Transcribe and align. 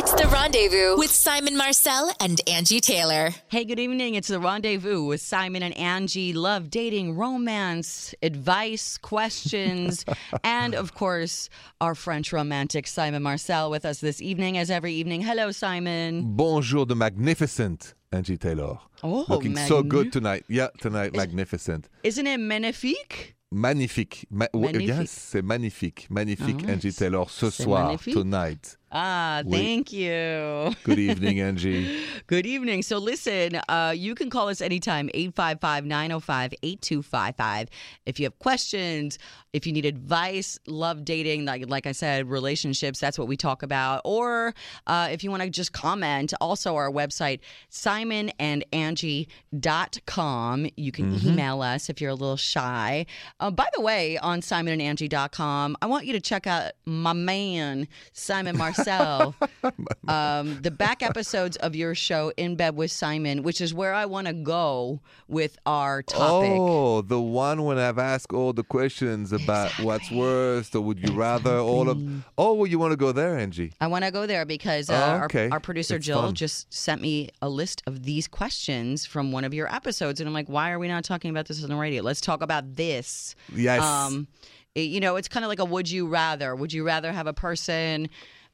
It's 0.00 0.12
the 0.12 0.28
rendezvous 0.28 0.96
with 0.96 1.10
Simon 1.10 1.56
Marcel 1.56 2.12
and 2.20 2.40
Angi 2.46 2.80
Taylor. 2.80 3.30
Hey, 3.48 3.64
good 3.64 3.80
evening. 3.80 4.14
It's 4.14 4.28
the 4.28 4.38
rendezvous 4.38 5.02
with 5.02 5.20
Simon 5.20 5.62
and 5.64 5.74
Angi. 5.74 6.32
Love, 6.34 6.70
dating, 6.70 7.16
romance, 7.16 8.14
advice, 8.22 8.96
questions, 8.98 10.04
and 10.44 10.74
of 10.74 10.94
course, 10.94 11.48
our 11.80 11.96
French 11.96 12.32
romantic 12.32 12.86
Simon 12.86 13.22
Marcel 13.24 13.70
with 13.70 13.84
us 13.84 13.98
this 14.00 14.22
evening, 14.22 14.56
as 14.56 14.70
every 14.70 14.92
evening. 14.94 15.20
Hello, 15.20 15.50
Simon. 15.50 16.22
Bonjour, 16.36 16.86
the 16.86 16.94
magnificent 16.94 17.94
Angi 18.12 18.38
Taylor. 18.38 18.78
Oh, 19.02 19.26
Looking 19.28 19.56
so 19.56 19.82
good 19.82 20.12
tonight. 20.12 20.44
Yeah, 20.48 20.68
tonight, 20.80 21.14
magnificent. 21.14 21.88
Isn't 22.04 22.26
it 22.26 22.38
magnifique? 22.38 23.34
Magnifique. 23.50 24.26
Ma- 24.30 24.46
Magnifique. 24.54 24.88
Yes, 24.88 25.10
c'est 25.10 25.42
magnifique. 25.42 26.06
Magnifique, 26.08 26.60
Ah, 26.68 26.72
Angi 26.72 26.96
Taylor, 26.96 27.28
ce 27.28 27.50
c'est 27.50 27.64
soir, 27.64 27.84
magnifique. 27.86 28.14
tonight. 28.14 28.76
Ah, 28.90 29.42
Oui. 29.44 29.58
thank 29.58 29.92
you. 29.92 30.74
Good 30.84 30.98
evening, 30.98 31.40
Angi. 31.40 32.00
Good 32.26 32.46
evening. 32.46 32.82
So, 32.82 32.96
listen, 32.98 33.60
uh, 33.68 33.92
you 33.96 34.14
can 34.14 34.30
call 34.30 34.48
us 34.48 34.60
anytime, 34.62 35.10
855 35.12 35.84
905 35.84 36.54
8255. 36.62 37.68
If 38.06 38.18
you 38.18 38.24
have 38.26 38.38
questions, 38.38 39.18
if 39.52 39.66
you 39.66 39.72
need 39.72 39.84
advice, 39.84 40.58
love 40.66 41.04
dating, 41.04 41.44
like, 41.44 41.68
like 41.68 41.86
I 41.86 41.92
said, 41.92 42.28
relationships, 42.30 42.98
that's 43.00 43.18
what 43.18 43.28
we 43.28 43.36
talk 43.36 43.62
about. 43.62 44.00
Or 44.04 44.54
uh, 44.86 45.08
if 45.10 45.22
you 45.22 45.30
want 45.30 45.42
to 45.42 45.50
just 45.50 45.72
comment, 45.72 46.32
also 46.40 46.76
our 46.76 46.90
website, 46.90 47.40
simonandangie.com. 47.70 50.66
You 50.76 50.92
can 50.92 51.14
email 51.26 51.60
us 51.62 51.90
if 51.90 52.00
you're 52.00 52.10
a 52.10 52.14
little 52.14 52.36
shy. 52.36 53.04
Uh, 53.40 53.50
by 53.50 53.66
the 53.74 53.80
way, 53.82 54.16
on 54.18 54.40
simonandangie.com, 54.40 55.76
I 55.82 55.86
want 55.86 56.06
you 56.06 56.12
to 56.14 56.20
check 56.20 56.46
out 56.46 56.72
my 56.86 57.12
man, 57.12 57.86
Simon 58.12 58.56
Marcel. 58.56 58.76
um, 58.86 60.58
the 60.62 60.70
back 60.70 61.02
episodes 61.02 61.56
of 61.58 61.74
your 61.74 61.94
show, 61.94 62.32
In 62.36 62.56
Bed 62.56 62.76
with 62.76 62.90
Simon, 62.90 63.42
which 63.42 63.60
is 63.60 63.74
where 63.74 63.94
I 63.94 64.06
want 64.06 64.26
to 64.26 64.32
go 64.32 65.00
with 65.28 65.58
our 65.66 66.02
topic. 66.02 66.50
Oh, 66.52 67.02
the 67.02 67.20
one 67.20 67.64
when 67.64 67.78
I've 67.78 67.98
asked 67.98 68.32
all 68.32 68.52
the 68.52 68.62
questions 68.64 69.32
about 69.32 69.70
what's 69.80 70.10
worst 70.10 70.74
or 70.74 70.80
would 70.82 70.98
you 71.06 71.14
rather 71.14 71.58
all 71.58 71.88
of. 71.88 72.02
Oh, 72.36 72.54
well, 72.54 72.66
you 72.66 72.78
want 72.78 72.92
to 72.92 72.96
go 72.96 73.12
there, 73.12 73.38
Angi? 73.38 73.72
I 73.80 73.86
want 73.86 74.04
to 74.04 74.10
go 74.10 74.26
there 74.26 74.44
because 74.44 74.90
uh, 74.90 74.94
Oh, 74.94 75.10
our, 75.18 75.24
okay. 75.26 75.48
our 75.50 75.60
producer 75.60 75.96
It's 75.96 76.06
Jill 76.06 76.22
fun. 76.22 76.34
just 76.34 76.72
sent 76.72 77.00
me 77.00 77.28
a 77.42 77.48
list 77.48 77.82
of 77.86 78.02
these 78.04 78.26
questions 78.28 79.06
from 79.06 79.32
one 79.32 79.44
of 79.44 79.54
your 79.54 79.72
episodes, 79.74 80.20
and 80.20 80.26
I'm 80.28 80.34
like, 80.34 80.48
why 80.48 80.70
are 80.70 80.78
we 80.78 80.88
not 80.88 81.04
talking 81.04 81.30
about 81.30 81.46
this 81.46 81.62
on 81.62 81.68
the 81.68 81.76
radio? 81.76 82.02
Let's 82.02 82.20
talk 82.20 82.42
about 82.42 82.74
this. 82.76 83.34
Yes. 83.54 83.82
Um, 83.82 84.26
you 84.74 85.00
know, 85.00 85.16
it's 85.16 85.28
kind 85.28 85.44
of 85.44 85.48
like 85.48 85.58
a 85.58 85.64
would 85.64 85.90
you 85.90 86.06
rather. 86.06 86.54
Would 86.54 86.72
you 86.72 86.84
rather 86.84 87.12
have 87.12 87.26
a 87.26 87.32
person 87.32 88.08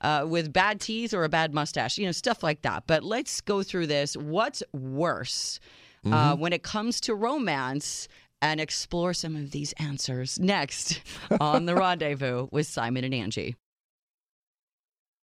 uh, 0.04 0.24
with 0.26 0.52
bad 0.52 0.80
teeth 0.80 1.12
or 1.14 1.24
a 1.24 1.28
bad 1.28 1.52
mustache? 1.54 1.98
You 1.98 2.06
know, 2.06 2.12
stuff 2.12 2.42
like 2.42 2.62
that. 2.62 2.84
But 2.86 3.02
let's 3.02 3.40
go 3.40 3.62
through 3.62 3.86
this. 3.88 4.16
What's 4.16 4.62
worse 4.72 5.58
uh, 6.06 6.36
when 6.36 6.52
it 6.52 6.62
comes 6.62 7.00
to 7.02 7.14
romance? 7.14 8.08
And 8.42 8.60
explore 8.60 9.14
some 9.14 9.36
of 9.36 9.52
these 9.52 9.72
answers 9.78 10.38
next 10.38 11.00
on 11.40 11.64
the 11.64 11.74
rendezvous 11.74 12.48
with 12.52 12.66
Simon 12.66 13.02
and 13.02 13.14
Angi. 13.14 13.54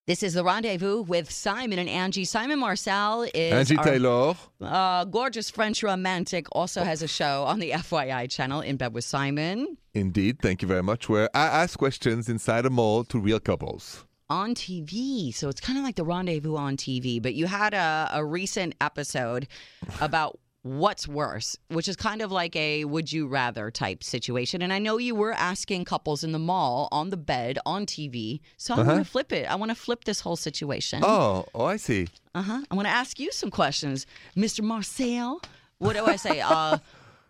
This 0.07 0.23
is 0.23 0.33
the 0.35 0.43
rendezvous 0.43 1.03
with 1.03 1.31
Simon 1.31 1.79
and 1.79 1.89
Angi. 1.89 2.27
Simon 2.27 2.59
Marcel 2.59 3.23
is 3.35 3.53
Angi 3.71 3.77
our- 3.79 3.85
Taylor. 3.85 4.35
uh, 4.63 5.05
gorgeous 5.05 5.51
French 5.51 5.83
romantic. 5.83 6.47
Also 6.53 6.83
has 6.83 7.03
a 7.03 7.07
show 7.09 7.45
on 7.45 7.59
the 7.59 7.73
FYI 7.73 8.29
channel, 8.31 8.61
In 8.63 8.77
Bed 8.77 8.95
with 8.95 9.05
Simon. 9.05 9.77
Indeed, 9.93 10.41
thank 10.41 10.63
you 10.63 10.69
very 10.69 10.83
much. 10.83 11.09
Where 11.11 11.29
I 11.35 11.47
ask 11.63 11.79
questions 11.79 12.29
inside 12.29 12.65
a 12.65 12.71
mall 12.71 13.05
to 13.05 13.19
real 13.21 13.39
couples. 13.41 14.07
On 14.31 14.55
TV. 14.55 15.35
So 15.35 15.49
it's 15.49 15.61
kind 15.61 15.77
of 15.77 15.85
like 15.85 15.97
the 15.97 16.05
rendezvous 16.05 16.57
on 16.57 16.77
TV, 16.77 17.21
but 17.21 17.35
you 17.35 17.47
had 17.47 17.75
a, 17.75 18.09
a 18.13 18.25
recent 18.25 18.75
episode 18.81 19.49
about 20.01 20.39
what's 20.63 21.09
worse, 21.09 21.57
which 21.69 21.89
is 21.89 21.97
kind 21.97 22.21
of 22.21 22.31
like 22.31 22.55
a 22.55 22.85
would 22.85 23.11
you 23.11 23.27
rather 23.27 23.71
type 23.71 24.05
situation. 24.05 24.63
And 24.63 24.73
I 24.73 24.79
know 24.79 24.99
you 24.99 25.15
were 25.15 25.33
asking 25.33 25.85
couples 25.85 26.23
in 26.23 26.33
the 26.33 26.39
mall 26.39 26.89
on 26.93 27.11
the 27.11 27.17
bed 27.17 27.59
on 27.67 27.87
TV. 27.87 28.41
So 28.57 28.75
I 28.75 28.83
want 28.83 29.05
to 29.05 29.11
flip 29.11 29.33
it. 29.33 29.51
I 29.51 29.57
want 29.57 29.71
to 29.71 29.75
flip 29.75 30.05
this 30.05 30.21
whole 30.21 30.37
situation. 30.37 31.03
Oh, 31.05 31.47
oh, 31.55 31.65
I 31.65 31.77
see. 31.77 32.09
Uh 32.35 32.43
huh. 32.43 32.63
I 32.71 32.75
want 32.75 32.87
to 32.87 32.93
ask 32.93 33.19
you 33.19 33.33
some 33.33 33.51
questions, 33.51 34.07
Mr. 34.37 34.63
Marcel. 34.63 35.41
What 35.79 35.97
do 35.97 36.05
I 36.05 36.17
say? 36.17 36.41
Uh, 36.41 36.79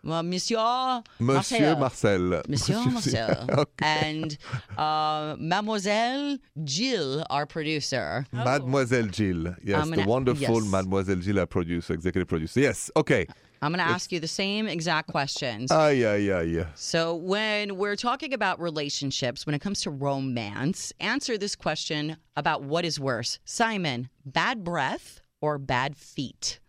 Monsieur, 0.03 1.03
Monsieur 1.19 1.75
Marcel. 1.75 2.41
Monsieur 2.47 2.79
Marcel, 2.91 3.47
Okay. 3.57 3.85
and 3.85 4.37
uh, 4.77 5.35
Mademoiselle 5.39 6.37
Jill, 6.63 7.23
our 7.29 7.45
producer. 7.45 8.25
Mademoiselle 8.31 9.07
Jill. 9.07 9.55
Yes, 9.63 9.81
I'm 9.83 9.91
the 9.91 10.03
wonderful 10.05 10.61
yes. 10.61 10.71
Mademoiselle 10.71 11.17
Jill, 11.17 11.39
our 11.39 11.45
producer, 11.45 11.93
executive 11.93 12.27
producer. 12.27 12.59
Yes, 12.59 12.89
okay. 12.95 13.27
I'm 13.63 13.71
going 13.71 13.85
to 13.85 13.91
ask 13.91 14.11
you 14.11 14.19
the 14.19 14.27
same 14.27 14.67
exact 14.67 15.07
questions. 15.09 15.71
Ay, 15.71 16.03
ay, 16.03 16.31
ay. 16.33 16.65
so, 16.73 17.13
when 17.15 17.77
we're 17.77 17.95
talking 17.95 18.33
about 18.33 18.59
relationships, 18.59 19.45
when 19.45 19.53
it 19.53 19.59
comes 19.61 19.81
to 19.81 19.91
romance, 19.91 20.91
answer 20.99 21.37
this 21.37 21.55
question 21.55 22.17
about 22.35 22.63
what 22.63 22.85
is 22.85 22.99
worse 22.99 23.37
Simon, 23.45 24.09
bad 24.25 24.63
breath 24.63 25.21
or 25.41 25.59
bad 25.59 25.95
feet? 25.95 26.59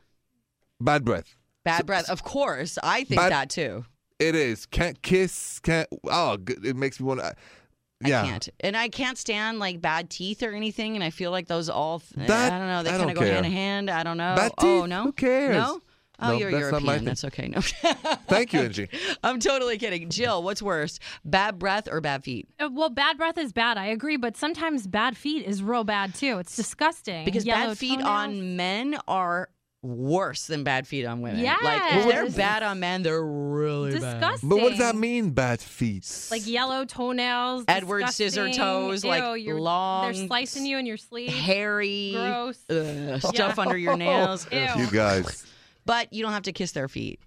Bad 0.78 1.02
breath. 1.04 1.34
Bad 1.64 1.86
breath, 1.86 2.10
of 2.10 2.22
course. 2.24 2.78
I 2.82 3.04
think 3.04 3.20
Bad- 3.20 3.32
that 3.32 3.50
too. 3.50 3.84
It 4.18 4.34
is. 4.36 4.66
Can't 4.66 5.00
kiss. 5.02 5.58
Can't. 5.60 5.88
Oh, 6.04 6.38
it 6.46 6.76
makes 6.76 7.00
me 7.00 7.06
want 7.06 7.20
to. 7.20 7.34
Yeah. 8.04 8.22
I 8.22 8.26
can't. 8.26 8.48
And 8.60 8.76
I 8.76 8.88
can't 8.88 9.16
stand 9.18 9.58
like 9.58 9.80
bad 9.80 10.10
teeth 10.10 10.42
or 10.42 10.52
anything. 10.52 10.94
And 10.96 11.02
I 11.04 11.10
feel 11.10 11.30
like 11.30 11.46
those 11.48 11.68
all, 11.68 12.00
th- 12.00 12.26
That- 12.28 12.52
I 12.52 12.58
don't 12.58 12.68
know, 12.68 12.82
they 12.82 12.90
kind 12.90 13.10
of 13.10 13.16
go 13.16 13.22
hand 13.24 13.46
in 13.46 13.52
hand. 13.52 13.90
I 13.90 14.02
don't 14.02 14.16
know. 14.16 14.34
Bad 14.36 14.52
Oh, 14.58 14.80
teeth? 14.82 14.88
no? 14.90 15.02
Who 15.04 15.12
cares? 15.12 15.54
No? 15.56 15.80
Oh, 16.20 16.28
No, 16.28 16.38
you're 16.38 16.50
that's 16.52 16.70
not 16.72 16.82
my 16.82 16.92
European. 16.92 17.04
That's 17.04 17.24
okay. 17.24 17.48
No. 17.48 17.60
Thank 18.28 18.52
you, 18.52 18.60
Angi. 18.60 18.88
I'm 19.24 19.40
totally 19.40 19.76
kidding. 19.76 20.08
Jill, 20.08 20.42
what's 20.44 20.62
worse, 20.62 21.00
bad 21.24 21.58
breath 21.58 21.88
or 21.90 22.00
bad 22.00 22.22
feet? 22.22 22.48
Uh, 22.60 22.68
Well, 22.72 22.90
bad 22.90 23.18
breath 23.18 23.38
is 23.38 23.52
bad. 23.52 23.76
I 23.76 23.86
agree, 23.86 24.16
but 24.16 24.36
sometimes 24.36 24.86
bad 24.86 25.16
feet 25.16 25.44
is 25.44 25.64
real 25.64 25.82
bad 25.82 26.14
too. 26.14 26.38
It's 26.38 26.54
disgusting. 26.54 27.24
Because 27.24 27.44
Yellow 27.44 27.68
bad 27.70 27.78
feet 27.78 27.98
toenails. 28.00 28.08
on 28.08 28.56
men 28.56 28.98
are 29.08 29.48
worse 29.82 30.46
than 30.46 30.62
bad 30.64 30.86
feet 30.86 31.04
on 31.04 31.20
women. 31.22 31.40
Yeah, 31.40 31.56
like 31.62 31.82
if 31.94 32.06
they're 32.06 32.30
bad 32.30 32.62
on 32.62 32.78
men, 32.80 33.02
they're 33.02 33.24
really 33.24 33.92
bad. 33.98 34.20
disgusting. 34.20 34.48
But 34.48 34.58
what 34.60 34.68
does 34.70 34.78
that 34.78 34.94
mean, 34.94 35.30
bad 35.30 35.60
feet? 35.60 36.28
Like 36.30 36.46
yellow 36.46 36.84
toenails, 36.84 37.64
Edward 37.66 38.08
scissor 38.10 38.46
disgusting. 38.46 38.62
toes, 38.62 39.04
like 39.04 39.22
Ew, 39.22 39.34
you're- 39.34 39.60
long, 39.60 40.12
They're 40.12 40.26
slicing 40.26 40.66
you 40.66 40.78
in 40.78 40.86
your 40.86 40.96
sleep. 40.96 41.30
Hairy, 41.30 42.12
Gross. 42.14 42.58
ugh, 42.70 43.20
stuff 43.34 43.58
under 43.58 43.76
your 43.76 43.96
nails. 43.96 44.46
Ew. 44.52 44.66
You 44.78 44.86
guys. 44.90 45.44
But 45.84 46.12
you 46.12 46.22
don't 46.22 46.32
have 46.32 46.44
to 46.44 46.52
kiss 46.52 46.72
their 46.72 46.86
feet. 46.88 47.18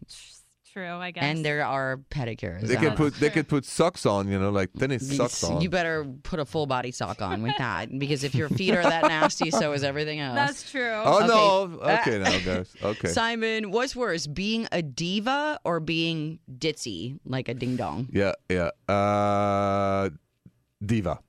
True, 0.75 0.97
I 0.97 1.11
guess. 1.11 1.23
And 1.23 1.45
there 1.45 1.65
are 1.65 2.01
pedicures. 2.11 2.59
They 2.63 2.75
could 2.75 2.97
put 2.97 3.13
they 3.15 3.29
could 3.29 3.47
put 3.55 3.63
socks 3.63 4.05
on, 4.05 4.27
you 4.27 4.37
know, 4.37 4.49
like 4.49 4.73
tennis 4.73 5.15
socks 5.15 5.41
on. 5.45 5.61
You 5.61 5.69
better 5.69 6.03
put 6.23 6.41
a 6.41 6.45
full 6.45 6.65
body 6.65 6.91
sock 6.91 7.21
on 7.21 7.43
with 7.43 7.55
that 7.57 7.97
because 7.97 8.25
if 8.25 8.35
your 8.35 8.49
feet 8.49 8.75
are 8.75 8.83
that 8.83 9.03
nasty, 9.07 9.51
so 9.51 9.71
is 9.71 9.85
everything 9.85 10.19
else. 10.19 10.35
That's 10.35 10.69
true. 10.69 10.91
oh 11.05 11.19
Okay. 11.19 11.27
no. 11.27 11.79
Okay 11.93 12.19
now, 12.19 12.39
guys. 12.39 12.73
Okay. 12.83 13.07
Simon, 13.07 13.71
what's 13.71 13.95
worse, 13.95 14.27
being 14.27 14.67
a 14.73 14.81
diva 14.81 15.59
or 15.63 15.79
being 15.79 16.39
ditzy 16.57 17.19
like 17.25 17.47
a 17.47 17.53
ding 17.53 17.77
dong? 17.77 18.09
Yeah, 18.11 18.33
yeah. 18.49 18.71
Uh, 18.93 20.09
diva. 20.85 21.19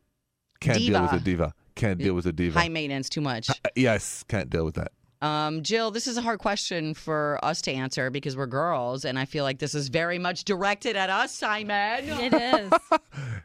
Can't 0.58 0.78
deal 0.78 1.02
with 1.02 1.12
a 1.12 1.20
diva. 1.20 1.54
Can't 1.76 1.98
deal 2.00 2.14
with 2.14 2.26
a 2.26 2.32
diva. 2.32 2.58
High 2.58 2.68
maintenance, 2.68 3.08
too 3.08 3.20
much. 3.20 3.48
Uh, 3.50 3.54
yes, 3.76 4.24
can't 4.26 4.50
deal 4.50 4.64
with 4.64 4.74
that. 4.74 4.90
Um, 5.26 5.62
Jill, 5.62 5.90
this 5.90 6.06
is 6.06 6.16
a 6.16 6.22
hard 6.22 6.38
question 6.38 6.94
for 6.94 7.38
us 7.42 7.60
to 7.62 7.72
answer 7.72 8.10
because 8.10 8.36
we're 8.36 8.46
girls, 8.46 9.04
and 9.04 9.18
I 9.18 9.24
feel 9.24 9.42
like 9.44 9.58
this 9.58 9.74
is 9.74 9.88
very 9.88 10.18
much 10.18 10.44
directed 10.44 10.94
at 10.96 11.10
us, 11.10 11.32
Simon. 11.34 12.04
It 12.08 12.32
is. 12.32 12.70
but 12.90 13.00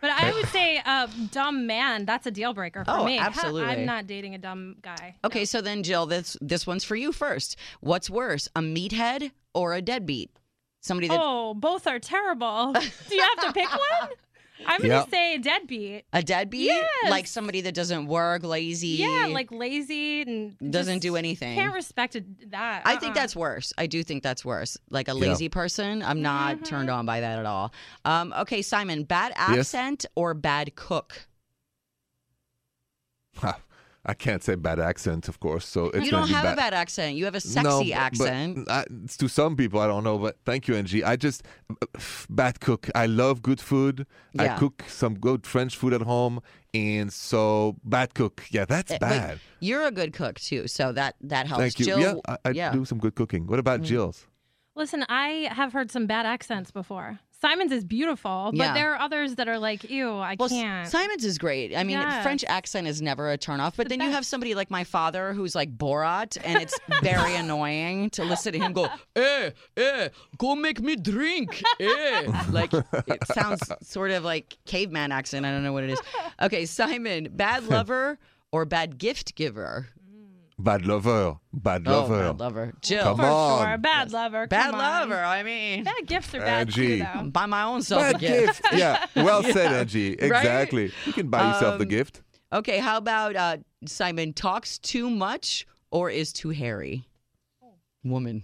I 0.10 0.32
would 0.36 0.46
say 0.50 0.78
a 0.78 1.10
dumb 1.32 1.66
man, 1.66 2.06
that's 2.06 2.28
a 2.28 2.32
deal 2.32 2.54
breaker 2.54 2.86
for 2.86 2.92
Oh, 2.92 3.06
me. 3.06 3.18
Absolutely. 3.18 3.64
I'm 3.64 3.86
not 3.86 4.06
dating 4.08 4.36
a 4.36 4.38
dumb 4.38 4.76
guy. 4.82 5.16
Okay, 5.26 5.46
so 5.46 5.62
then, 5.62 5.82
Jill, 5.84 6.06
this 6.06 6.38
this 6.42 6.68
one's 6.68 6.84
for 6.84 6.96
you 6.96 7.12
first. 7.12 7.56
What's 7.80 8.10
worse, 8.10 8.48
a 8.56 8.60
meathead 8.62 9.32
or 9.54 9.74
a 9.74 9.82
deadbeat? 9.82 10.30
Somebody 10.82 11.08
that 11.08 11.20
Oh, 11.22 11.54
both 11.54 11.88
are 11.88 12.00
terrible. 12.00 12.74
Do 12.74 13.16
you 13.16 13.22
have 13.22 13.46
to 13.48 13.54
pick 13.54 13.70
one? 13.70 14.10
I'm 14.66 14.80
going 14.80 14.90
to 14.92 14.96
Yeah. 14.98 15.06
say 15.08 15.38
deadbeat. 15.38 16.06
a 16.14 16.22
deadbeat, 16.24 16.66
Yes. 16.68 16.86
like 17.10 17.28
somebody 17.28 17.62
that 17.62 17.74
doesn't 17.74 18.08
work, 18.08 18.44
lazy. 18.44 18.88
Yeah, 18.90 19.28
like 19.32 19.52
lazy 19.52 20.22
and 20.22 20.58
Doesn't 20.72 20.96
just 20.96 21.02
do 21.02 21.16
anything. 21.16 21.56
Can't 21.58 21.74
respect 21.74 22.16
it- 22.16 22.52
that. 22.52 22.84
I 22.86 22.96
think 22.98 23.12
Uh-uh. 23.16 23.22
that's 23.22 23.36
worse. 23.36 23.74
I 23.78 23.88
do 23.88 24.04
think 24.04 24.24
that's 24.24 24.44
worse. 24.46 24.78
Like 24.90 25.08
a 25.08 25.14
Yeah. 25.14 25.30
lazy 25.30 25.50
person, 25.50 26.04
I'm 26.04 26.22
not 26.22 26.64
turned 26.66 26.90
on 26.90 27.06
by 27.06 27.20
that 27.22 27.40
at 27.40 27.46
all. 27.46 27.74
Um, 28.06 28.34
okay, 28.40 28.62
Simon, 28.62 29.04
bad 29.04 29.34
Yes? 29.38 29.74
accent 29.74 30.06
or 30.16 30.34
bad 30.34 30.76
cook? 30.76 31.28
Ha. 34.06 34.12
I 34.12 34.14
can't 34.16 34.44
say 34.44 34.56
bad 34.56 34.80
accent, 34.80 35.28
of 35.28 35.40
course. 35.40 35.66
So 35.68 35.86
it's 35.86 36.06
You 36.06 36.12
gonna 36.12 36.22
don't 36.24 36.28
be 36.30 36.34
have 36.34 36.44
bad. 36.44 36.54
a 36.54 36.56
bad 36.58 36.74
accent. 36.74 37.16
You 37.18 37.26
have 37.26 37.36
a 37.36 37.42
No, 37.62 37.80
sexy 37.80 37.92
but- 37.92 38.00
accent. 38.00 38.66
But 38.66 38.72
I, 38.72 38.86
to 39.18 39.28
some 39.28 39.56
people, 39.56 39.80
I 39.80 39.88
don't 39.88 40.04
know. 40.04 40.18
But 40.18 40.38
thank 40.46 40.68
you, 40.68 40.74
Angi. 40.76 41.04
I 41.06 41.16
just 41.16 41.44
bad 42.30 42.60
cook. 42.60 42.90
I 42.96 43.06
love 43.06 43.42
good 43.42 43.60
food. 43.62 44.06
Yeah. 44.34 44.56
I 44.56 44.58
cook 44.58 44.84
some 44.88 45.16
good 45.20 45.46
French 45.46 45.78
food 45.78 45.94
at 45.94 46.02
home, 46.02 46.42
and 46.74 47.12
so 47.14 47.78
bad 47.84 48.14
cook. 48.14 48.44
Yeah, 48.50 48.66
that's 48.66 48.92
Uh, 48.92 48.98
but 49.00 49.10
bad. 49.10 49.40
You're 49.60 49.86
a 49.86 49.92
good 49.92 50.14
cook 50.14 50.40
too, 50.40 50.68
so 50.68 50.92
that 50.94 51.16
that 51.22 51.48
helps. 51.48 51.62
Thank 51.62 51.80
you. 51.80 51.86
Jill, 51.86 52.00
yeah, 52.00 52.14
I, 52.28 52.38
I 52.46 52.50
yeah. 52.52 52.70
Mm. 52.72 52.74
do 52.74 52.86
some 52.86 53.00
good 53.00 53.16
cooking. 53.16 53.48
What 53.48 53.60
about 53.60 53.82
Jill's? 53.82 54.28
Listen, 54.76 55.06
I 55.10 55.50
have 55.52 55.74
heard 55.74 55.92
some 55.92 56.08
bad 56.08 56.26
accents 56.26 56.72
before. 56.72 57.20
Simon's 57.42 57.72
is 57.72 57.84
beautiful, 57.84 58.52
but 58.54 58.58
Yeah. 58.64 58.74
there 58.74 58.94
are 58.94 59.00
others 59.00 59.36
that 59.36 59.48
are 59.48 59.58
like, 59.58 59.90
ew, 59.90 60.18
I 60.18 60.36
Well, 60.40 60.48
can't. 60.48 60.88
Simon's 60.88 61.26
is 61.26 61.38
great. 61.40 61.76
I 61.76 61.84
mean, 61.84 61.98
Yes. 62.00 62.22
French 62.22 62.44
accent 62.48 62.88
is 62.88 63.02
never 63.02 63.32
a 63.32 63.38
turnoff. 63.38 63.74
But 63.76 63.90
The 63.90 63.98
then 63.98 64.02
you 64.08 64.12
have 64.14 64.26
somebody 64.26 64.54
like 64.54 64.70
my 64.70 64.84
father 64.84 65.34
who's 65.34 65.56
like 65.56 65.76
Borat, 65.76 66.38
and 66.44 66.62
it's 66.62 66.80
very 67.02 67.36
annoying 67.44 68.12
to 68.12 68.24
listen 68.24 68.54
to 68.54 68.60
him 68.60 68.74
go, 68.74 68.88
"Eh, 69.16 69.50
eh, 69.76 70.10
go 70.38 70.56
make 70.56 70.82
me 70.82 70.96
drink." 70.96 71.64
Eh. 71.80 72.32
Like 72.52 72.74
it 72.74 73.26
sounds 73.34 73.62
sort 73.82 74.12
of 74.12 74.24
like 74.24 74.58
caveman 74.66 75.12
accent. 75.12 75.46
I 75.46 75.52
don't 75.52 75.64
know 75.64 75.74
what 75.74 75.84
it 75.84 75.90
is. 75.90 76.02
Okay, 76.42 76.66
Simon, 76.66 77.30
bad 77.32 77.64
lover 77.68 78.20
or 78.52 78.66
bad 78.66 78.98
gift 78.98 79.36
giver? 79.36 79.88
Bad 80.64 80.86
lover. 80.86 81.38
Bad 81.54 81.84
Oh, 81.88 81.92
lover. 82.02 82.24
bad 82.34 82.40
lover. 82.40 82.74
Jill, 82.82 83.04
Come 83.04 83.18
For 83.18 83.26
on. 83.26 83.68
sure. 83.68 83.78
Bad 83.78 84.12
lover. 84.12 84.48
bad 84.48 84.74
on. 84.74 84.78
lover. 84.80 85.24
I 85.24 85.44
mean, 85.44 85.84
Bad 85.84 86.06
gifts 86.08 86.34
are 86.36 86.40
bad 86.40 86.68
Angi. 86.70 86.74
too, 86.74 86.98
though. 87.00 87.30
buy 87.30 87.46
my 87.46 87.64
own 87.64 87.82
self 87.82 88.02
a 88.02 88.12
Bad 88.14 88.20
gift. 88.22 88.62
gift. 88.64 88.74
yeah. 88.78 89.06
Well 89.16 89.44
said, 89.44 89.88
Angi. 89.88 90.22
Exactly. 90.22 90.92
You 91.06 91.14
can 91.14 91.30
buy 91.30 91.52
yourself 91.54 91.78
the 91.78 91.86
Um, 91.86 91.90
gift. 91.90 92.22
Okay, 92.54 92.80
how 92.80 92.98
about 92.98 93.36
uh, 93.36 93.58
Simon 93.86 94.34
talks 94.34 94.78
too 94.78 95.10
much 95.10 95.66
or 95.90 96.10
is 96.10 96.32
too 96.34 96.50
hairy? 96.50 97.06
Woman. 98.04 98.44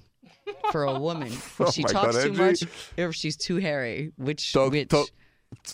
For 0.71 0.83
a 0.85 0.99
woman. 0.99 1.27
If 1.59 1.59
Oh 1.61 1.71
she 1.71 1.81
my 1.83 1.89
talks 1.89 2.15
God, 2.15 2.23
too 2.23 2.33
much 2.33 2.59
Angi. 2.61 3.03
or 3.03 3.09
if 3.09 3.15
she's 3.15 3.35
too 3.35 3.57
hairy. 3.57 4.11
Which 4.17 4.53
Talk, 4.53 4.71
which 4.71 4.87
talk, 4.89 5.07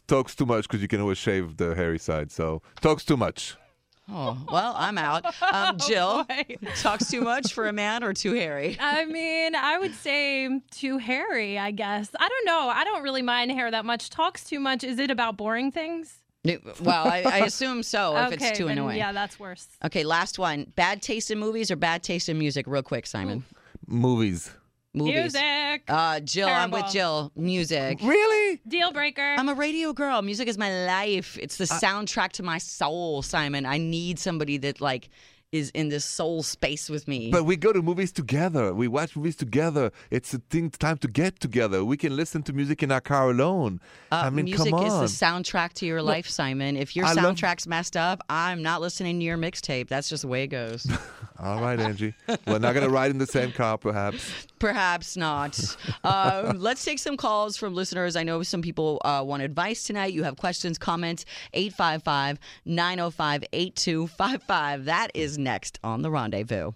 talks 0.08 0.36
too 0.36 0.46
much 0.46 0.64
because 0.68 0.82
you 0.82 0.88
can 0.88 1.02
always 1.02 1.18
shave 1.18 1.58
the 1.58 1.76
hairy 1.76 2.00
side. 2.00 2.32
So 2.32 2.62
talks 2.82 3.04
too 3.06 3.18
much. 3.18 3.56
Oh, 4.10 4.38
well, 4.52 4.74
I'm 4.78 4.98
out. 4.98 5.26
Um, 5.42 5.78
Jill 5.88 6.26
boy. 6.26 6.58
talks 6.76 7.10
too 7.10 7.22
much 7.22 7.54
for 7.54 7.68
a 7.68 7.74
man 7.74 8.04
or 8.04 8.14
too 8.14 8.34
hairy? 8.34 8.78
I 8.80 9.06
mean, 9.06 9.56
I 9.56 9.78
would 9.80 9.94
say 9.96 10.60
too 10.72 10.98
hairy, 10.98 11.58
I 11.58 11.72
guess. 11.72 12.10
I 12.20 12.28
don't 12.28 12.46
know. 12.46 12.70
I 12.70 12.84
don't 12.84 13.04
really 13.04 13.22
mind 13.22 13.52
hair 13.52 13.72
that 13.72 13.86
much. 13.86 14.10
Talks 14.10 14.44
too 14.44 14.60
much. 14.60 14.84
Is 14.84 15.00
it 15.00 15.10
about 15.10 15.38
boring 15.38 15.72
things? 15.72 16.20
Well, 16.82 17.08
I, 17.08 17.24
I 17.26 17.38
assume 17.46 17.84
so 17.84 18.18
if 18.18 18.34
okay, 18.34 18.50
it's 18.50 18.58
too 18.58 18.66
then, 18.66 18.78
annoying. 18.78 18.98
Yeah, 18.98 19.14
that's 19.14 19.40
worse. 19.40 19.66
Okay, 19.86 20.04
last 20.04 20.38
one. 20.38 20.74
Bad 20.76 21.02
taste 21.02 21.32
in 21.32 21.40
movies 21.40 21.72
or 21.72 21.78
bad 21.78 22.04
taste 22.04 22.28
in 22.28 22.38
music? 22.38 22.68
Real 22.68 22.84
quick, 22.84 23.08
Simon. 23.08 23.46
Movies. 23.88 24.52
Movies. 24.94 25.34
Music. 25.34 25.84
Uh, 25.88 26.20
Jill, 26.20 26.48
I'm 26.48 26.70
with 26.70 26.92
Jill. 26.92 27.32
Music. 27.36 28.00
Really? 28.04 28.62
Deal 28.68 28.92
breaker. 28.92 29.36
I'm 29.38 29.50
a 29.50 29.56
radio 29.56 29.92
girl. 29.92 30.22
Music 30.22 30.48
is 30.48 30.58
my 30.58 30.86
life. 30.86 31.38
It's 31.42 31.58
the 31.58 31.64
soundtrack 31.66 32.34
to 32.34 32.44
my 32.44 32.60
soul, 32.60 33.24
Simon. 33.24 33.66
I 33.66 33.80
need 33.80 34.20
somebody 34.20 34.58
that 34.58 34.82
like 34.82 35.10
is 35.54 35.70
in 35.70 35.88
this 35.90 36.04
soul 36.04 36.44
space 36.44 36.90
with 36.90 37.08
me. 37.08 37.32
But 37.32 37.44
we 37.46 37.56
go 37.56 37.72
to 37.72 37.82
movies 37.82 38.12
together. 38.12 38.74
We 38.74 38.88
watch 38.88 39.16
movies 39.16 39.36
together. 39.38 39.92
It's 40.12 40.34
a 40.34 40.40
thing 40.50 40.72
time 40.72 40.98
to 40.98 41.08
get 41.08 41.40
together. 41.40 41.86
We 41.86 41.96
can 41.96 42.16
listen 42.16 42.42
to 42.44 42.54
music 42.54 42.82
in 42.84 42.92
our 42.92 43.00
car 43.00 43.30
alone. 43.30 43.80
Uh, 44.12 44.24
I 44.26 44.30
mean, 44.32 44.46
music 44.46 44.72
come 44.72 44.80
on. 44.80 45.04
is 45.04 45.18
the 45.20 45.26
soundtrack 45.26 45.74
to 45.74 45.86
your 45.86 46.02
life, 46.02 46.28
Simon. 46.28 46.76
If 46.76 46.96
your 46.96 47.06
I 47.06 47.14
love- 47.14 47.36
soundtrack's 47.36 47.68
messed 47.68 47.96
up, 47.96 48.22
I'm 48.30 48.64
not 48.64 48.82
listening 48.82 49.20
to 49.20 49.26
your 49.26 49.38
mixtape. 49.38 49.88
That's 49.88 50.10
just 50.10 50.24
the 50.24 50.28
way 50.28 50.44
it 50.44 50.48
goes. 50.48 50.88
All 51.40 51.62
right, 51.62 51.78
Angi. 51.78 52.14
We're 52.48 52.60
not 52.60 52.74
going 52.74 52.86
to 52.86 52.90
ride 52.90 53.12
in 53.12 53.18
the 53.18 53.28
same 53.28 53.52
car, 53.52 53.78
perhaps. 53.78 54.48
Perhaps 54.60 55.18
not. 55.18 55.60
um, 56.04 56.58
let's 56.60 56.86
take 56.86 57.00
some 57.00 57.18
calls 57.18 57.58
from 57.58 57.76
listeners. 57.76 58.16
I 58.16 58.24
know 58.24 58.44
some 58.44 58.62
people 58.62 59.02
uh, 59.04 59.24
want 59.26 59.44
advice 59.44 59.84
tonight. 59.84 60.14
You 60.14 60.24
have 60.24 60.38
questions, 60.38 60.78
comments. 60.78 61.26
855 61.54 62.40
905 62.66 63.44
8255. 63.52 64.86
That 64.86 65.10
is 65.14 65.38
next 65.44 65.80
on 65.84 66.02
The 66.02 66.10
Rendezvous. 66.10 66.72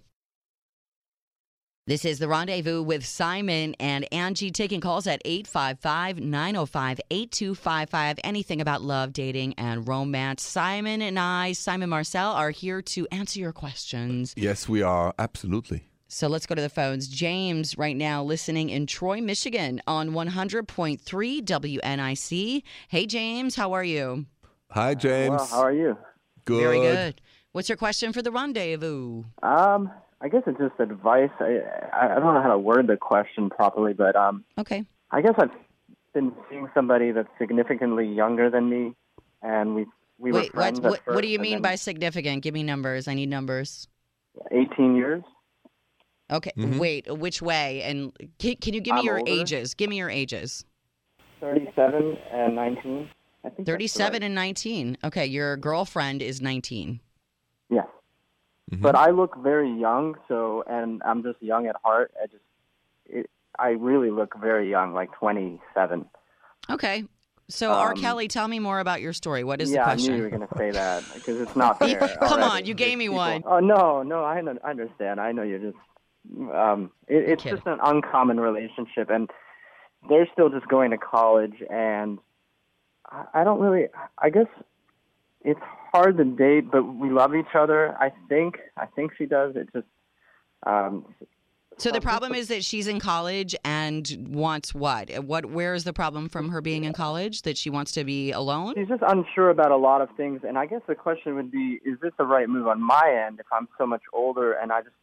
This 1.86 2.04
is 2.04 2.18
The 2.18 2.28
Rendezvous 2.28 2.82
with 2.82 3.06
Simon 3.06 3.74
and 3.80 4.06
Angi 4.12 4.52
taking 4.52 4.82
calls 4.82 5.06
at 5.06 5.22
855 5.24 6.20
905 6.20 7.00
8255. 7.10 8.18
Anything 8.22 8.60
about 8.60 8.82
love, 8.82 9.14
dating, 9.14 9.54
and 9.54 9.88
romance. 9.88 10.42
Simon 10.42 11.00
and 11.00 11.18
I, 11.18 11.52
Simon 11.52 11.88
Marcel, 11.88 12.32
are 12.32 12.50
here 12.50 12.82
to 12.82 13.08
answer 13.10 13.40
your 13.40 13.52
questions. 13.52 14.34
Yes, 14.36 14.68
we 14.68 14.82
are. 14.82 15.14
Absolutely. 15.18 15.84
So 16.08 16.28
let's 16.28 16.44
go 16.44 16.54
to 16.54 16.60
the 16.60 16.68
phones. 16.68 17.08
James, 17.08 17.78
right 17.78 17.96
now, 17.96 18.22
listening 18.22 18.68
in 18.68 18.86
Troy, 18.86 19.22
Michigan 19.22 19.80
on 19.86 20.10
100.3 20.10 21.42
WNIC. 21.42 22.62
Hey, 22.88 23.06
James, 23.06 23.56
how 23.56 23.72
are 23.72 23.84
you? 23.84 24.26
Hi, 24.72 24.94
James. 24.94 25.30
Well, 25.30 25.46
how 25.46 25.60
are 25.60 25.72
you? 25.72 25.96
Good. 26.44 26.62
Very 26.62 26.80
good. 26.80 27.20
What's 27.52 27.68
your 27.68 27.76
question 27.76 28.12
for 28.12 28.22
the 28.22 28.30
rendezvous? 28.30 29.24
Um, 29.42 29.90
I 30.20 30.28
guess 30.28 30.42
it's 30.46 30.58
just 30.58 30.78
advice. 30.78 31.30
I 31.40 31.60
I 31.92 32.16
I 32.16 32.20
don't 32.20 32.34
know 32.34 32.42
how 32.42 32.50
to 32.52 32.58
word 32.58 32.86
the 32.86 32.96
question 32.96 33.50
properly, 33.50 33.94
but 33.94 34.16
um, 34.16 34.44
Okay. 34.58 34.84
I 35.10 35.22
guess 35.22 35.34
I've 35.38 35.50
been 36.12 36.32
seeing 36.50 36.68
somebody 36.74 37.12
that's 37.12 37.28
significantly 37.38 38.06
younger 38.06 38.50
than 38.50 38.68
me, 38.68 38.94
and 39.42 39.74
we 39.74 39.86
we 40.18 40.32
Wait, 40.32 40.32
were 40.32 40.40
what, 40.40 40.52
friends 40.52 40.78
at 40.80 40.82
what, 40.82 40.90
what 40.90 41.04
first, 41.04 41.22
do 41.22 41.28
you 41.28 41.38
mean 41.38 41.54
then 41.54 41.62
by 41.62 41.74
significant? 41.76 42.42
Give 42.42 42.52
me 42.52 42.62
numbers. 42.62 43.08
I 43.08 43.14
need 43.14 43.28
numbers. 43.30 43.88
18 44.50 44.96
years? 44.96 45.22
Okay. 46.30 46.52
Mhm. 46.56 46.78
Wait, 46.78 47.10
which 47.18 47.40
way? 47.40 47.82
And 47.82 48.12
can, 48.38 48.56
can 48.56 48.74
you 48.74 48.80
give 48.80 48.94
me 48.94 49.00
I'm 49.00 49.06
your 49.06 49.18
older. 49.18 49.30
ages? 49.30 49.74
Give 49.74 49.88
me 49.88 49.96
your 49.96 50.10
ages. 50.10 50.64
37 51.40 52.16
and 52.32 52.54
19. 52.54 53.08
I 53.44 53.48
think 53.50 53.66
37 53.66 54.12
right. 54.12 54.22
and 54.24 54.34
19. 54.34 54.98
Okay, 55.04 55.24
your 55.26 55.56
girlfriend 55.56 56.20
is 56.20 56.42
19. 56.42 57.00
Yes. 57.70 57.86
Mhm. 58.72 58.82
But 58.82 58.94
I 58.96 59.10
look 59.10 59.36
very 59.38 59.70
young, 59.70 60.16
so 60.28 60.62
and 60.66 61.02
I'm 61.04 61.22
just 61.22 61.42
young 61.42 61.66
at 61.66 61.76
heart. 61.84 62.12
I 62.22 62.26
just 62.26 62.42
it, 63.06 63.30
I 63.58 63.70
really 63.70 64.10
look 64.10 64.36
very 64.38 64.70
young, 64.70 64.92
like 64.94 65.12
27. 65.12 66.04
Okay. 66.70 67.04
So, 67.50 67.72
R. 67.72 67.92
Um, 67.92 67.96
Kelly, 67.96 68.28
tell 68.28 68.46
me 68.46 68.58
more 68.58 68.78
about 68.78 69.00
your 69.00 69.14
story. 69.14 69.42
What 69.42 69.62
is 69.62 69.70
yeah, 69.70 69.86
the 69.86 69.90
I 69.92 69.94
knew 69.94 70.16
you 70.16 70.22
were 70.22 70.28
going 70.28 70.46
to 70.46 70.58
say 70.58 70.70
that 70.70 71.02
because 71.14 71.40
it's 71.40 71.56
not 71.56 71.78
fair. 71.80 71.98
Come 71.98 72.42
already. 72.42 72.42
on, 72.42 72.66
you 72.66 72.74
gave 72.74 72.98
me 72.98 73.06
People- 73.06 73.16
one. 73.16 73.42
Oh 73.46 73.58
no, 73.58 74.02
no, 74.02 74.22
I, 74.22 74.42
understand. 74.62 75.18
I 75.18 75.32
know 75.32 75.42
you're 75.42 75.58
just. 75.58 75.78
Um, 76.52 76.90
it, 77.06 77.26
it's 77.30 77.42
just 77.42 77.66
an 77.66 77.78
uncommon 77.82 78.38
relationship, 78.38 79.08
and 79.08 79.30
they're 80.10 80.28
still 80.30 80.50
just 80.50 80.68
going 80.68 80.90
to 80.90 80.98
college, 80.98 81.54
and 81.70 82.18
I, 83.06 83.24
I 83.32 83.44
don't 83.44 83.60
really. 83.60 83.86
I 84.18 84.28
guess 84.28 84.46
it's 85.40 85.60
hard 85.92 86.16
to 86.18 86.24
date, 86.24 86.70
but 86.70 86.82
we 86.82 87.10
love 87.10 87.34
each 87.34 87.54
other. 87.54 87.96
I 87.98 88.12
think. 88.28 88.58
I 88.76 88.86
think 88.86 89.12
she 89.16 89.26
does. 89.26 89.56
It 89.56 89.68
just. 89.72 89.86
Um, 90.66 91.04
So 91.76 91.92
the 91.92 92.00
problem 92.00 92.34
is 92.34 92.48
that 92.48 92.64
she's 92.64 92.88
in 92.88 92.98
college 92.98 93.54
and 93.64 94.28
wants 94.30 94.74
what? 94.74 95.10
What? 95.24 95.46
Where 95.46 95.74
is 95.74 95.84
the 95.84 95.92
problem 95.92 96.28
from 96.28 96.48
her 96.50 96.60
being 96.60 96.84
in 96.84 96.92
college? 96.92 97.42
That 97.42 97.56
she 97.56 97.70
wants 97.70 97.92
to 97.92 98.04
be 98.04 98.32
alone? 98.32 98.74
She's 98.76 98.88
just 98.88 99.02
unsure 99.06 99.50
about 99.50 99.70
a 99.70 99.76
lot 99.76 100.00
of 100.00 100.08
things, 100.16 100.40
and 100.46 100.58
I 100.58 100.66
guess 100.66 100.82
the 100.88 100.94
question 100.94 101.34
would 101.36 101.50
be: 101.50 101.80
Is 101.84 101.98
this 102.00 102.12
the 102.18 102.24
right 102.26 102.48
move 102.48 102.66
on 102.66 102.82
my 102.82 103.24
end 103.26 103.38
if 103.38 103.46
I'm 103.52 103.68
so 103.78 103.86
much 103.86 104.02
older 104.12 104.52
and 104.52 104.72
I 104.72 104.80
just 104.82 104.94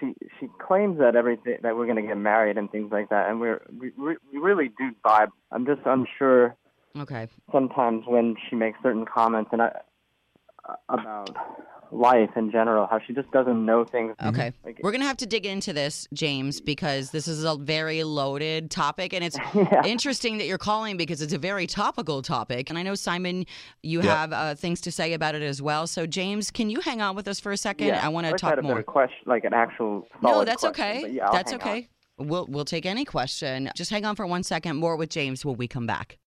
she 0.00 0.14
she 0.40 0.48
claims 0.58 0.98
that 0.98 1.16
everything 1.16 1.58
that 1.62 1.76
we're 1.76 1.84
going 1.86 1.96
to 1.96 2.02
get 2.02 2.16
married 2.16 2.56
and 2.58 2.70
things 2.70 2.90
like 2.92 3.08
that, 3.10 3.28
and 3.28 3.40
we're 3.40 3.62
we 3.78 3.92
we 3.98 4.16
we 4.32 4.38
really 4.38 4.68
do 4.68 4.90
vibe. 5.04 5.28
I'm 5.52 5.66
just 5.66 5.82
unsure 5.84 6.56
Okay. 6.98 7.28
sometimes 7.52 8.04
when 8.06 8.36
she 8.48 8.56
makes 8.56 8.78
certain 8.82 9.04
comments 9.04 9.50
and 9.52 9.60
I 9.62 9.80
about 10.88 11.34
life 11.92 12.30
in 12.36 12.50
general, 12.50 12.86
how 12.90 12.98
she 13.06 13.12
just 13.12 13.30
doesn't 13.30 13.64
know 13.64 13.84
things. 13.84 14.14
Okay. 14.24 14.52
Like- 14.64 14.80
We're 14.82 14.90
going 14.90 15.02
to 15.02 15.06
have 15.06 15.16
to 15.18 15.26
dig 15.26 15.46
into 15.46 15.72
this, 15.72 16.08
James, 16.12 16.60
because 16.60 17.10
this 17.12 17.28
is 17.28 17.44
a 17.44 17.54
very 17.56 18.02
loaded 18.02 18.70
topic. 18.72 19.12
And 19.12 19.22
it's 19.22 19.38
Yeah. 19.54 19.82
interesting 19.84 20.38
that 20.38 20.46
you're 20.46 20.58
calling 20.58 20.96
because 20.96 21.22
it's 21.22 21.32
a 21.32 21.38
very 21.38 21.66
topical 21.68 22.22
topic. 22.22 22.70
And 22.70 22.78
I 22.78 22.82
know, 22.82 22.96
Simon, 22.96 23.46
you 23.82 24.02
Yeah. 24.02 24.16
have 24.16 24.32
uh, 24.32 24.54
things 24.56 24.80
to 24.82 24.90
say 24.92 25.12
about 25.12 25.34
it 25.36 25.42
as 25.42 25.62
well. 25.62 25.86
So, 25.86 26.06
James, 26.06 26.50
can 26.50 26.70
you 26.70 26.80
hang 26.80 27.00
on 27.00 27.14
with 27.14 27.28
us 27.28 27.38
for 27.38 27.52
a 27.52 27.56
second? 27.56 27.86
Yeah, 27.88 28.04
I 28.04 28.08
want 28.08 28.26
to 28.26 28.32
wish 28.32 28.42
I 28.42 28.48
talk 28.48 28.50
had 28.50 28.58
a 28.58 28.62
more. 28.62 28.74
better 28.74 28.82
question, 28.82 29.18
like 29.26 29.44
an 29.44 29.54
actual. 29.54 30.08
No, 30.22 30.44
that's 30.44 30.62
question, 30.62 30.84
okay. 30.84 31.08
yeah, 31.12 31.28
that's 31.30 31.52
hang 31.52 31.60
on. 31.62 31.68
okay. 31.68 31.88
We'll 32.18 32.46
we'll 32.48 32.64
take 32.64 32.86
any 32.86 33.04
question. 33.04 33.70
Just 33.76 33.90
hang 33.90 34.04
on 34.06 34.16
for 34.16 34.26
one 34.26 34.42
second. 34.42 34.76
More 34.76 34.96
with 34.96 35.10
James 35.10 35.44
when 35.44 35.56
we 35.56 35.68
come 35.68 35.86
back. 35.86 36.18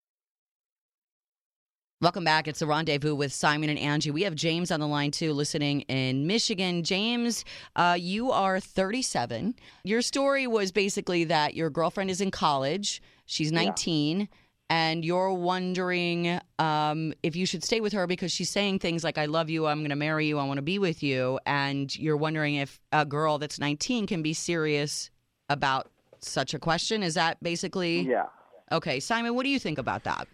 Welcome 2.01 2.23
back. 2.23 2.47
It's 2.47 2.59
the 2.59 2.65
rendezvous 2.65 3.13
with 3.13 3.33
Simon 3.33 3.69
and 3.69 3.77
Angi. 3.77 4.09
We 4.09 4.21
have 4.21 4.33
James 4.33 4.71
on 4.71 4.79
the 4.79 4.87
line 4.87 5.11
too, 5.11 5.33
listening 5.33 5.81
in 5.81 6.25
Michigan. 6.27 6.81
James, 6.81 7.43
uh, 7.75 7.97
you 7.99 8.31
are 8.31 8.61
37. 8.61 9.53
Your 9.83 10.01
story 10.01 10.47
was 10.47 10.71
basically 10.71 11.25
that 11.25 11.55
your 11.55 11.69
girlfriend 11.69 12.09
is 12.09 12.21
in 12.21 12.31
college. 12.31 13.01
She's 13.25 13.51
19, 13.51 14.29
and 14.69 15.03
you're 15.03 15.33
wondering 15.33 16.39
um, 16.57 17.13
if 17.21 17.35
you 17.35 17.45
should 17.45 17.65
stay 17.65 17.81
with 17.81 17.91
her 17.91 18.07
because 18.07 18.31
she's 18.31 18.49
saying 18.49 18.79
things 18.79 19.03
like, 19.03 19.17
I 19.17 19.25
love 19.25 19.49
you, 19.49 19.67
I'm 19.67 19.79
going 19.79 19.89
to 19.89 19.97
marry 19.97 20.25
you, 20.25 20.39
I 20.39 20.45
want 20.45 20.59
to 20.59 20.61
be 20.61 20.79
with 20.79 21.03
you. 21.03 21.37
And 21.45 21.93
you're 21.97 22.15
wondering 22.15 22.55
if 22.55 22.79
a 22.93 23.05
girl 23.05 23.39
that's 23.39 23.59
19 23.59 24.07
can 24.07 24.21
be 24.21 24.31
serious 24.31 25.09
about 25.49 25.91
such 26.21 26.53
a 26.53 26.59
question. 26.59 27.03
Is 27.03 27.15
that 27.15 27.43
basically? 27.43 28.09
Yeah. 28.09 28.27
Okay, 28.71 29.01
Simon, 29.01 29.35
what 29.35 29.43
do 29.43 29.49
you 29.49 29.59
think 29.59 29.77
about 29.77 30.05
that? 30.05 30.29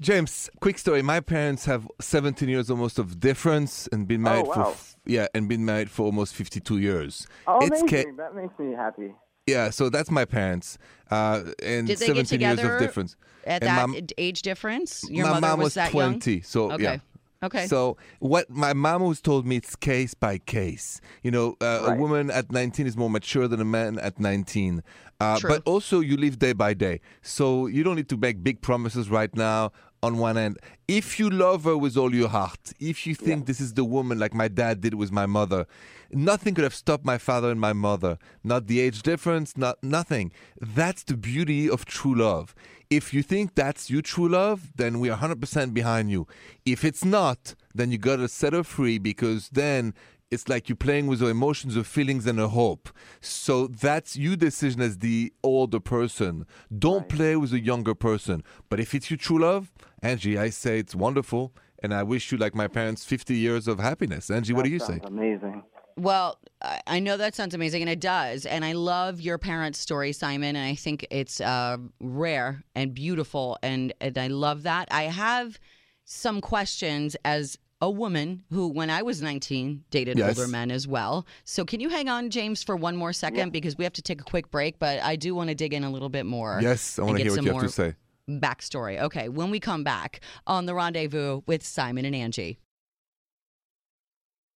James, 0.00 0.50
quick 0.60 0.78
story. 0.78 1.00
My 1.00 1.20
parents 1.20 1.64
have 1.64 1.88
17 2.00 2.48
years 2.48 2.70
almost 2.70 2.98
of 2.98 3.18
difference 3.18 3.88
and 3.92 4.06
been 4.06 4.22
married 4.22 4.46
wow. 4.46 4.72
for 4.72 4.76
yeah, 5.06 5.26
and 5.34 5.48
been 5.48 5.64
married 5.64 5.90
for 5.90 6.04
almost 6.04 6.34
52 6.34 6.78
years. 6.78 7.26
Oh, 7.46 7.58
It's 7.62 7.80
amazing. 7.80 7.88
ca- 7.88 8.16
that 8.18 8.34
makes 8.34 8.58
me 8.58 8.74
happy. 8.74 9.14
yeah, 9.46 9.70
so 9.70 9.88
that's 9.88 10.10
my 10.10 10.24
parents. 10.26 10.76
Uh, 11.10 11.44
and 11.62 11.86
Did 11.86 11.98
they 11.98 12.06
17 12.08 12.14
get 12.14 12.16
years 12.16 12.28
together 12.28 12.74
of 12.74 12.80
difference. 12.80 13.16
At 13.44 13.62
And 13.62 13.68
that 13.70 13.88
my- 13.88 14.06
age 14.18 14.42
difference? 14.42 15.08
Your 15.08 15.24
my 15.26 15.34
mother 15.34 15.46
mom 15.46 15.58
was, 15.60 15.66
was, 15.66 15.74
that 15.74 15.94
young? 15.94 16.12
20, 16.14 16.40
so 16.42 16.72
Okay. 16.72 16.82
yeah. 16.82 16.98
Okay. 17.42 17.66
So 17.66 17.96
what 18.18 18.48
my 18.50 18.72
mom 18.72 19.02
always 19.02 19.20
told 19.20 19.46
me, 19.46 19.56
it's 19.56 19.76
case 19.76 20.14
by 20.14 20.38
case. 20.38 21.00
You 21.22 21.30
know, 21.30 21.56
uh, 21.60 21.84
a 21.86 21.94
woman 21.94 22.30
at 22.30 22.50
19 22.50 22.86
is 22.86 22.96
more 22.96 23.10
mature 23.10 23.46
than 23.46 23.60
a 23.60 23.64
man 23.64 23.98
at 23.98 24.18
19. 24.18 24.82
Uh, 25.20 25.38
True. 25.38 25.50
but 25.50 25.62
also, 25.64 26.00
you 26.00 26.16
live 26.16 26.38
day 26.38 26.52
by 26.52 26.74
day, 26.74 27.00
so 27.22 27.66
you 27.66 27.82
don't 27.84 27.96
need 27.96 28.08
to 28.08 28.16
make 28.16 28.42
big 28.42 28.60
promises 28.60 29.08
right 29.10 29.34
now. 29.36 29.70
On 30.02 30.18
one 30.18 30.36
end, 30.36 30.58
if 30.86 31.18
you 31.18 31.30
love 31.30 31.64
her 31.64 31.76
with 31.76 31.96
all 31.96 32.14
your 32.14 32.28
heart, 32.28 32.72
if 32.78 33.06
you 33.06 33.14
think 33.14 33.46
this 33.46 33.60
is 33.60 33.74
the 33.74 33.84
woman 33.84 34.18
like 34.18 34.34
my 34.34 34.46
dad 34.46 34.80
did 34.80 34.94
with 34.94 35.10
my 35.10 35.26
mother, 35.26 35.66
nothing 36.12 36.54
could 36.54 36.64
have 36.64 36.74
stopped 36.74 37.04
my 37.04 37.18
father 37.18 37.50
and 37.50 37.60
my 37.60 37.72
mother. 37.72 38.18
Not 38.44 38.66
the 38.66 38.80
age 38.80 39.02
difference, 39.02 39.56
not 39.56 39.82
nothing. 39.82 40.32
That's 40.60 41.02
the 41.02 41.16
beauty 41.16 41.68
of 41.68 41.86
true 41.86 42.14
love. 42.14 42.54
If 42.88 43.12
you 43.12 43.22
think 43.22 43.54
that's 43.56 43.90
your 43.90 44.02
true 44.02 44.28
love, 44.28 44.72
then 44.76 45.00
we 45.00 45.10
are 45.10 45.18
100% 45.18 45.74
behind 45.74 46.10
you. 46.10 46.28
If 46.64 46.84
it's 46.84 47.04
not, 47.04 47.54
then 47.74 47.90
you 47.90 47.98
got 47.98 48.16
to 48.16 48.28
set 48.28 48.52
her 48.52 48.62
free 48.62 48.98
because 48.98 49.48
then 49.48 49.92
it's 50.30 50.48
like 50.48 50.68
you're 50.68 50.76
playing 50.76 51.06
with 51.06 51.20
her 51.20 51.30
emotions, 51.30 51.76
her 51.76 51.84
feelings, 51.84 52.26
and 52.26 52.38
her 52.38 52.48
hope. 52.48 52.88
So 53.20 53.66
that's 53.68 54.16
your 54.16 54.36
decision 54.36 54.80
as 54.80 54.98
the 54.98 55.32
older 55.42 55.80
person. 55.80 56.46
Don't 56.76 57.08
play 57.08 57.36
with 57.36 57.52
a 57.52 57.60
younger 57.60 57.94
person. 57.94 58.42
But 58.68 58.80
if 58.80 58.94
it's 58.94 59.10
your 59.10 59.18
true 59.18 59.40
love, 59.40 59.72
Angi, 60.02 60.36
I 60.36 60.50
say 60.50 60.78
it's 60.78 60.94
wonderful. 60.94 61.54
And 61.82 61.94
I 61.94 62.02
wish 62.02 62.32
you, 62.32 62.38
like 62.38 62.54
my 62.54 62.66
parents, 62.66 63.04
50 63.04 63.36
years 63.36 63.68
of 63.68 63.78
happiness. 63.78 64.28
Angi, 64.28 64.52
what 64.52 64.64
do 64.64 64.70
you 64.70 64.78
say? 64.78 64.98
Sounds 64.98 65.04
amazing. 65.06 65.62
Well, 65.96 66.38
I 66.60 66.80
I 66.86 66.98
know 66.98 67.16
that 67.16 67.34
sounds 67.34 67.54
amazing, 67.54 67.82
and 67.82 67.90
it 67.90 68.00
does. 68.00 68.46
And 68.46 68.64
I 68.64 68.72
love 68.72 69.20
your 69.20 69.38
parents' 69.38 69.78
story, 69.78 70.12
Simon. 70.12 70.56
And 70.56 70.66
I 70.66 70.74
think 70.74 71.06
it's 71.10 71.40
uh, 71.40 71.76
rare 72.00 72.64
and 72.74 72.92
beautiful, 72.92 73.58
and, 73.62 73.92
and 74.00 74.18
I 74.18 74.26
love 74.26 74.64
that. 74.64 74.88
I 74.90 75.04
have 75.04 75.58
some 76.04 76.40
questions 76.40 77.16
as 77.24 77.58
a 77.80 77.90
woman 77.90 78.42
who, 78.50 78.68
when 78.68 78.90
I 78.90 79.02
was 79.02 79.20
19, 79.20 79.84
dated 79.90 80.18
Yes. 80.18 80.38
older 80.38 80.48
men 80.50 80.70
as 80.70 80.88
well. 80.88 81.26
So, 81.44 81.64
can 81.64 81.80
you 81.80 81.88
hang 81.88 82.08
on, 82.08 82.30
James, 82.30 82.62
for 82.62 82.76
one 82.76 82.96
more 82.96 83.12
second 83.12 83.52
because 83.52 83.76
we 83.76 83.84
have 83.84 83.92
to 83.94 84.02
take 84.02 84.20
a 84.20 84.24
quick 84.24 84.50
break? 84.50 84.78
But 84.78 85.02
I 85.02 85.16
do 85.16 85.34
want 85.34 85.48
to 85.50 85.54
dig 85.54 85.74
in 85.74 85.84
a 85.84 85.90
little 85.90 86.08
bit 86.08 86.26
more. 86.26 86.58
Yes, 86.62 86.98
I 86.98 87.02
want 87.02 87.18
to 87.18 87.22
hear 87.22 87.32
what 87.32 87.44
you 87.44 87.52
have 87.52 87.62
to 87.62 87.68
say. 87.68 87.94
Backstory. 88.28 89.00
Okay, 89.00 89.28
when 89.28 89.50
we 89.50 89.60
come 89.60 89.84
back 89.84 90.20
on 90.46 90.66
the 90.66 90.74
rendezvous 90.74 91.42
with 91.46 91.64
Simon 91.64 92.04
and 92.04 92.14
Angi. 92.14 92.56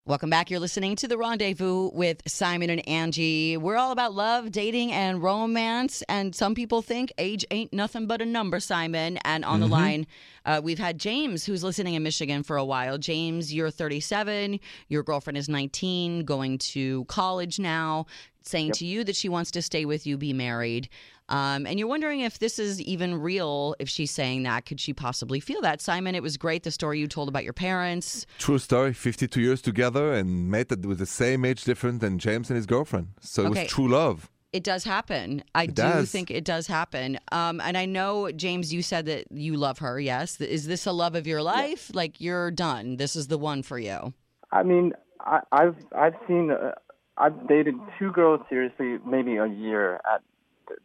Welcome 0.05 0.31
back. 0.31 0.49
You're 0.49 0.61
listening 0.61 0.95
to 0.95 1.07
The 1.07 1.19
Rendezvous 1.19 1.91
with 1.93 2.23
Simon 2.25 2.71
and 2.71 2.83
Angi. 2.87 3.57
We're 3.57 3.75
all 3.75 3.91
about 3.91 4.15
love, 4.15 4.51
dating, 4.51 4.91
and 4.91 5.21
romance. 5.21 6.01
And 6.09 6.33
some 6.33 6.55
people 6.55 6.81
think 6.81 7.11
age 7.19 7.45
ain't 7.51 7.73
nothing 7.73 8.07
but 8.07 8.19
a 8.19 8.25
number, 8.25 8.59
Simon. 8.59 9.17
And 9.17 9.45
on 9.45 9.59
the 9.59 9.67
line, 9.67 10.07
uh, 10.45 10.61
we've 10.63 10.79
had 10.79 10.97
James, 10.97 11.45
who's 11.45 11.63
listening 11.63 11.93
in 11.93 12.01
Michigan 12.01 12.41
for 12.41 12.57
a 12.57 12.65
while. 12.65 12.97
James, 12.97 13.53
you're 13.53 13.69
37. 13.69 14.59
Your 14.87 15.03
girlfriend 15.03 15.37
is 15.37 15.47
19, 15.47 16.25
going 16.25 16.57
to 16.59 17.05
college 17.05 17.59
now, 17.59 18.07
saying 18.41 18.71
to 18.71 18.85
you 18.85 19.03
that 19.03 19.15
she 19.15 19.29
wants 19.29 19.51
to 19.51 19.61
stay 19.61 19.85
with 19.85 20.07
you, 20.07 20.17
be 20.17 20.33
married. 20.33 20.89
Um, 21.29 21.65
and 21.65 21.79
you're 21.79 21.87
wondering 21.87 22.19
if 22.21 22.39
this 22.39 22.59
is 22.59 22.81
even 22.81 23.15
real. 23.15 23.75
If 23.79 23.87
she's 23.87 24.11
saying 24.11 24.43
that, 24.43 24.65
could 24.65 24.79
she 24.79 24.93
possibly 24.93 25.39
feel 25.39 25.61
that? 25.61 25.81
Simon, 25.81 26.15
it 26.15 26.23
was 26.23 26.37
great 26.37 26.63
the 26.63 26.71
story 26.71 26.99
you 26.99 27.07
told 27.07 27.29
about 27.29 27.43
your 27.43 27.53
parents. 27.53 28.25
True 28.39 28.59
story. 28.59 28.93
52 28.93 29.39
years 29.41 29.61
together 29.61 30.13
and 30.13 30.49
met 30.49 30.69
with 30.85 30.97
the 30.99 31.05
same 31.05 31.45
age 31.45 31.63
difference 31.63 32.01
than 32.01 32.19
James 32.19 32.49
and 32.49 32.57
his 32.57 32.65
girlfriend. 32.65 33.09
So 33.21 33.43
it 33.43 33.49
Okay. 33.51 33.63
was 33.63 33.71
true 33.71 33.87
love. 33.87 34.29
It 34.51 34.63
does 34.63 34.83
happen. 34.83 35.43
I 35.53 35.67
do 35.67 35.73
does. 35.73 36.11
think 36.11 36.31
it 36.31 36.43
does 36.43 36.65
happen. 36.65 37.19
Um, 37.31 37.61
and 37.61 37.77
I 37.77 37.85
know, 37.85 38.31
James, 38.31 38.73
you 38.73 38.81
said 38.81 39.05
that 39.05 39.31
you 39.31 39.55
love 39.55 39.77
her. 39.79 39.99
Yes. 39.99 40.41
Is 40.41 40.65
this 40.65 40.87
a 40.87 40.91
love 40.91 41.13
of 41.13 41.27
your 41.27 41.43
life? 41.43 41.91
Like 41.93 42.19
you're 42.19 42.49
done. 42.49 42.97
This 42.97 43.15
is 43.15 43.27
the 43.27 43.37
one 43.37 43.61
for 43.61 43.77
you. 43.77 44.13
I 44.51 44.63
mean, 44.63 44.93
I, 45.19 45.41
I've 45.51 45.75
I've 45.95 46.15
seen 46.27 46.49
uh, 46.49 46.71
I've 47.17 47.47
dated 47.47 47.75
two 47.99 48.11
girls 48.11 48.41
seriously, 48.49 48.97
maybe 49.05 49.35
a 49.35 49.45
year. 49.45 49.95
At 50.11 50.21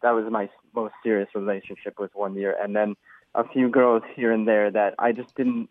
that 0.03 0.11
was 0.13 0.25
my 0.31 0.49
most 0.75 0.95
serious 1.03 1.29
relationship 1.35 1.99
was 1.99 2.11
one 2.15 2.35
year, 2.35 2.57
and 2.61 2.75
then 2.75 2.95
a 3.35 3.47
few 3.49 3.69
girls 3.69 4.03
here 4.15 4.33
and 4.33 4.47
there 4.47 4.71
that 4.71 4.95
I 4.99 5.13
just 5.13 5.35
didn't. 5.35 5.69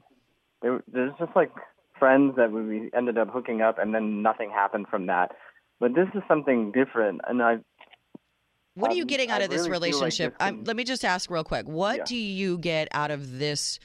They 0.61 0.69
were, 0.69 0.83
there's 0.91 1.13
just 1.19 1.35
like 1.35 1.51
friends 1.99 2.35
that 2.37 2.51
we 2.51 2.89
ended 2.95 3.17
up 3.17 3.29
hooking 3.31 3.61
up, 3.61 3.77
and 3.79 3.93
then 3.93 4.21
nothing 4.21 4.49
happened 4.49 4.87
from 4.89 5.07
that. 5.07 5.31
But 5.79 5.93
this 5.95 6.07
is 6.15 6.21
something 6.27 6.71
different, 6.71 7.21
and 7.27 7.41
I 7.41 7.57
What 8.75 8.91
are 8.91 8.95
you 8.95 9.03
Um, 9.03 9.07
getting 9.07 9.29
out 9.31 9.41
I 9.41 9.45
of 9.45 9.49
this 9.49 9.67
really 9.67 9.89
feel 9.91 9.99
like 9.99 10.13
relationship? 10.13 10.33
this 10.33 10.47
I'm, 10.47 10.63
let 10.63 10.75
me 10.75 10.83
just 10.83 11.05
ask 11.05 11.29
real 11.29 11.43
quick. 11.43 11.67
What 11.67 11.97
Yeah. 11.97 12.03
do 12.05 12.15
you 12.15 12.57
get 12.57 12.87
out 12.91 13.11
of 13.11 13.37
this 13.39 13.79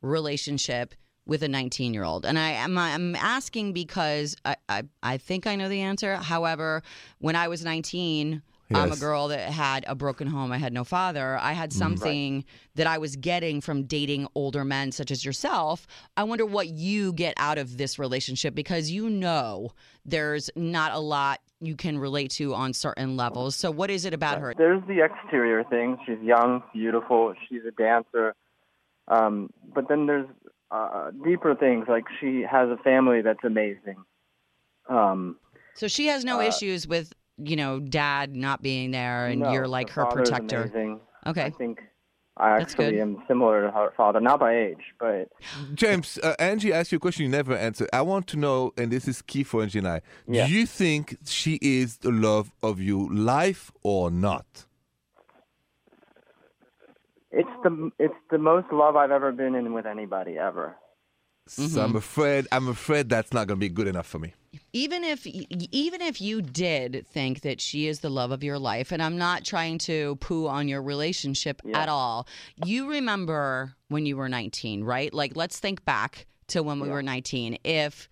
relationship 0.00 0.94
with 1.26 1.42
a 1.42 1.48
19 1.48 1.94
year 1.94 2.04
old? 2.04 2.26
And 2.26 2.38
I 2.38 2.50
am 2.50 2.76
I'm 2.76 3.14
asking 3.16 3.72
because 3.72 4.36
I, 4.44 4.56
I 4.68 4.82
I 5.02 5.16
think 5.18 5.46
I 5.46 5.56
know 5.56 5.68
the 5.68 5.80
answer. 5.80 6.16
However, 6.16 6.82
when 7.18 7.36
I 7.36 7.48
was 7.48 7.64
19. 7.64 8.42
I'm 8.74 8.92
a 8.92 8.96
girl 8.96 9.28
that 9.28 9.50
had 9.50 9.84
a 9.86 9.94
broken 9.94 10.26
home. 10.26 10.52
I 10.52 10.58
had 10.58 10.72
no 10.72 10.84
father. 10.84 11.38
I 11.38 11.52
had 11.52 11.72
something 11.72 12.44
that 12.74 12.86
I 12.86 12.98
was 12.98 13.16
getting 13.16 13.60
from 13.60 13.84
dating 13.84 14.26
older 14.34 14.64
men 14.64 14.92
such 14.92 15.10
as 15.10 15.24
yourself. 15.24 15.86
I 16.16 16.24
wonder 16.24 16.46
what 16.46 16.68
you 16.68 17.12
get 17.12 17.34
out 17.36 17.58
of 17.58 17.76
this 17.78 17.98
relationship 17.98 18.54
because 18.54 18.90
you 18.90 19.08
know 19.10 19.72
there's 20.04 20.50
not 20.56 20.92
a 20.92 20.98
lot 20.98 21.40
you 21.60 21.76
can 21.76 21.98
relate 21.98 22.30
to 22.32 22.54
on 22.54 22.72
certain 22.72 23.16
levels. 23.16 23.54
So 23.54 23.70
what 23.70 23.90
is 23.90 24.04
it 24.04 24.12
about 24.14 24.40
her? 24.40 24.52
There's 24.56 24.82
the 24.88 25.04
exterior 25.04 25.62
thing. 25.64 25.98
She's 26.06 26.18
young, 26.20 26.62
beautiful. 26.72 27.34
She's 27.48 27.62
a 27.66 27.70
dancer. 27.70 28.34
Um, 29.08 29.50
but 29.74 29.88
then 29.88 30.06
there's 30.06 30.26
uh, 30.70 31.10
deeper 31.24 31.54
things 31.54 31.86
like 31.88 32.04
she 32.20 32.40
has 32.42 32.68
a 32.70 32.76
family 32.78 33.20
that's 33.20 33.44
amazing. 33.44 33.96
Um, 34.88 35.36
So 35.74 35.86
she 35.86 36.06
has 36.06 36.24
no 36.24 36.38
Uh, 36.40 36.44
issues 36.44 36.88
with, 36.88 37.12
you 37.38 37.56
know, 37.56 37.80
dad 37.80 38.34
not 38.34 38.62
being 38.62 38.90
there 38.90 39.26
and 39.26 39.40
no, 39.40 39.52
you're 39.52 39.68
like 39.68 39.90
her 39.90 40.04
her 40.04 40.10
protector. 40.12 40.62
Amazing. 40.62 41.00
I 41.24 41.50
think 41.50 41.80
I 42.36 42.58
That's 42.58 42.72
actually 42.72 42.92
good. 42.92 43.00
am 43.00 43.22
similar 43.28 43.62
to 43.66 43.70
her 43.70 43.92
father, 43.96 44.18
not 44.20 44.40
by 44.40 44.56
age, 44.56 44.82
but 44.98 45.28
James, 45.74 46.18
uh, 46.22 46.34
Angi 46.40 46.70
asked 46.72 46.90
you 46.92 46.96
a 46.96 47.00
question 47.00 47.24
you 47.24 47.28
never 47.30 47.54
answered. 47.56 47.88
I 47.92 48.02
want 48.02 48.26
to 48.28 48.36
know, 48.38 48.72
and 48.78 48.90
this 48.90 49.06
is 49.06 49.20
key 49.22 49.44
for 49.44 49.62
Angi 49.62 49.76
and 49.76 49.88
I. 49.88 50.00
Yeah. 50.26 50.46
Do 50.46 50.52
you 50.52 50.66
think 50.66 51.18
she 51.26 51.58
is 51.62 51.98
the 51.98 52.10
love 52.10 52.52
of 52.62 52.80
your 52.80 53.12
life 53.12 53.70
or 53.82 54.10
not? 54.10 54.66
it's 57.34 57.48
the 57.62 57.90
it's 57.98 58.14
the 58.30 58.36
most 58.38 58.70
love 58.72 58.94
I've 58.96 59.10
ever 59.10 59.32
been 59.32 59.54
in 59.54 59.72
with 59.72 59.86
anybody 59.86 60.36
ever. 60.38 60.76
So 61.46 61.62
Mm-hmm. 61.62 61.78
I'm 61.80 61.96
afraid 61.96 62.46
I'm 62.52 62.68
afraid 62.68 63.08
that's 63.08 63.32
not 63.32 63.46
going 63.46 63.58
to 63.58 63.64
be 63.64 63.68
good 63.68 63.88
enough 63.88 64.06
for 64.06 64.18
me. 64.18 64.34
Even 64.72 65.02
if 65.04 65.26
even 65.26 66.00
if 66.02 66.20
you 66.20 66.42
did 66.42 67.06
think 67.06 67.40
that 67.40 67.60
she 67.60 67.86
is 67.86 68.00
the 68.00 68.10
love 68.10 68.30
of 68.30 68.42
your 68.44 68.58
life 68.58 68.92
and 68.92 69.02
I'm 69.02 69.16
not 69.18 69.44
trying 69.44 69.78
to 69.78 70.16
poo 70.16 70.46
on 70.46 70.68
your 70.68 70.82
relationship 70.82 71.62
Yeah. 71.64 71.80
at 71.80 71.88
all. 71.88 72.26
You 72.64 72.88
remember 72.90 73.74
when 73.88 74.04
you 74.06 74.16
were 74.16 74.28
19, 74.28 74.84
right? 74.84 75.12
Like 75.12 75.36
let's 75.36 75.58
think 75.58 75.84
back 75.84 76.26
to 76.48 76.62
when 76.62 76.80
we 76.80 76.88
were 76.90 77.02
19. 77.02 77.58
If 77.64 78.08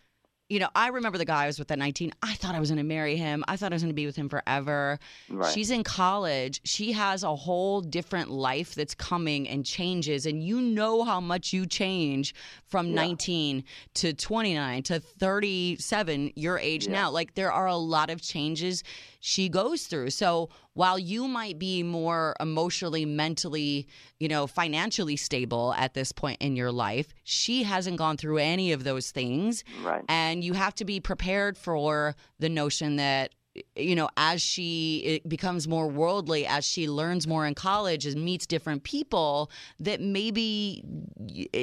you 0.51 0.59
know, 0.59 0.69
I 0.75 0.89
remember 0.89 1.17
the 1.17 1.25
guy 1.25 1.45
I 1.45 1.47
was 1.47 1.61
with 1.61 1.71
at 1.71 1.79
19. 1.79 2.13
I 2.23 2.35
thought 2.35 2.57
I 2.57 2.61
was 2.61 2.71
going 2.71 2.79
to 2.79 2.85
marry 2.85 3.17
him. 3.17 3.45
I 3.47 3.57
thought 3.57 3.73
I 3.73 3.77
was 3.77 3.83
going 3.83 3.91
to 3.91 3.95
be 3.95 4.05
with 4.05 4.17
him 4.17 4.29
forever. 4.29 4.99
Right. 5.29 5.51
She's 5.53 5.71
in 5.71 5.85
college. 5.85 6.61
She 6.65 6.91
has 6.91 7.23
a 7.23 7.37
whole 7.37 7.81
different 7.81 8.31
life 8.31 8.75
that's 8.75 8.95
coming 8.95 9.49
and 9.49 9.65
changes. 9.65 10.27
And 10.27 10.43
you 10.43 10.61
know 10.61 11.05
how 11.05 11.21
much 11.21 11.53
you 11.53 11.67
change 11.67 12.35
from 12.67 12.93
19 12.93 13.63
to 13.95 14.13
29 14.13 14.83
to 14.83 14.99
37, 14.99 16.33
your 16.35 16.59
age 16.59 16.89
now. 16.89 17.11
Like 17.11 17.35
there 17.35 17.53
are 17.53 17.67
a 17.67 17.77
lot 17.77 18.11
of 18.11 18.21
changes 18.21 18.83
she 19.21 19.49
goes 19.49 19.85
through. 19.85 20.11
So 20.11 20.49
while 20.75 20.99
you 20.99 21.27
might 21.27 21.59
be 21.59 21.83
more 21.83 22.35
emotionally, 22.41 23.05
mentally, 23.05 23.89
you 24.19 24.29
know, 24.29 24.47
financially 24.47 25.17
stable 25.17 25.75
at 25.77 25.95
this 25.95 26.13
point 26.13 26.39
in 26.41 26.57
your 26.57 26.73
life, 26.73 27.13
she 27.25 27.63
hasn't 27.63 27.97
gone 27.97 28.17
through 28.17 28.39
any 28.39 28.73
of 28.73 28.85
those 28.85 29.11
things. 29.11 29.65
Right. 29.83 30.05
And 30.09 30.45
you 30.45 30.53
have 30.55 30.75
to 30.77 30.85
be 30.85 31.01
prepared 31.01 31.59
for 31.59 32.15
the 32.39 32.49
notion 32.49 32.97
that 32.97 33.35
you 33.75 33.97
know, 33.97 34.09
as 34.17 34.41
she 34.41 34.99
it 34.99 35.29
becomes 35.29 35.67
more 35.67 35.89
worldly, 35.89 36.47
as 36.47 36.65
she 36.65 36.89
learns 36.89 37.27
more 37.27 37.45
in 37.47 37.55
college 37.55 38.07
and 38.07 38.25
meets 38.25 38.47
different 38.47 38.85
people, 38.85 39.51
that 39.81 40.01
maybe 40.01 40.85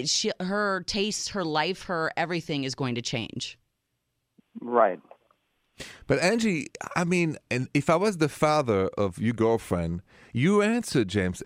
she, 0.05 0.31
her 0.41 0.83
taste, 0.85 1.29
her 1.29 1.45
life, 1.45 1.83
her 1.83 2.11
everything 2.17 2.65
is 2.65 2.75
going 2.75 2.95
to 2.95 3.01
change. 3.01 3.57
Right. 4.59 4.99
But 6.07 6.19
Angi, 6.19 6.67
I 6.95 7.03
mean, 7.03 7.37
and 7.51 7.69
if 7.73 7.89
I 7.89 7.95
was 7.95 8.17
the 8.17 8.29
father 8.29 8.89
of 8.97 9.19
your 9.19 9.33
girlfriend, 9.33 10.01
you 10.33 10.61
answer, 10.61 11.05
James. 11.05 11.43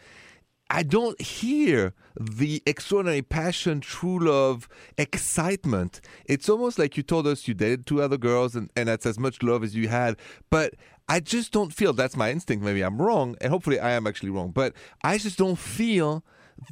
I 0.74 0.84
don't 0.84 1.20
hear 1.22 1.94
the 2.18 2.64
extraordinary 2.66 3.22
passion, 3.22 3.82
true 3.82 4.20
love, 4.20 4.70
excitement. 4.98 6.00
It's 6.26 6.48
almost 6.48 6.80
like 6.80 6.96
you 6.96 7.04
told 7.04 7.28
us 7.28 7.46
you 7.46 7.54
dated 7.54 7.86
two 7.86 8.02
other 8.02 8.18
girls 8.18 8.56
and, 8.56 8.72
and 8.78 8.88
that's 8.88 9.06
as 9.06 9.20
much 9.20 9.44
love 9.44 9.66
as 9.66 9.76
you 9.76 9.90
had. 9.90 10.16
But 10.50 10.76
I 11.10 11.20
just 11.20 11.52
don't 11.52 11.74
feel 11.74 11.92
that's 11.92 12.16
my 12.16 12.32
instinct. 12.32 12.64
Maybe 12.64 12.84
I'm 12.84 13.02
wrong, 13.02 13.36
and 13.42 13.52
hopefully 13.52 13.82
I 13.82 13.92
am 13.92 14.08
actually 14.08 14.30
wrong. 14.30 14.52
But 14.52 14.74
I 15.04 15.18
just 15.18 15.38
don't 15.38 15.60
feel 15.60 16.24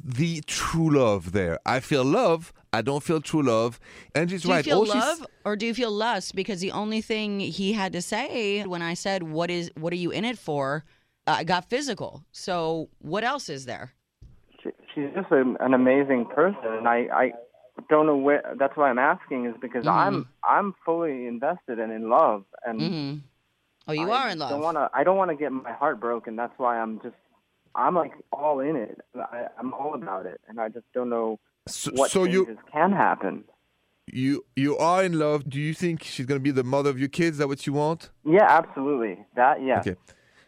the 0.04 0.40
true 0.46 0.90
love 0.90 1.32
there. 1.32 1.58
I 1.66 1.80
feel 1.80 2.04
love. 2.04 2.52
I 2.72 2.82
don't 2.82 3.02
feel 3.02 3.20
true 3.20 3.42
love. 3.42 3.80
Angi's 4.14 4.42
Do 4.42 4.48
you 4.48 4.54
right. 4.54 4.64
feel 4.64 4.78
All 4.78 4.84
she's- 4.86 4.94
love 4.94 5.26
or 5.44 5.56
do 5.56 5.66
you 5.66 5.74
feel 5.74 5.90
lust? 5.90 6.34
Because 6.34 6.60
the 6.60 6.70
only 6.72 7.00
thing 7.00 7.40
he 7.40 7.72
had 7.72 7.92
to 7.94 8.02
say 8.02 8.62
when 8.64 8.82
I 8.82 8.94
said, 8.94 9.22
"What 9.24 9.50
is? 9.50 9.70
What 9.76 9.92
are 9.92 9.96
you 9.96 10.10
in 10.10 10.24
it 10.24 10.38
for?" 10.38 10.84
Uh, 11.26 11.36
I 11.38 11.44
got 11.44 11.68
physical. 11.68 12.24
So 12.32 12.88
what 13.00 13.24
else 13.24 13.48
is 13.48 13.66
there? 13.66 13.92
She, 14.62 14.70
she's 14.94 15.10
just 15.14 15.30
a, 15.32 15.40
an 15.60 15.74
amazing 15.74 16.26
person, 16.26 16.60
and 16.64 16.86
I, 16.88 17.08
I 17.12 17.32
don't 17.88 18.06
know 18.06 18.16
where. 18.16 18.54
That's 18.58 18.76
why 18.76 18.90
I'm 18.90 18.98
asking 18.98 19.46
is 19.46 19.54
because 19.60 19.86
I'm 19.86 20.28
I'm 20.44 20.74
fully 20.84 21.26
invested 21.26 21.78
and 21.80 21.92
in 21.92 22.08
love, 22.08 22.44
and 22.64 22.80
hmm 22.80 23.14
Oh, 23.88 23.92
you 23.92 24.08
I 24.10 24.26
are 24.26 24.28
in 24.30 24.38
love. 24.38 24.50
Don't 24.50 24.60
wanna, 24.62 24.88
I 24.94 25.02
don't 25.02 25.16
want 25.16 25.30
to 25.30 25.36
get 25.36 25.50
my 25.50 25.72
heart 25.72 25.98
broken. 25.98 26.36
That's 26.36 26.52
why 26.58 26.78
I'm 26.78 27.00
just 27.02 27.16
I'm 27.74 27.94
like 27.94 28.12
all 28.32 28.60
in 28.60 28.76
it. 28.76 28.98
I, 29.16 29.46
I'm 29.58 29.72
all 29.74 29.94
about 29.94 30.26
it, 30.26 30.40
and 30.48 30.60
I 30.60 30.68
just 30.68 30.86
don't 30.94 31.10
know 31.10 31.38
So, 31.68 31.90
what 31.92 32.10
so 32.10 32.24
you 32.24 32.46
changes 32.46 32.64
can 32.72 32.92
happen. 32.92 33.44
you 34.12 34.44
you 34.56 34.76
are 34.78 35.04
in 35.04 35.18
love. 35.18 35.48
Do 35.48 35.60
you 35.60 35.74
think 35.74 36.02
she's 36.02 36.26
gonna 36.26 36.40
be 36.40 36.50
the 36.50 36.64
mother 36.64 36.90
of 36.90 36.98
your 36.98 37.08
kids? 37.08 37.34
Is 37.34 37.38
that 37.38 37.48
what 37.48 37.66
you 37.66 37.72
want? 37.72 38.10
Yeah, 38.24 38.46
absolutely. 38.48 39.24
That 39.36 39.62
yeah. 39.62 39.80
Okay. 39.80 39.96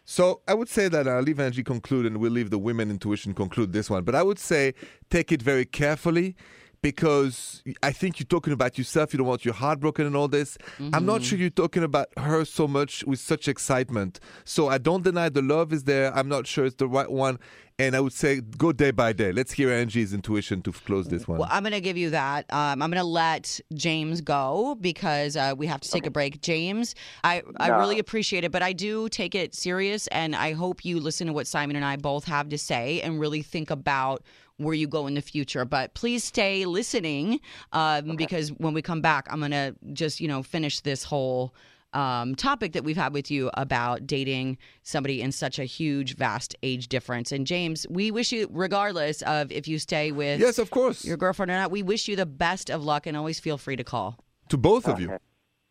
So 0.05 0.41
I 0.47 0.53
would 0.53 0.67
say 0.67 0.89
that 0.89 1.07
uh, 1.07 1.11
I'll 1.11 1.21
leave 1.21 1.37
Angi 1.37 1.63
conclude 1.65 2.05
and 2.05 2.17
we'll 2.17 2.31
leave 2.31 2.49
the 2.49 2.59
women 2.59 2.89
intuition 2.89 3.33
conclude 3.33 3.71
this 3.71 3.89
one. 3.89 4.03
But 4.03 4.15
I 4.15 4.23
would 4.23 4.39
say 4.39 4.73
take 5.09 5.31
it 5.31 5.41
very 5.41 5.63
carefully 5.65 6.35
because 6.83 7.63
I 7.81 7.91
think 7.91 8.19
you're 8.19 8.27
talking 8.27 8.53
about 8.53 8.77
yourself. 8.77 9.13
You 9.13 9.17
don't 9.17 9.27
want 9.27 9.45
your 9.45 9.53
heart 9.55 9.79
broken 9.79 10.05
and 10.05 10.15
all 10.15 10.27
this. 10.27 10.57
I'm 10.93 11.05
not 11.05 11.23
sure 11.23 11.39
you're 11.39 11.49
talking 11.49 11.81
about 11.81 12.07
her 12.17 12.45
so 12.45 12.67
much 12.67 13.03
with 13.05 13.19
such 13.19 13.47
excitement. 13.47 14.19
So 14.43 14.67
I 14.67 14.77
don't 14.77 15.03
deny 15.03 15.29
the 15.29 15.41
love 15.41 15.73
is 15.73 15.85
there. 15.85 16.13
I'm 16.15 16.27
not 16.27 16.45
sure 16.45 16.65
it's 16.65 16.75
the 16.75 16.87
right 16.87 17.09
one. 17.09 17.39
And 17.79 17.95
I 17.95 18.01
would 18.01 18.13
say 18.13 18.39
go 18.39 18.71
day 18.71 18.91
by 18.91 19.13
day. 19.13 19.31
Let's 19.31 19.51
hear 19.51 19.69
Angi's 19.69 20.13
intuition 20.13 20.61
to 20.61 20.71
close 20.71 21.07
this 21.07 21.27
one. 21.27 21.39
Well, 21.39 21.49
I'm 21.51 21.63
going 21.63 21.73
to 21.73 21.81
give 21.81 21.97
you 21.97 22.11
that. 22.11 22.45
Um, 22.53 22.83
I'm 22.83 22.91
going 22.91 23.01
to 23.01 23.03
let 23.03 23.59
James 23.73 24.21
go 24.21 24.77
because 24.79 25.35
uh, 25.35 25.55
we 25.57 25.65
have 25.65 25.81
to 25.81 25.89
take 25.89 26.05
a 26.05 26.11
break. 26.11 26.39
James, 26.41 26.93
I, 27.23 27.41
I 27.57 27.69
No. 27.69 27.79
really 27.79 27.97
appreciate 27.97 28.43
it, 28.43 28.51
but 28.51 28.61
I 28.61 28.73
do 28.73 29.09
take 29.09 29.33
it 29.33 29.55
serious, 29.55 30.05
and 30.07 30.35
I 30.35 30.53
hope 30.53 30.85
you 30.85 30.99
listen 30.99 31.25
to 31.27 31.33
what 31.33 31.47
Simon 31.47 31.75
and 31.75 31.83
I 31.83 31.95
both 31.95 32.25
have 32.25 32.49
to 32.49 32.59
say 32.59 33.01
and 33.01 33.19
really 33.19 33.41
think 33.41 33.71
about 33.71 34.21
where 34.57 34.73
you 34.73 34.87
go 34.87 35.07
in 35.07 35.13
the 35.15 35.21
future. 35.21 35.65
But 35.65 35.93
please 35.93 36.23
stay 36.23 36.65
listening 36.65 37.39
um, 37.71 38.15
because 38.15 38.49
when 38.49 38.73
we 38.73 38.81
come 38.81 39.01
back, 39.01 39.27
I'm 39.29 39.39
going 39.39 39.51
to 39.51 39.75
just, 39.93 40.19
you 40.21 40.27
know, 40.27 40.43
finish 40.43 40.81
this 40.81 41.03
whole 41.03 41.53
um, 41.93 42.33
topic 42.35 42.73
that 42.73 42.83
we've 42.83 42.97
had 42.97 43.13
with 43.13 43.29
you 43.29 43.51
about 43.53 44.07
dating 44.07 44.57
somebody 44.81 45.21
in 45.21 45.31
such 45.31 45.59
a 45.59 45.63
huge, 45.63 46.15
vast 46.15 46.55
age 46.63 46.87
difference. 46.87 47.31
And 47.31 47.45
James, 47.45 47.85
we 47.89 48.09
wish 48.09 48.31
you, 48.31 48.47
regardless 48.51 49.21
of 49.23 49.51
if 49.51 49.67
you 49.67 49.77
stay 49.77 50.11
with 50.11 50.39
yes, 50.39 50.57
of 50.57 50.71
course. 50.71 51.05
your 51.05 51.17
girlfriend 51.17 51.51
or 51.51 51.55
not, 51.55 51.69
we 51.69 51.83
wish 51.83 52.07
you 52.07 52.15
the 52.15 52.25
best 52.25 52.69
of 52.71 52.83
luck 52.83 53.05
and 53.05 53.15
always 53.15 53.39
feel 53.39 53.57
free 53.57 53.75
to 53.75 53.83
call. 53.83 54.17
to 54.49 54.57
both 54.57 54.87
of 54.87 54.99
you. 54.99 55.17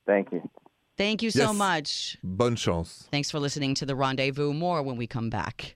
Thank 0.07 0.33
you. 0.33 0.49
Thank 0.97 1.23
you 1.23 1.31
so 1.31 1.49
Yes. 1.51 1.55
much. 1.57 2.19
Bonne 2.23 2.55
chance. 2.57 3.09
Thanks 3.11 3.31
for 3.31 3.41
listening 3.41 3.75
to 3.77 3.87
The 3.87 3.97
Rendezvous. 3.97 4.53
More 4.53 4.83
when 4.83 4.97
we 4.97 5.07
come 5.07 5.31
back. 5.31 5.75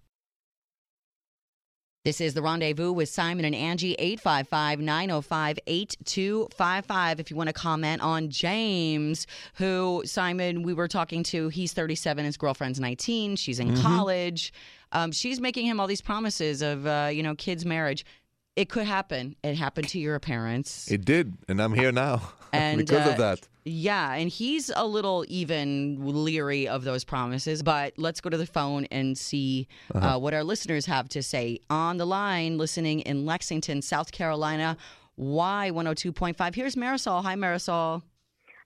This 2.07 2.21
is 2.21 2.35
The 2.35 2.41
Rendezvous 2.41 2.93
with 2.93 3.09
Simon 3.09 3.45
and 3.45 3.53
Angi, 3.53 3.97
855 3.99 4.79
905 4.79 5.59
8255. 5.67 7.19
If 7.19 7.33
you 7.33 7.37
want 7.37 7.49
to 7.49 7.53
comment 7.53 8.01
on 8.01 8.31
James, 8.31 9.27
who, 9.55 10.03
Simon, 10.05 10.63
we 10.63 10.73
were 10.73 10.87
talking 10.87 11.25
to, 11.25 11.49
he's 11.49 11.73
37, 11.73 12.25
his 12.25 12.37
girlfriend's 12.37 12.79
19, 12.79 13.35
she's 13.35 13.59
in 13.59 13.77
college. 13.83 14.53
Um, 14.93 15.11
she's 15.11 15.41
making 15.41 15.67
him 15.67 15.81
all 15.81 15.89
these 15.89 16.01
promises 16.01 16.63
of, 16.63 16.87
uh, 16.87 17.11
you 17.13 17.25
know, 17.25 17.35
kids' 17.35 17.67
marriage. 17.67 18.07
It 18.55 18.69
could 18.69 18.87
happen. 18.87 19.35
It 19.43 19.57
happened 19.57 19.89
to 19.89 19.99
your 19.99 20.21
parents. 20.21 20.89
It 20.89 21.05
did, 21.05 21.37
and 21.49 21.61
I'm 21.61 21.75
here 21.75 21.91
now 21.91 22.23
And, 22.53 22.79
because 22.79 23.07
uh, 23.07 23.11
of 23.11 23.19
that. 23.19 23.49
Yeah, 23.65 24.13
and 24.15 24.31
he's 24.31 24.71
a 24.75 24.87
little 24.87 25.25
even 25.29 25.99
leery 26.25 26.69
of 26.69 26.85
those 26.85 27.05
promises. 27.05 27.63
But 27.63 27.95
let's 27.97 28.21
go 28.21 28.31
to 28.31 28.37
the 28.37 28.47
phone 28.47 28.87
and 28.93 29.19
see 29.19 29.67
Uh-huh. 29.95 30.17
uh, 30.17 30.19
what 30.19 30.33
our 30.35 30.45
listeners 30.45 30.87
have 30.87 31.09
to 31.11 31.23
say. 31.23 31.59
On 31.69 31.97
the 31.97 32.07
line, 32.07 32.59
listening 32.59 33.01
in 33.01 33.27
Lexington, 33.27 33.83
South 33.83 34.13
Carolina, 34.13 34.77
Y102.5. 35.19 36.55
Here's 36.55 36.77
Marisol. 36.77 37.23
Hi, 37.23 37.35
Marisol. 37.35 38.03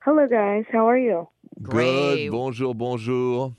Hello, 0.03 0.27
guys. 0.27 0.65
How 0.71 0.87
are 0.89 0.97
you? 0.97 1.27
Great. 1.61 2.25
Good. 2.27 2.31
Bonjour, 2.31 2.73
bonjour. 2.73 3.55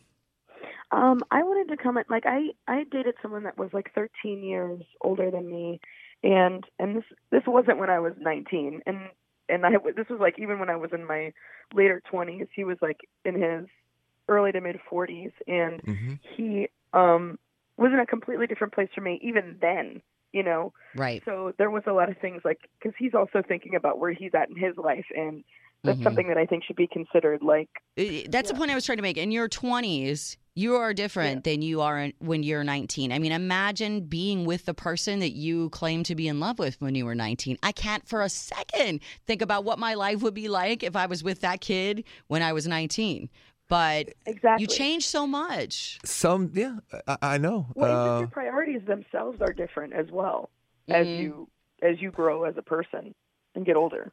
Um, 0.90 1.20
I 1.30 1.42
wanted 1.42 1.74
to 1.74 1.82
comment. 1.82 2.06
Like, 2.10 2.24
I 2.26 2.48
I 2.68 2.84
dated 2.90 3.14
someone 3.22 3.44
that 3.44 3.56
was 3.56 3.70
like 3.72 3.90
13 3.94 4.42
years 4.42 4.82
older 5.00 5.30
than 5.30 5.48
me, 5.50 5.80
and 6.22 6.64
and 6.78 6.96
this 6.96 7.04
this 7.30 7.42
wasn't 7.46 7.78
when 7.78 7.88
I 7.90 7.98
was 8.00 8.12
19, 8.20 8.82
and 8.86 8.98
and 9.52 9.64
I 9.66 9.72
this 9.96 10.08
was 10.08 10.20
like 10.20 10.38
even 10.38 10.58
when 10.58 10.70
I 10.70 10.76
was 10.76 10.90
in 10.92 11.06
my 11.06 11.32
later 11.74 12.02
20s. 12.12 12.48
He 12.54 12.64
was 12.64 12.78
like 12.80 13.00
in 13.24 13.34
his 13.34 13.66
early 14.28 14.52
to 14.52 14.60
mid 14.60 14.76
40s, 14.90 15.32
and 15.46 15.82
hmm 15.84 16.14
he 16.36 16.68
um 16.92 17.38
was 17.76 17.92
in 17.92 17.98
a 17.98 18.06
completely 18.06 18.46
different 18.46 18.72
place 18.74 18.88
from 18.94 19.04
me 19.04 19.20
even 19.22 19.58
then. 19.60 20.02
You 20.32 20.42
know, 20.42 20.72
Right. 20.96 21.22
so 21.26 21.52
there 21.58 21.70
was 21.70 21.82
a 21.86 21.92
lot 21.92 22.10
of 22.10 22.16
things 22.18 22.40
like 22.44 22.60
because 22.78 22.94
he's 22.98 23.14
also 23.14 23.42
thinking 23.46 23.74
about 23.74 23.98
where 23.98 24.12
he's 24.12 24.34
at 24.34 24.48
in 24.48 24.56
his 24.56 24.76
life, 24.76 25.06
and 25.14 25.44
that's 25.84 25.98
Mhm. 25.98 26.04
something 26.04 26.28
that 26.28 26.38
I 26.38 26.46
think 26.46 26.64
should 26.64 26.76
be 26.76 26.86
considered. 26.86 27.42
Like, 27.42 27.68
That's 27.96 28.50
the 28.50 28.56
point 28.56 28.70
I 28.70 28.74
was 28.74 28.86
trying 28.86 28.98
to 28.98 29.02
make. 29.02 29.18
In 29.18 29.30
your 29.30 29.48
20s, 29.48 30.36
you 30.54 30.76
are 30.76 30.94
different 30.94 31.44
than 31.44 31.60
you 31.62 31.80
are 31.80 32.10
when 32.20 32.42
you're 32.42 32.64
19. 32.64 33.10
I 33.12 33.18
mean, 33.18 33.32
imagine 33.32 34.02
being 34.06 34.44
with 34.44 34.64
the 34.64 34.74
person 34.74 35.18
that 35.20 35.32
you 35.32 35.70
claim 35.70 36.02
to 36.04 36.14
be 36.14 36.28
in 36.28 36.40
love 36.40 36.58
with 36.58 36.80
when 36.80 36.94
you 36.94 37.04
were 37.04 37.14
19. 37.14 37.58
I 37.62 37.72
can't 37.72 38.06
for 38.06 38.22
a 38.22 38.28
second 38.28 39.00
think 39.26 39.42
about 39.42 39.64
what 39.64 39.78
my 39.78 39.94
life 39.94 40.22
would 40.22 40.34
be 40.34 40.48
like 40.48 40.82
if 40.82 40.94
I 40.96 41.06
was 41.06 41.22
with 41.24 41.40
that 41.40 41.60
kid 41.60 42.04
when 42.28 42.42
I 42.42 42.52
was 42.52 42.66
19. 42.66 43.28
But 43.68 44.10
exactly. 44.26 44.62
you 44.62 44.66
change 44.66 45.06
so 45.06 45.26
much. 45.26 45.98
Some, 46.04 46.50
yeah, 46.54 46.76
I, 47.08 47.16
I 47.22 47.38
know. 47.38 47.68
Well, 47.74 48.16
Uh, 48.16 48.18
your 48.20 48.28
priorities 48.28 48.82
themselves 48.86 49.40
are 49.40 49.52
different 49.52 49.94
as 49.94 50.10
well 50.10 50.50
as 50.88 51.06
Mhm. 51.06 51.18
you 51.18 51.48
as 51.80 52.00
you 52.00 52.10
grow 52.12 52.44
as 52.44 52.56
a 52.56 52.62
person 52.62 53.14
and 53.54 53.64
get 53.66 53.76
older. 53.76 54.12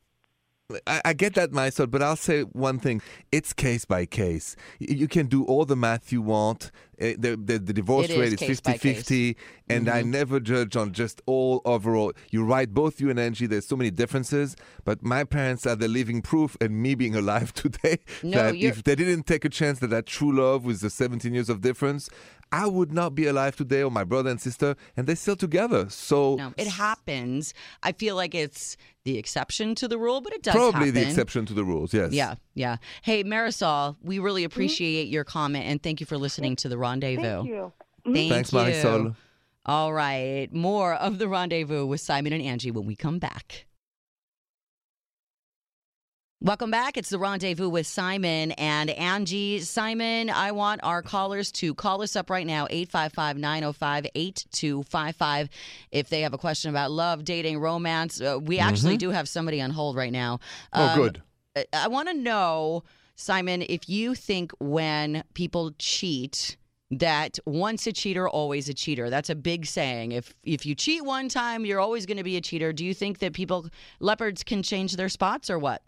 I, 0.86 1.01
I 1.05 1.13
get 1.13 1.34
that, 1.34 1.51
Marisol, 1.51 1.89
but 1.89 2.03
I'll 2.03 2.15
say 2.15 2.41
one 2.43 2.79
thing. 2.79 3.01
It's 3.32 3.53
case 3.53 3.86
by 3.86 4.05
case. 4.05 4.55
You 4.79 5.08
can 5.08 5.25
do 5.25 5.43
all 5.45 5.65
the 5.65 5.75
math 5.75 6.12
you 6.12 6.21
want. 6.21 6.71
Uh, 7.01 7.13
The, 7.17 7.39
the, 7.43 7.58
the 7.60 7.73
divorce 7.73 8.10
It 8.10 8.19
rate 8.19 8.34
is 8.34 8.39
case 8.39 8.60
50 8.60 8.71
50, 8.93 9.38
and 9.69 9.89
I 9.89 10.01
never 10.03 10.39
judge 10.39 10.75
on 10.75 10.91
just 10.91 11.21
all 11.25 11.62
overall. 11.65 12.13
You're 12.29 12.45
right, 12.45 12.71
both 12.71 12.99
you 13.01 13.10
and 13.10 13.17
Angi, 13.17 13.47
there's 13.49 13.65
so 13.65 13.75
many 13.77 13.89
differences, 13.89 14.55
but 14.86 15.01
my 15.01 15.23
parents 15.23 15.65
are 15.65 15.75
the 15.75 15.88
living 15.88 16.21
proof, 16.21 16.55
and 16.62 16.82
me 16.84 16.93
being 16.93 17.15
alive 17.15 17.51
today, 17.63 17.97
No, 18.21 18.32
that 18.38 18.58
you're- 18.58 18.69
if 18.69 18.84
they 18.84 18.95
didn't 18.95 19.23
take 19.25 19.45
a 19.45 19.49
chance 19.49 19.79
that 19.79 19.89
that 19.89 20.05
true 20.05 20.36
love 20.36 20.65
was 20.65 20.82
the 20.82 20.89
17 20.91 21.34
years 21.34 21.49
of 21.49 21.62
difference, 21.62 22.10
I 22.51 22.67
would 22.67 22.91
not 22.91 23.13
be 23.13 23.27
alive 23.27 23.55
today, 23.55 23.83
or 23.83 23.91
my 23.91 24.03
brother 24.03 24.29
and 24.29 24.41
sister, 24.41 24.75
and 24.97 25.05
they're 25.05 25.15
still 25.15 25.35
together. 25.35 25.89
So 25.89 26.35
No, 26.35 26.53
it 26.57 26.67
happens. 26.67 27.53
I 27.83 27.91
feel 27.91 28.15
like 28.15 28.33
it's 28.33 28.75
the 29.03 29.17
exception 29.17 29.75
to 29.75 29.88
the 29.88 29.97
rule, 29.97 30.21
but 30.21 30.33
it 30.33 30.43
does 30.43 30.55
probably 30.55 30.91
the 30.91 31.07
exception 31.07 31.45
to 31.47 31.53
the 31.53 31.63
rules, 31.63 31.93
yes. 31.93 32.12
Yeah, 32.12 32.35
yeah. 32.55 32.77
Hey, 33.01 33.23
Marisol, 33.23 33.97
we 34.01 34.19
really 34.19 34.41
mm-hmm. 34.41 34.47
appreciate 34.47 35.07
your 35.07 35.23
comment 35.23 35.65
and 35.65 35.81
thank 35.81 35.99
you 35.99 36.05
for 36.05 36.17
listening 36.17 36.55
to 36.57 36.69
the 36.69 36.77
rendezvous. 36.77 37.21
Thank 37.21 37.47
you. 37.47 37.73
Thank 38.05 38.31
Thanks, 38.31 38.53
you. 38.53 38.59
Marisol. 38.59 39.15
All 39.65 39.93
right. 39.93 40.47
More 40.51 40.93
of 40.95 41.19
the 41.19 41.27
rendezvous 41.27 41.85
with 41.85 42.01
Simon 42.01 42.33
and 42.33 42.43
Angi 42.43 42.71
when 42.71 42.85
we 42.85 42.95
come 42.95 43.19
back. 43.19 43.65
Welcome 46.41 46.71
back. 46.71 46.95
It's 46.95 47.10
the 47.10 47.19
rendezvous 47.19 47.67
with 47.67 47.86
Simon 47.86 48.52
and 48.54 48.89
Angi. 48.89 49.62
Simon, 49.62 50.30
I 50.30 50.54
want 50.54 50.80
our 50.84 51.02
callers 51.02 51.52
to 51.54 51.75
call 51.75 52.02
us 52.02 52.15
up 52.15 52.30
right 52.30 52.47
now, 52.47 52.65
855 52.69 53.38
905 53.38 54.08
8255. 54.15 55.49
If 55.91 56.08
they 56.08 56.21
have 56.21 56.34
a 56.34 56.38
question 56.38 56.69
about 56.69 56.91
love, 56.91 57.25
dating, 57.25 57.60
romance, 57.60 58.21
uh, 58.21 58.39
we 58.41 58.58
actually 58.58 58.95
do 58.95 59.10
have 59.10 59.28
somebody 59.28 59.60
on 59.60 59.71
hold 59.71 59.97
right 59.97 60.13
now. 60.13 60.39
Oh, 60.71 60.88
Um, 60.88 60.97
good. 60.97 61.21
I- 61.58 61.65
I 61.73 61.88
want 61.89 62.08
to 62.08 62.13
know 62.13 62.84
Simon, 63.17 63.62
if 63.67 63.89
you 63.89 64.15
think 64.15 64.54
when 64.60 65.25
people 65.34 65.71
cheat, 65.78 66.56
that 66.89 67.38
once 67.45 67.86
a 67.86 67.91
cheater, 67.91 68.30
always 68.30 68.69
a 68.69 68.73
cheater. 68.73 69.10
That's 69.10 69.30
a 69.30 69.36
big 69.36 69.65
saying. 69.65 70.13
If 70.13 70.34
if 70.45 70.65
you 70.65 70.73
cheat 70.73 71.04
one 71.04 71.28
time, 71.28 71.65
you're 71.65 71.82
always 71.82 72.06
going 72.06 72.17
to 72.17 72.23
be 72.23 72.38
a 72.38 72.41
cheater. 72.41 72.71
Do 72.71 72.86
you 72.86 72.93
think 72.93 73.19
that 73.19 73.34
people 73.34 73.67
leopards 73.99 74.41
can 74.45 74.63
change 74.63 74.95
their 74.95 75.10
spots 75.10 75.49
or 75.49 75.60
what? 75.60 75.84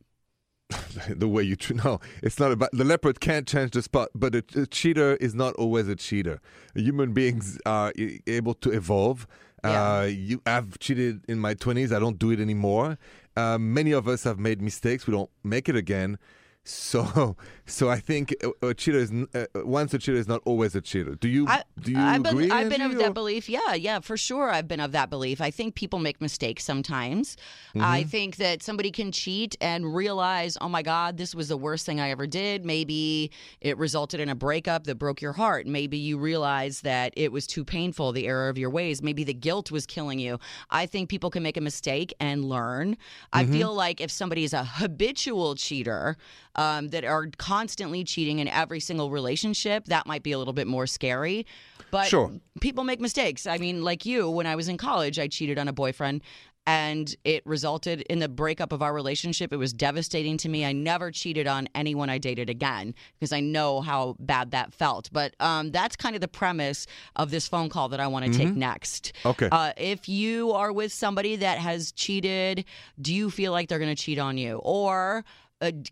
the 1.10 1.28
way 1.28 1.44
you 1.44 1.56
tr- 1.56 1.74
no 1.74 2.00
it's 2.24 2.40
not 2.40 2.52
about 2.52 2.70
the 2.72 2.84
leopard 2.84 3.20
can't 3.20 3.48
change 3.48 3.72
the 3.72 3.82
spot 3.82 4.10
but 4.16 4.36
a, 4.36 4.44
a 4.56 4.66
cheater 4.68 5.16
is 5.18 5.34
not 5.36 5.54
always 5.56 5.88
a 5.88 5.96
cheater 5.96 6.40
human 6.76 7.14
beings 7.14 7.60
are 7.66 7.92
able 8.28 8.54
to 8.54 8.72
evolve. 8.72 9.28
Yeah. 9.64 10.00
uh, 10.00 10.04
you 10.04 10.42
i've 10.46 10.80
cheated 10.80 11.24
in 11.28 11.40
my 11.40 11.54
20s 11.54 11.96
i 11.96 12.00
don't 12.00 12.18
do 12.18 12.32
it 12.32 12.40
anymore. 12.40 12.98
Uh, 13.38 13.58
many 13.58 13.92
of 13.94 14.08
us 14.10 14.24
have 14.24 14.40
made 14.40 14.62
mistakes. 14.62 15.08
We 15.08 15.14
don't 15.14 15.30
make 15.44 15.70
it 15.70 15.76
again 15.76 16.18
so 16.63 17.36
so 17.65 17.89
i 17.89 18.00
think 18.00 18.36
uh, 18.43 18.50
a, 18.62 18.67
a 18.67 18.74
cheater 18.74 19.00
is 19.00 19.12
uh, 19.12 19.45
uh, 19.56 19.65
once 19.65 19.93
a 19.93 19.97
cheater 19.97 20.17
is 20.17 20.28
not 20.28 20.41
always 20.45 20.76
a 20.76 20.82
cheater 20.82 21.15
do 21.15 21.28
you 21.28 21.47
I, 21.47 21.63
do 21.82 21.91
you 21.91 22.00
I've 22.00 22.24
been, 22.24 22.34
agree 22.34 22.52
I've 22.52 22.69
been 22.69 22.82
of 22.82 22.97
that 22.97 23.13
belief. 23.13 23.50
Yeah, 23.50 23.74
yeah, 23.74 24.00
for 24.00 24.17
sure. 24.17 24.52
I've 24.52 24.67
been 24.67 24.80
of 24.80 24.91
that 24.91 25.10
belief. 25.10 25.41
I 25.41 25.52
think 25.52 25.76
people 25.76 26.00
make 26.00 26.21
mistakes 26.21 26.63
sometimes. 26.63 27.38
I 27.76 28.02
mm-hmm. 28.02 28.10
think 28.10 28.36
that 28.38 28.62
somebody 28.63 28.91
can 28.91 29.12
cheat 29.12 29.56
and 29.62 29.95
realize, 29.95 30.58
oh 30.62 30.69
my 30.69 30.82
God, 30.82 31.17
this 31.17 31.34
was 31.34 31.47
the 31.47 31.58
worst 31.58 31.86
thing 31.86 32.00
I 32.00 32.10
ever 32.10 32.28
did. 32.28 32.65
Maybe 32.65 33.32
it 33.62 33.78
resulted 33.78 34.19
in 34.19 34.30
a 34.30 34.36
breakup 34.36 34.86
that 34.86 34.95
broke 34.95 35.21
your 35.21 35.34
heart. 35.34 35.67
Maybe 35.67 35.97
you 35.97 36.17
realize 36.17 36.82
that 36.82 37.13
it 37.15 37.32
was 37.32 37.47
too 37.47 37.63
painful, 37.63 38.12
the 38.12 38.28
error 38.28 38.50
of 38.50 38.58
your 38.58 38.69
ways. 38.69 39.02
Maybe 39.02 39.24
the 39.24 39.34
guilt 39.34 39.71
was 39.71 39.86
killing 39.86 40.19
you. 40.19 40.39
I 40.69 40.86
think 40.86 41.10
people 41.10 41.30
can 41.30 41.43
make 41.43 41.58
a 41.58 41.62
mistake 41.62 42.13
and 42.19 42.45
learn. 42.45 42.97
I 43.34 43.43
mm-hmm. 43.43 43.54
feel 43.54 43.74
like 43.74 44.02
if 44.02 44.12
somebody 44.12 44.43
is 44.43 44.54
a 44.54 44.63
habitual 44.63 45.56
cheater, 45.56 46.17
um, 46.56 46.90
that 46.90 47.04
are 47.06 47.28
constantly 47.38 48.04
cheating 48.04 48.40
in 48.40 48.48
every 48.48 48.80
single 48.80 49.10
relationship, 49.10 49.86
that 49.86 50.06
might 50.06 50.24
be 50.24 50.32
a 50.32 50.38
little 50.38 50.54
bit 50.54 50.68
more 50.68 50.88
scary. 50.88 51.46
But 51.92 52.08
Sure. 52.08 52.32
people 52.60 52.84
make 52.84 53.00
mistakes. 53.02 53.46
I 53.46 53.58
mean, 53.58 53.84
like 53.84 54.06
you, 54.06 54.30
when 54.30 54.48
I 54.48 54.56
was 54.56 54.68
in 54.68 54.78
college, 54.78 55.20
I 55.20 55.28
cheated 55.28 55.58
on 55.60 55.68
a 55.68 55.74
boyfriend. 55.74 56.22
And 56.68 57.14
it 57.24 57.42
resulted 57.44 58.02
in 58.02 58.20
the 58.20 58.30
breakup 58.30 58.72
of 58.72 58.84
our 58.84 58.94
relationship. 58.94 59.52
It 59.52 59.58
was 59.58 59.74
devastating 59.74 60.38
to 60.38 60.48
me. 60.48 60.64
I 60.64 60.74
never 60.74 61.10
cheated 61.10 61.48
on 61.48 61.68
anyone 61.74 62.08
I 62.08 62.20
dated 62.20 62.52
again 62.52 62.94
because 63.20 63.34
I 63.34 63.40
know 63.40 63.82
how 63.82 64.16
bad 64.20 64.52
that 64.52 64.72
felt. 64.72 65.10
But 65.12 65.36
um, 65.40 65.72
that's 65.72 65.96
kind 65.96 66.14
of 66.14 66.22
the 66.22 66.28
premise 66.28 66.86
of 67.16 67.32
this 67.32 67.48
phone 67.48 67.70
call 67.70 67.90
that 67.90 68.00
I 68.00 68.06
want 68.06 68.26
to 68.26 68.38
take 68.38 68.56
next. 68.56 69.12
Okay. 69.26 69.50
Uh, 69.52 69.74
if 69.76 70.08
you 70.08 70.52
are 70.52 70.72
with 70.72 70.94
somebody 70.94 71.36
that 71.38 71.58
has 71.58 71.92
cheated, 71.94 72.64
do 73.02 73.12
you 73.12 73.32
feel 73.32 73.52
like 73.52 73.68
they're 73.68 73.80
going 73.80 73.96
to 73.96 74.02
cheat 74.02 74.20
on 74.20 74.38
you? 74.38 74.58
Or 74.64 75.26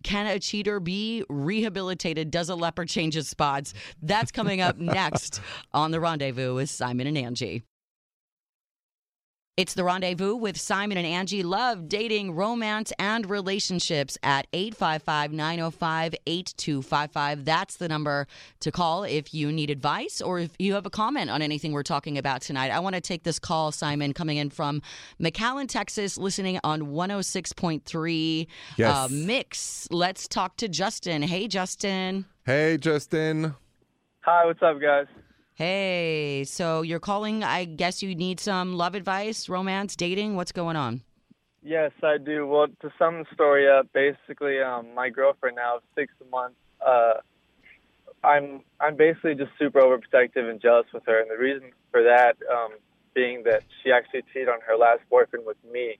can 0.03 0.27
a 0.27 0.39
cheater 0.39 0.79
be 0.79 1.23
rehabilitated? 1.29 2.31
Does 2.31 2.49
a 2.49 2.55
leopard 2.55 2.89
change 2.89 3.13
his 3.13 3.27
spots? 3.27 3.73
That's 4.01 4.31
coming 4.31 4.61
up 4.61 4.77
next 4.79 5.41
on 5.73 5.91
The 5.91 5.99
Rendezvous 5.99 6.55
with 6.55 6.69
Simon 6.69 7.07
and 7.07 7.17
Angi. 7.17 7.63
It's 9.57 9.73
the 9.73 9.83
rendezvous 9.83 10.35
with 10.35 10.57
Simon 10.57 10.97
and 10.97 11.05
Angi. 11.27 11.43
Love, 11.43 11.89
dating, 11.89 12.33
romance, 12.33 12.93
and 12.97 13.29
relationships 13.29 14.17
at 14.23 14.47
855 14.53 15.33
905 15.33 16.15
8255. 16.25 17.43
That's 17.43 17.75
the 17.75 17.89
number 17.89 18.25
to 18.61 18.71
call 18.71 19.03
if 19.03 19.33
you 19.33 19.51
need 19.51 19.69
advice 19.69 20.21
or 20.21 20.39
if 20.39 20.51
you 20.59 20.75
have 20.75 20.85
a 20.85 20.89
comment 20.89 21.29
on 21.29 21.41
anything 21.41 21.73
we're 21.73 21.83
talking 21.83 22.17
about 22.17 22.41
tonight. 22.41 22.71
I 22.71 22.79
want 22.79 22.95
to 22.95 23.01
take 23.01 23.23
this 23.23 23.37
call, 23.37 23.73
Simon, 23.73 24.13
coming 24.13 24.37
in 24.37 24.49
from 24.49 24.81
McAllen, 25.21 25.67
Texas, 25.67 26.17
listening 26.17 26.57
on 26.63 26.83
106.3 26.83 28.47
Yes. 28.77 28.95
uh, 28.95 29.07
Mix. 29.11 29.89
Let's 29.91 30.29
talk 30.29 30.55
to 30.57 30.69
Justin. 30.69 31.21
Hey, 31.21 31.49
Justin. 31.49 32.23
hey 32.45 32.77
justin 32.77 33.55
Hi, 34.21 34.45
what's 34.45 34.61
up, 34.61 34.79
guys? 34.79 35.07
Hey, 35.59 36.45
so 36.45 36.83
you're 36.83 37.01
calling. 37.01 37.43
I 37.43 37.65
guess 37.65 38.01
you 38.01 38.15
need 38.15 38.39
some 38.39 38.77
love 38.77 38.95
advice, 38.95 39.49
romance, 39.49 39.97
dating. 39.97 40.37
What's 40.37 40.53
going 40.53 40.77
on? 40.77 41.01
Yes, 41.61 41.91
I 42.01 42.17
do. 42.17 42.47
Well, 42.47 42.67
to 42.81 42.89
sum 42.97 43.19
the 43.19 43.25
story 43.33 43.69
up, 43.69 43.91
basically, 43.91 44.61
um, 44.61 44.95
my 44.95 45.09
girlfriend 45.09 45.57
now 45.57 45.79
six 45.95 46.13
months. 46.31 46.55
Uh, 46.79 47.15
I'm 48.23 48.61
I'm 48.79 48.95
basically 48.95 49.35
just 49.35 49.51
super 49.59 49.81
overprotective 49.81 50.49
and 50.49 50.61
jealous 50.61 50.85
with 50.93 51.03
her, 51.07 51.19
and 51.19 51.29
the 51.29 51.37
reason 51.37 51.71
for 51.91 52.03
that 52.03 52.37
um, 52.49 52.77
being 53.13 53.43
that 53.43 53.63
she 53.83 53.91
actually 53.91 54.23
cheated 54.31 54.47
on 54.47 54.59
her 54.65 54.77
last 54.77 55.01
boyfriend 55.09 55.45
with 55.45 55.57
me, 55.69 55.99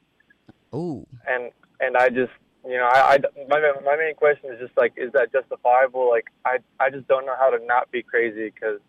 Ooh. 0.74 1.06
and 1.28 1.52
and 1.82 1.98
I 1.98 2.08
just 2.08 2.32
you 2.64 2.78
know 2.78 2.88
I, 2.90 3.16
I 3.16 3.18
my 3.50 3.60
my 3.84 3.98
main 3.98 4.16
question 4.16 4.54
is 4.54 4.60
just 4.62 4.78
like 4.78 4.94
is 4.96 5.12
that 5.12 5.34
justifiable? 5.34 6.10
Like 6.10 6.28
I 6.46 6.60
I 6.80 6.90
just 6.90 7.10
don't 7.10 7.26
know 7.26 7.36
how 7.38 7.50
to 7.50 7.60
not 7.66 7.92
be 7.92 8.02
crazy 8.02 8.54
because 8.56 8.62
I 8.64 8.76
don't 8.76 8.78
know. 8.78 8.80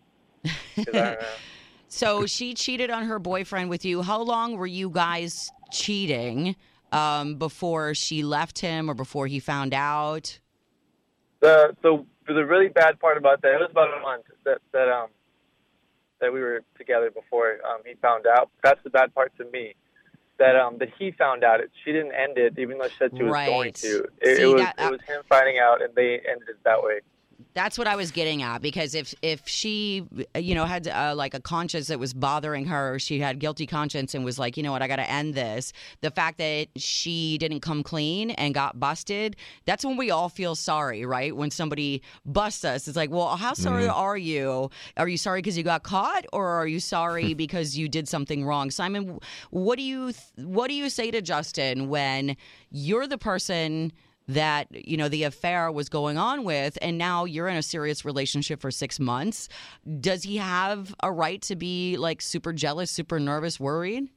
So 1.87 2.25
she 2.25 2.53
cheated 2.53 2.89
on 2.89 3.03
her 3.03 3.19
boyfriend 3.19 3.69
with 3.69 3.83
you. 3.83 4.01
How 4.01 4.21
long 4.21 4.55
were 4.55 4.65
you 4.67 4.89
guys 4.89 5.51
cheating 5.71 6.55
um, 6.93 7.35
before 7.35 7.93
she 7.93 8.23
left 8.23 8.59
him 8.59 8.89
or 8.89 8.93
before 8.93 9.27
he 9.27 9.39
found 9.39 9.73
out? 9.73 10.39
The 11.41 11.75
so 11.81 12.05
the 12.27 12.45
really 12.45 12.69
bad 12.69 12.99
part 12.99 13.17
about 13.17 13.41
that 13.41 13.55
it 13.55 13.59
was 13.59 13.69
about 13.71 13.89
a 13.97 14.01
month 14.01 14.23
that 14.45 14.59
that 14.71 14.87
um 14.87 15.09
that 16.21 16.31
we 16.31 16.39
were 16.39 16.61
together 16.77 17.09
before 17.11 17.57
um 17.65 17.81
he 17.85 17.95
found 17.95 18.25
out. 18.27 18.49
That's 18.63 18.81
the 18.83 18.89
bad 18.89 19.13
part 19.13 19.35
to 19.37 19.45
me. 19.51 19.73
That 20.37 20.55
um 20.55 20.77
that 20.77 20.89
he 20.97 21.11
found 21.11 21.43
out 21.43 21.59
it. 21.59 21.71
She 21.83 21.91
didn't 21.91 22.13
end 22.13 22.37
it 22.37 22.57
even 22.59 22.77
though 22.77 22.87
she 22.89 22.95
said 22.99 23.11
she 23.17 23.23
was 23.23 23.33
going 23.47 23.73
to. 23.81 24.07
It, 24.21 24.35
See, 24.37 24.43
it 24.43 24.45
was 24.45 24.61
that- 24.61 24.75
uh, 24.79 24.87
it 24.87 24.91
was 24.91 25.01
him 25.07 25.23
finding 25.27 25.57
out 25.59 25.81
and 25.81 25.93
they 25.95 26.21
ended 26.29 26.47
it 26.49 26.63
that 26.63 26.81
way. 26.81 26.99
That's 27.53 27.77
what 27.77 27.87
I 27.87 27.95
was 27.95 28.11
getting 28.11 28.41
at 28.41 28.61
because 28.61 28.95
if 28.95 29.13
if 29.21 29.47
she 29.47 30.03
you 30.35 30.55
know 30.55 30.65
had 30.65 30.87
uh, 30.87 31.13
like 31.15 31.33
a 31.33 31.39
conscience 31.39 31.87
that 31.87 31.99
was 31.99 32.13
bothering 32.13 32.65
her, 32.65 32.99
she 32.99 33.19
had 33.19 33.39
guilty 33.39 33.65
conscience 33.65 34.13
and 34.13 34.25
was 34.25 34.39
like, 34.39 34.57
you 34.57 34.63
know 34.63 34.71
what, 34.71 34.81
I 34.81 34.87
got 34.87 34.97
to 34.97 35.09
end 35.09 35.33
this. 35.33 35.73
The 36.01 36.11
fact 36.11 36.37
that 36.37 36.67
she 36.77 37.37
didn't 37.37 37.61
come 37.61 37.83
clean 37.83 38.31
and 38.31 38.53
got 38.53 38.79
busted, 38.79 39.35
that's 39.65 39.85
when 39.85 39.97
we 39.97 40.11
all 40.11 40.29
feel 40.29 40.55
sorry, 40.55 41.05
right? 41.05 41.35
When 41.35 41.51
somebody 41.51 42.01
busts 42.25 42.65
us, 42.65 42.87
it's 42.87 42.97
like, 42.97 43.11
well, 43.11 43.35
how 43.37 43.53
sorry 43.53 43.87
are 43.87 44.17
you? 44.17 44.69
Are 44.97 45.07
you 45.07 45.17
sorry 45.17 45.39
because 45.39 45.57
you 45.57 45.63
got 45.63 45.83
caught, 45.83 46.25
or 46.33 46.47
are 46.47 46.67
you 46.67 46.79
sorry 46.79 47.33
because 47.45 47.77
you 47.77 47.89
did 47.89 48.07
something 48.07 48.45
wrong? 48.45 48.71
Simon, 48.71 49.19
what 49.49 49.77
do 49.77 49.83
you 49.83 50.13
what 50.37 50.67
do 50.67 50.73
you 50.73 50.89
say 50.89 51.11
to 51.11 51.21
Justin 51.21 51.89
when 51.89 52.35
you're 52.71 53.07
the 53.07 53.17
person? 53.17 53.91
That 54.27 54.67
you 54.87 54.97
know 54.97 55.09
the 55.09 55.23
affair 55.23 55.71
was 55.71 55.89
going 55.89 56.17
on 56.17 56.43
with 56.43 56.77
and 56.81 56.97
now 56.97 57.25
you're 57.25 57.47
in 57.47 57.57
a 57.57 57.63
serious 57.63 58.05
relationship 58.05 58.61
for 58.61 58.71
6 58.71 58.99
months 58.99 59.49
does 59.99 60.23
he 60.23 60.37
have 60.37 60.93
a 61.01 61.11
right 61.11 61.41
to 61.41 61.55
be 61.55 61.97
like 61.97 62.21
super 62.21 62.53
jealous 62.53 62.91
super 62.91 63.19
nervous 63.19 63.59
worried 63.59 64.09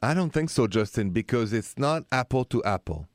I 0.00 0.14
don't 0.14 0.30
think 0.30 0.50
so, 0.50 0.68
Justin, 0.68 1.10
because 1.10 1.52
it's 1.52 1.76
not 1.76 2.04
apple 2.12 2.44
to 2.46 2.62
apple. 2.62 3.08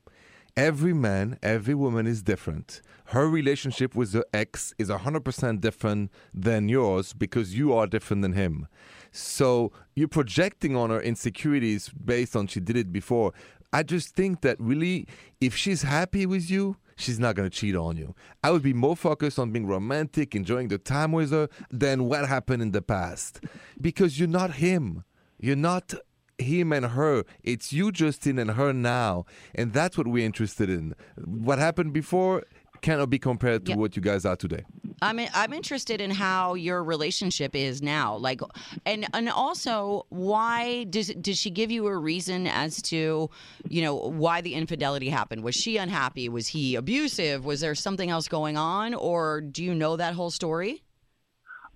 Every 0.54 0.92
man, 0.92 1.38
every 1.42 1.74
woman 1.74 2.06
is 2.06 2.22
different. 2.22 2.82
Her 3.06 3.28
relationship 3.28 3.94
with 3.94 4.12
her 4.12 4.24
ex 4.34 4.74
is 4.78 4.90
100% 4.90 5.60
different 5.60 6.12
than 6.32 6.68
yours 6.68 7.12
because 7.14 7.56
you 7.56 7.72
are 7.72 7.86
different 7.86 8.22
than 8.22 8.34
him. 8.34 8.68
So 9.10 9.72
you're 9.96 10.08
projecting 10.08 10.76
on 10.76 10.90
her 10.90 11.00
insecurities 11.00 11.88
based 11.88 12.36
on 12.36 12.46
she 12.48 12.60
did 12.60 12.76
it 12.76 12.92
before. 12.92 13.32
I 13.74 13.82
just 13.82 14.14
think 14.14 14.40
that 14.42 14.56
really, 14.60 15.06
if 15.40 15.54
she's 15.56 15.82
happy 15.82 16.26
with 16.26 16.48
you, 16.50 16.76
she's 16.96 17.18
not 17.18 17.34
going 17.34 17.50
to 17.50 17.54
cheat 17.54 17.74
on 17.74 17.96
you. 17.96 18.14
I 18.42 18.50
would 18.52 18.62
be 18.62 18.72
more 18.72 18.96
focused 18.96 19.38
on 19.38 19.50
being 19.50 19.66
romantic, 19.66 20.34
enjoying 20.34 20.68
the 20.68 20.78
time 20.78 21.10
with 21.12 21.30
her, 21.32 21.48
than 21.70 22.04
what 22.04 22.28
happened 22.28 22.62
in 22.62 22.70
the 22.70 22.82
past. 22.82 23.40
Because 23.80 24.18
you're 24.18 24.28
not 24.28 24.52
him. 24.54 25.02
You're 25.40 25.56
not 25.56 25.92
him 26.38 26.72
and 26.72 26.86
her. 26.86 27.24
It's 27.42 27.72
you, 27.72 27.90
Justin, 27.92 28.38
and 28.38 28.52
her 28.52 28.72
now. 28.72 29.24
And 29.54 29.72
that's 29.72 29.98
what 29.98 30.06
we're 30.06 30.24
interested 30.24 30.70
in. 30.70 30.94
What 31.24 31.58
happened 31.58 31.92
before 31.92 32.44
cannot 32.80 33.10
be 33.10 33.18
compared 33.18 33.64
to 33.66 33.72
Yeah. 33.72 33.76
what 33.78 33.96
you 33.96 34.02
guys 34.02 34.24
are 34.24 34.36
today. 34.36 34.62
I'm 35.04 35.20
I'm 35.34 35.52
interested 35.52 36.00
in 36.00 36.10
how 36.10 36.54
your 36.54 36.82
relationship 36.82 37.54
is 37.54 37.82
now 37.82 38.16
like 38.16 38.40
and 38.86 39.06
and 39.12 39.28
also 39.28 40.06
why 40.08 40.84
does 40.84 41.08
does 41.08 41.38
she 41.38 41.50
give 41.50 41.70
you 41.70 41.86
a 41.86 41.96
reason 41.96 42.46
as 42.46 42.80
to 42.82 43.28
you 43.68 43.82
know 43.82 43.94
why 43.96 44.40
the 44.40 44.54
infidelity 44.54 45.10
happened? 45.10 45.44
Was 45.44 45.54
she 45.54 45.76
unhappy? 45.76 46.28
Was 46.30 46.48
he 46.48 46.74
abusive? 46.74 47.44
Was 47.44 47.60
there 47.60 47.74
something 47.74 48.08
else 48.08 48.28
going 48.28 48.56
on? 48.56 48.94
Or 48.94 49.42
do 49.42 49.62
you 49.62 49.74
know 49.74 49.96
that 49.96 50.14
whole 50.14 50.30
story? 50.30 50.82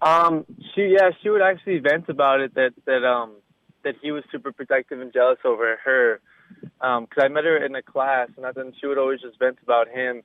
Um, 0.00 0.46
she 0.74 0.94
yeah, 0.98 1.10
she 1.22 1.28
would 1.28 1.42
actually 1.42 1.80
vent 1.80 2.08
about 2.08 2.40
it 2.40 2.54
that 2.54 2.72
that 2.86 3.04
um 3.04 3.32
that 3.84 3.96
he 4.00 4.10
was 4.10 4.24
super 4.32 4.52
protective 4.52 5.00
and 5.00 5.12
jealous 5.12 5.38
over 5.44 5.76
her. 5.84 6.20
Um, 6.80 7.06
'cause 7.06 7.22
I 7.22 7.28
met 7.28 7.44
her 7.44 7.62
in 7.62 7.74
a 7.74 7.82
class, 7.82 8.30
and 8.36 8.46
then 8.56 8.72
she 8.80 8.86
would 8.86 8.96
always 8.96 9.20
just 9.20 9.38
vent 9.38 9.58
about 9.62 9.88
him. 9.88 10.22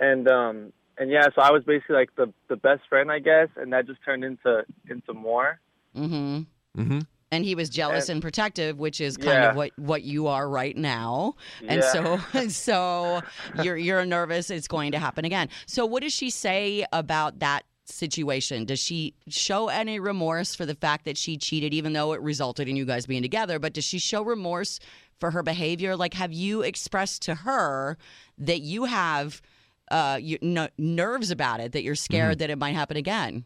And 0.00 0.28
um, 0.28 0.72
and 0.98 1.10
yeah, 1.10 1.26
so 1.34 1.40
I 1.42 1.50
was 1.50 1.64
basically 1.64 1.96
like 1.96 2.14
the 2.16 2.32
the 2.48 2.56
best 2.56 2.82
friend, 2.88 3.10
I 3.10 3.18
guess, 3.18 3.48
and 3.56 3.72
that 3.72 3.86
just 3.86 4.00
turned 4.04 4.24
into 4.24 4.64
into 4.90 5.12
more. 5.14 5.60
Mm-hmm. 5.96 6.80
Mm-hmm. 6.80 6.98
And 7.30 7.44
he 7.44 7.54
was 7.54 7.68
jealous 7.68 8.08
And- 8.08 8.16
and, 8.16 8.22
protective, 8.22 8.78
which 8.78 9.00
is 9.02 9.16
kind 9.18 9.28
Yeah. 9.28 9.50
of 9.50 9.56
what, 9.56 9.72
what 9.78 10.02
you 10.02 10.28
are 10.28 10.48
right 10.48 10.74
now. 10.76 11.34
And 11.66 11.82
Yeah. 11.82 12.18
so 12.32 12.48
so 12.48 13.22
you're 13.62 13.76
you're 13.76 14.04
nervous 14.06 14.48
it's 14.50 14.68
going 14.68 14.92
to 14.92 14.98
happen 14.98 15.24
again. 15.24 15.48
So 15.66 15.84
what 15.84 16.02
does 16.02 16.12
she 16.14 16.30
say 16.30 16.86
about 16.92 17.40
that 17.40 17.64
situation? 17.84 18.64
Does 18.64 18.78
she 18.80 19.14
show 19.28 19.68
any 19.68 19.98
remorse 20.00 20.54
for 20.54 20.64
the 20.66 20.74
fact 20.74 21.04
that 21.04 21.16
she 21.18 21.36
cheated 21.36 21.74
even 21.74 21.92
though 21.92 22.12
it 22.12 22.20
resulted 22.22 22.68
in 22.68 22.76
you 22.76 22.84
guys 22.86 23.06
being 23.06 23.22
together, 23.22 23.58
but 23.58 23.72
does 23.74 23.84
she 23.84 23.98
show 23.98 24.22
remorse 24.22 24.78
for 25.20 25.30
her 25.32 25.42
behavior? 25.42 25.96
Like 25.96 26.14
have 26.14 26.32
you 26.32 26.62
expressed 26.62 27.22
to 27.22 27.34
her 27.34 27.98
that 28.38 28.60
you 28.60 28.84
have 28.84 29.42
uh 29.90 30.18
you, 30.20 30.38
n- 30.42 30.70
nerves 30.78 31.30
about 31.30 31.60
it 31.60 31.72
that 31.72 31.82
you're 31.82 31.94
scared 31.94 32.38
that 32.38 32.50
it 32.50 32.58
might 32.58 32.74
happen 32.74 32.96
again? 32.96 33.44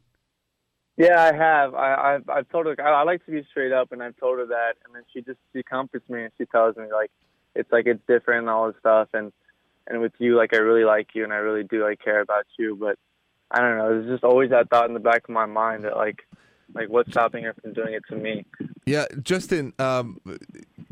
Yeah, 0.96 1.20
I 1.20 1.34
have. 1.34 1.74
I, 1.74 1.94
I've, 1.94 2.28
I've 2.28 2.48
told 2.50 2.66
her. 2.66 2.76
I, 2.78 3.00
I 3.00 3.02
like 3.04 3.24
to 3.24 3.32
be 3.32 3.42
straight 3.50 3.72
up, 3.72 3.92
and 3.92 4.02
I've 4.02 4.16
told 4.16 4.38
her 4.38 4.46
that, 4.46 4.74
and 4.84 4.94
then 4.94 5.02
she 5.12 5.22
just 5.22 5.38
she 5.54 5.62
comforts 5.62 6.08
me 6.08 6.24
and 6.24 6.32
she 6.36 6.44
tells 6.46 6.76
me 6.76 6.84
like 6.92 7.10
it's 7.54 7.70
like 7.72 7.86
it's 7.86 8.02
different 8.06 8.40
and 8.40 8.50
all 8.50 8.66
this 8.66 8.76
stuff, 8.80 9.08
and 9.14 9.32
and 9.86 10.00
with 10.00 10.12
you, 10.18 10.36
like 10.36 10.54
I 10.54 10.58
really 10.58 10.84
like 10.84 11.08
you 11.14 11.24
and 11.24 11.32
I 11.32 11.36
really 11.36 11.64
do 11.64 11.82
like 11.82 12.00
care 12.02 12.20
about 12.20 12.46
you, 12.58 12.76
but 12.76 12.98
I 13.50 13.60
don't 13.60 13.78
know. 13.78 13.88
There's 13.88 14.10
just 14.14 14.24
always 14.24 14.50
that 14.50 14.70
thought 14.70 14.88
in 14.88 14.94
the 14.94 15.00
back 15.00 15.24
of 15.24 15.30
my 15.30 15.46
mind 15.46 15.84
that 15.84 15.96
like 15.96 16.26
like 16.74 16.88
what's 16.88 17.10
stopping 17.10 17.44
her 17.44 17.54
from 17.60 17.72
doing 17.72 17.94
it 17.94 18.02
to 18.08 18.16
me. 18.16 18.44
Yeah, 18.86 19.06
Justin. 19.22 19.72
Um, 19.78 20.20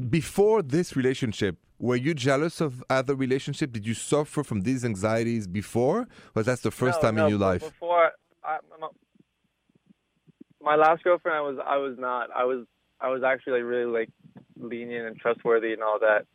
before 0.08 0.62
this 0.62 0.96
relationship, 0.96 1.56
were 1.78 1.96
you 1.96 2.14
jealous 2.14 2.60
of 2.60 2.84
other 2.90 3.14
relationship? 3.14 3.72
Did 3.72 3.86
you 3.86 3.94
suffer 3.94 4.44
from 4.44 4.62
these 4.62 4.84
anxieties 4.84 5.46
before? 5.46 6.00
Or 6.00 6.06
was 6.34 6.46
that 6.46 6.60
the 6.62 6.70
first 6.70 7.00
No, 7.02 7.08
time 7.08 7.14
no, 7.16 7.24
in 7.24 7.30
your 7.30 7.38
b- 7.38 7.44
life? 7.44 7.62
Before 7.62 8.10
I, 8.44 8.58
my, 8.78 8.88
my 10.62 10.76
last 10.76 11.02
girlfriend, 11.02 11.36
I 11.36 11.40
was 11.40 11.58
I 11.66 11.76
was 11.76 11.96
not. 11.98 12.30
I 12.34 12.44
was 12.44 12.66
I 13.00 13.08
was 13.08 13.22
actually 13.22 13.60
like 13.60 13.70
really 13.70 13.90
like 13.90 14.10
lenient 14.58 15.06
and 15.06 15.16
trustworthy 15.16 15.72
and 15.72 15.82
all 15.82 15.98
that. 16.00 16.26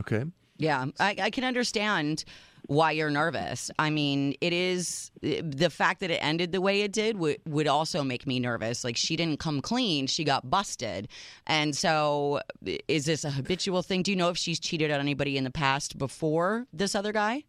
Okay. 0.00 0.24
Yeah, 0.56 0.86
I, 0.98 1.14
I 1.20 1.30
can 1.30 1.44
understand 1.44 2.24
why 2.68 2.92
you're 2.92 3.10
nervous. 3.10 3.70
I 3.78 3.88
mean, 3.90 4.34
it 4.40 4.52
is 4.52 5.10
the 5.20 5.70
fact 5.70 6.00
that 6.00 6.10
it 6.10 6.18
ended 6.22 6.52
the 6.52 6.60
way 6.60 6.82
it 6.82 6.92
did 6.92 7.18
would 7.18 7.38
would 7.46 7.66
also 7.66 8.04
make 8.04 8.26
me 8.26 8.38
nervous. 8.38 8.84
Like 8.84 8.96
she 8.96 9.16
didn't 9.16 9.40
come 9.40 9.60
clean; 9.60 10.06
she 10.06 10.22
got 10.22 10.48
busted. 10.48 11.08
And 11.46 11.74
so, 11.74 12.40
is 12.86 13.06
this 13.06 13.24
a 13.24 13.30
habitual 13.30 13.82
thing? 13.82 14.02
Do 14.02 14.10
you 14.10 14.16
know 14.16 14.28
if 14.28 14.36
she's 14.36 14.60
cheated 14.60 14.90
on 14.90 15.00
anybody 15.00 15.36
in 15.36 15.44
the 15.44 15.50
past 15.50 15.98
before 15.98 16.66
this 16.72 16.94
other 16.94 17.10
guy? 17.10 17.44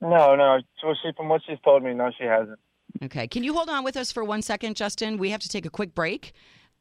No, 0.00 0.34
no. 0.36 0.60
So 0.80 0.94
she, 1.02 1.10
from 1.16 1.28
what 1.28 1.42
she's 1.46 1.58
told 1.64 1.82
me, 1.82 1.92
no, 1.92 2.10
she 2.16 2.24
hasn't. 2.24 2.58
Okay, 3.04 3.26
can 3.26 3.42
you 3.42 3.54
hold 3.54 3.68
on 3.68 3.84
with 3.84 3.96
us 3.96 4.12
for 4.12 4.22
one 4.22 4.42
second, 4.42 4.76
Justin? 4.76 5.18
We 5.18 5.30
have 5.30 5.40
to 5.40 5.48
take 5.48 5.66
a 5.66 5.70
quick 5.70 5.94
break, 5.94 6.32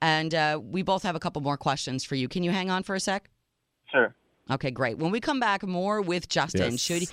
and 0.02 0.36
uh, 0.36 0.60
we 0.62 0.84
both 0.84 1.02
have 1.04 1.16
a 1.16 1.20
couple 1.20 1.42
more 1.42 1.58
questions 1.58 2.04
for 2.04 2.16
you. 2.16 2.28
Can 2.28 2.44
you 2.44 2.52
hang 2.52 2.70
on 2.70 2.84
for 2.84 2.94
a 2.94 3.00
sec? 3.00 3.30
Sure. 3.92 4.14
Okay, 4.50 4.72
great. 4.72 4.98
When 4.98 5.12
we 5.12 5.20
come 5.20 5.40
back, 5.40 5.64
more 5.64 6.02
with 6.02 6.28
Justin. 6.28 6.72
Yes. 6.72 6.80
Should 6.80 7.04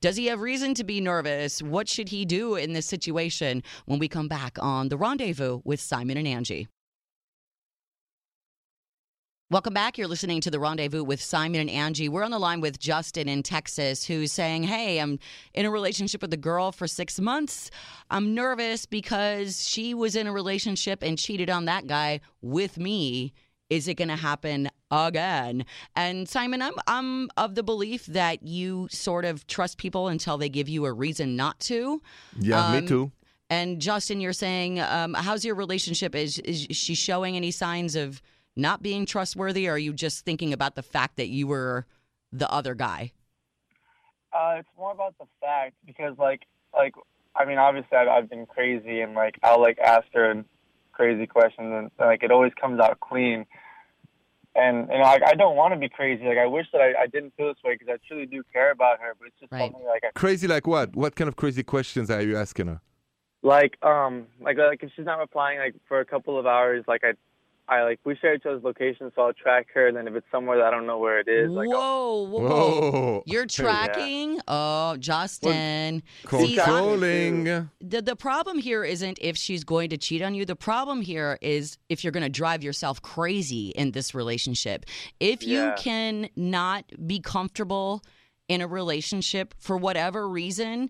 does 0.00 0.16
he 0.16 0.26
have 0.26 0.40
reason 0.40 0.74
to 0.74 0.84
be 0.84 1.00
nervous? 1.00 1.62
What 1.62 1.88
should 1.88 2.10
he 2.10 2.24
do 2.24 2.54
in 2.54 2.72
this 2.72 2.86
situation 2.86 3.62
when 3.86 3.98
we 3.98 4.08
come 4.08 4.28
back 4.28 4.58
on 4.60 4.88
the 4.88 4.96
rendezvous 4.96 5.60
with 5.64 5.80
Simon 5.80 6.16
and 6.16 6.26
Angi? 6.26 6.66
Welcome 9.48 9.74
back. 9.74 9.96
You're 9.96 10.08
listening 10.08 10.40
to 10.40 10.50
the 10.50 10.58
rendezvous 10.58 11.04
with 11.04 11.22
Simon 11.22 11.68
and 11.68 11.94
Angi. 11.94 12.08
We're 12.08 12.24
on 12.24 12.32
the 12.32 12.38
line 12.38 12.60
with 12.60 12.80
Justin 12.80 13.28
in 13.28 13.44
Texas, 13.44 14.04
who's 14.04 14.32
saying, 14.32 14.64
Hey, 14.64 14.98
I'm 14.98 15.20
in 15.54 15.64
a 15.64 15.70
relationship 15.70 16.20
with 16.20 16.32
a 16.32 16.36
girl 16.36 16.72
for 16.72 16.88
six 16.88 17.20
months. 17.20 17.70
I'm 18.10 18.34
nervous 18.34 18.86
because 18.86 19.66
she 19.66 19.94
was 19.94 20.16
in 20.16 20.26
a 20.26 20.32
relationship 20.32 21.00
and 21.00 21.16
cheated 21.16 21.48
on 21.48 21.66
that 21.66 21.86
guy 21.86 22.22
with 22.42 22.76
me. 22.76 23.34
Is 23.68 23.88
it 23.88 23.94
going 23.94 24.08
to 24.08 24.16
happen 24.16 24.68
again? 24.90 25.64
And 25.96 26.28
Simon, 26.28 26.62
I'm 26.62 26.74
I'm 26.86 27.28
of 27.36 27.54
the 27.54 27.62
belief 27.62 28.06
that 28.06 28.42
you 28.42 28.88
sort 28.90 29.24
of 29.24 29.46
trust 29.46 29.78
people 29.78 30.08
until 30.08 30.38
they 30.38 30.48
give 30.48 30.68
you 30.68 30.84
a 30.84 30.92
reason 30.92 31.34
not 31.36 31.58
to. 31.60 32.00
Yeah, 32.38 32.72
me 32.72 32.78
Um, 32.78 32.86
too. 32.86 33.12
And 33.48 33.80
Justin, 33.80 34.20
you're 34.20 34.32
saying, 34.32 34.80
um, 34.80 35.14
how's 35.14 35.44
your 35.44 35.54
relationship? 35.54 36.14
Is 36.14 36.38
is 36.40 36.66
she 36.70 36.94
showing 36.94 37.36
any 37.36 37.50
signs 37.50 37.96
of 37.96 38.20
not 38.56 38.82
being 38.82 39.04
trustworthy, 39.06 39.68
or 39.68 39.72
are 39.72 39.78
you 39.78 39.92
just 39.92 40.24
thinking 40.24 40.52
about 40.52 40.74
the 40.76 40.82
fact 40.82 41.16
that 41.16 41.28
you 41.28 41.46
were 41.46 41.86
the 42.32 42.50
other 42.50 42.74
guy? 42.74 43.12
Uh, 44.32 44.56
it's 44.58 44.68
more 44.76 44.92
about 44.92 45.14
the 45.18 45.26
fact 45.40 45.74
because, 45.86 46.16
like, 46.18 46.42
like 46.74 46.94
I 47.34 47.44
mean, 47.44 47.58
obviously, 47.58 47.96
I've, 47.96 48.08
I've 48.08 48.30
been 48.30 48.46
crazy, 48.46 49.00
and 49.00 49.14
like, 49.14 49.38
I'll 49.42 49.60
like 49.60 49.78
ask 49.78 50.06
her 50.14 50.30
crazy 50.96 51.26
questions, 51.26 51.70
and 51.78 51.90
like, 51.98 52.22
it 52.22 52.30
always 52.30 52.52
comes 52.60 52.80
out 52.80 52.98
clean. 53.00 53.46
And 54.54 54.88
you 54.90 54.98
know, 54.98 55.04
like, 55.04 55.22
I 55.22 55.34
don't 55.34 55.54
want 55.54 55.74
to 55.74 55.78
be 55.78 55.90
crazy. 55.90 56.24
Like, 56.24 56.38
I 56.38 56.46
wish 56.46 56.66
that 56.72 56.80
I, 56.80 57.02
I 57.02 57.06
didn't 57.06 57.34
feel 57.36 57.48
this 57.48 57.62
way 57.62 57.74
because 57.74 57.88
I 57.94 57.98
truly 58.08 58.24
do 58.26 58.42
care 58.52 58.70
about 58.70 58.98
her. 59.00 59.12
But 59.18 59.28
it's 59.28 59.40
just 59.40 59.52
Right. 59.52 59.70
something 59.70 59.86
like, 59.86 60.02
I, 60.04 60.10
Crazy 60.18 60.46
like 60.48 60.66
what? 60.66 60.96
What 60.96 61.14
kind 61.14 61.28
of 61.28 61.36
crazy 61.36 61.62
questions 61.62 62.10
are 62.10 62.22
you 62.22 62.36
asking 62.36 62.68
her? 62.68 62.80
like, 63.42 63.74
um, 63.84 64.26
like, 64.40 64.56
like 64.58 64.82
if 64.82 64.90
she's 64.96 65.04
not 65.04 65.18
replying 65.18 65.58
like 65.58 65.74
for 65.86 66.00
a 66.00 66.04
couple 66.04 66.38
of 66.38 66.46
hours, 66.46 66.84
like 66.88 67.02
I, 67.04 67.12
I 67.68 67.82
like 67.82 67.98
we 68.04 68.14
share 68.16 68.34
each 68.34 68.46
other's 68.46 68.62
locations, 68.62 69.12
so 69.16 69.22
I'll 69.22 69.32
track 69.32 69.66
her. 69.74 69.88
And 69.88 69.96
then 69.96 70.06
if 70.06 70.14
it's 70.14 70.26
somewhere 70.30 70.56
that 70.58 70.66
I 70.66 70.70
don't 70.70 70.86
know 70.86 70.98
where 70.98 71.18
it 71.18 71.26
is, 71.28 71.50
like, 71.50 71.68
whoa, 71.68 72.26
whoa, 72.28 72.40
Whoa. 72.48 73.22
You're 73.26 73.46
tracking? 73.46 74.40
Oh, 74.46 74.96
Justin. 74.98 76.02
See, 76.30 76.56
Controlling. 76.56 77.44
the 77.80 78.02
the 78.02 78.16
problem 78.16 78.58
here 78.58 78.84
isn't 78.84 79.18
if 79.20 79.36
she's 79.36 79.64
going 79.64 79.90
to 79.90 79.96
cheat 79.96 80.22
on 80.22 80.34
you. 80.34 80.44
The 80.44 80.56
problem 80.56 81.00
here 81.02 81.38
is 81.42 81.76
if 81.88 82.04
you're 82.04 82.12
going 82.12 82.22
to 82.22 82.28
drive 82.28 82.62
yourself 82.62 83.02
crazy 83.02 83.70
in 83.70 83.90
this 83.90 84.14
relationship. 84.14 84.86
If 85.18 85.42
you 85.42 85.58
Yeah. 85.58 85.74
can 85.76 86.28
not 86.36 86.84
be 87.06 87.20
comfortable 87.20 88.02
in 88.48 88.60
a 88.60 88.66
relationship 88.68 89.54
for 89.58 89.76
whatever 89.76 90.28
reason, 90.28 90.88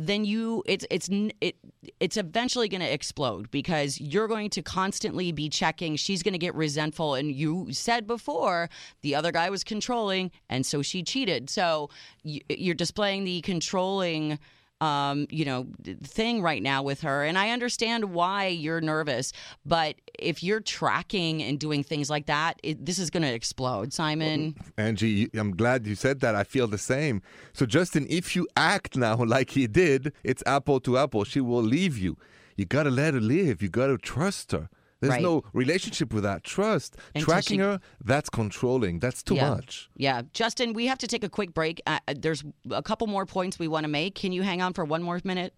then 0.00 0.24
you 0.24 0.62
it's 0.64 0.86
it's 0.90 1.08
it 1.40 1.56
it's 1.98 2.16
eventually 2.16 2.68
going 2.68 2.80
to 2.80 2.92
explode 2.92 3.50
because 3.50 4.00
you're 4.00 4.28
going 4.28 4.48
to 4.50 4.62
constantly 4.62 5.32
be 5.32 5.48
checking. 5.48 5.96
She's 5.96 6.22
going 6.22 6.34
to 6.34 6.38
get 6.38 6.54
resentful 6.54 7.16
and 7.16 7.32
you 7.32 7.72
said 7.72 8.06
before 8.06 8.70
the 9.02 9.16
other 9.16 9.32
guy 9.32 9.50
was 9.50 9.64
controlling 9.64 10.30
and 10.48 10.64
so 10.64 10.82
she 10.82 11.02
cheated. 11.02 11.50
So 11.50 11.90
you're 12.22 12.76
displaying 12.76 13.24
the 13.24 13.40
controlling 13.40 14.38
um, 14.80 15.26
you 15.30 15.44
know, 15.44 15.66
thing 16.02 16.42
right 16.42 16.62
now 16.62 16.82
with 16.82 17.00
her. 17.02 17.24
And 17.24 17.38
I 17.38 17.50
understand 17.50 18.12
why 18.12 18.46
you're 18.46 18.80
nervous, 18.80 19.32
but 19.66 19.96
if 20.18 20.42
you're 20.42 20.60
tracking 20.60 21.42
and 21.42 21.58
doing 21.58 21.82
things 21.82 22.08
like 22.10 22.26
that, 22.26 22.60
it, 22.62 22.84
this 22.84 22.98
is 22.98 23.10
going 23.10 23.22
to 23.22 23.32
explode, 23.32 23.92
Simon. 23.92 24.54
Angi, 24.76 25.34
I'm 25.36 25.56
glad 25.56 25.86
you 25.86 25.94
said 25.94 26.20
that. 26.20 26.34
I 26.34 26.44
feel 26.44 26.66
the 26.66 26.78
same. 26.78 27.22
So, 27.52 27.66
Justin, 27.66 28.06
if 28.08 28.36
you 28.36 28.46
act 28.56 28.96
now 28.96 29.16
like 29.24 29.50
he 29.50 29.66
did, 29.66 30.12
it's 30.22 30.42
apple 30.46 30.80
to 30.80 30.98
apple. 30.98 31.24
She 31.24 31.40
will 31.40 31.62
leave 31.62 31.98
you. 31.98 32.16
You 32.56 32.64
got 32.64 32.84
to 32.84 32.90
let 32.90 33.14
her 33.14 33.20
live. 33.20 33.62
You 33.62 33.68
got 33.68 33.86
to 33.86 33.98
trust 33.98 34.52
her. 34.52 34.68
There's 35.00 35.12
Right. 35.12 35.22
no 35.22 35.44
relationship 35.52 36.12
without 36.12 36.42
trust. 36.44 36.96
Until 37.14 37.26
Tracking 37.26 37.58
she- 37.58 37.62
her, 37.62 37.80
that's 38.04 38.28
controlling. 38.28 38.98
That's 38.98 39.22
too 39.22 39.36
Yeah. 39.36 39.50
much. 39.50 39.88
Yeah, 39.96 40.22
Justin, 40.32 40.72
we 40.72 40.86
have 40.86 40.98
to 40.98 41.06
take 41.06 41.22
a 41.22 41.28
quick 41.28 41.54
break. 41.54 41.80
Uh, 41.86 42.00
there's 42.16 42.42
a 42.70 42.82
couple 42.82 43.06
more 43.06 43.24
points 43.26 43.58
we 43.58 43.68
want 43.68 43.84
to 43.84 43.88
make. 43.88 44.14
Can 44.16 44.32
you 44.32 44.42
hang 44.42 44.60
on 44.60 44.72
for 44.74 44.84
one 44.84 45.02
more 45.02 45.20
minute? 45.24 45.54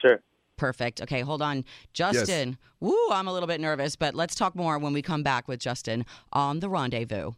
sure. 0.00 0.20
Perfect. 0.58 1.00
Okay, 1.00 1.20
hold 1.22 1.42
on. 1.42 1.64
Justin, 1.92 2.48
yes. 2.50 2.58
woo, 2.80 3.08
I'm 3.10 3.26
a 3.28 3.32
little 3.32 3.46
bit 3.46 3.60
nervous, 3.60 3.96
but 3.96 4.14
let's 4.14 4.34
talk 4.34 4.54
more 4.54 4.78
when 4.78 4.92
we 4.92 5.00
come 5.02 5.22
back 5.22 5.48
with 5.48 5.58
Justin 5.60 6.04
on 6.32 6.60
the 6.60 6.68
rendezvous. 6.68 7.32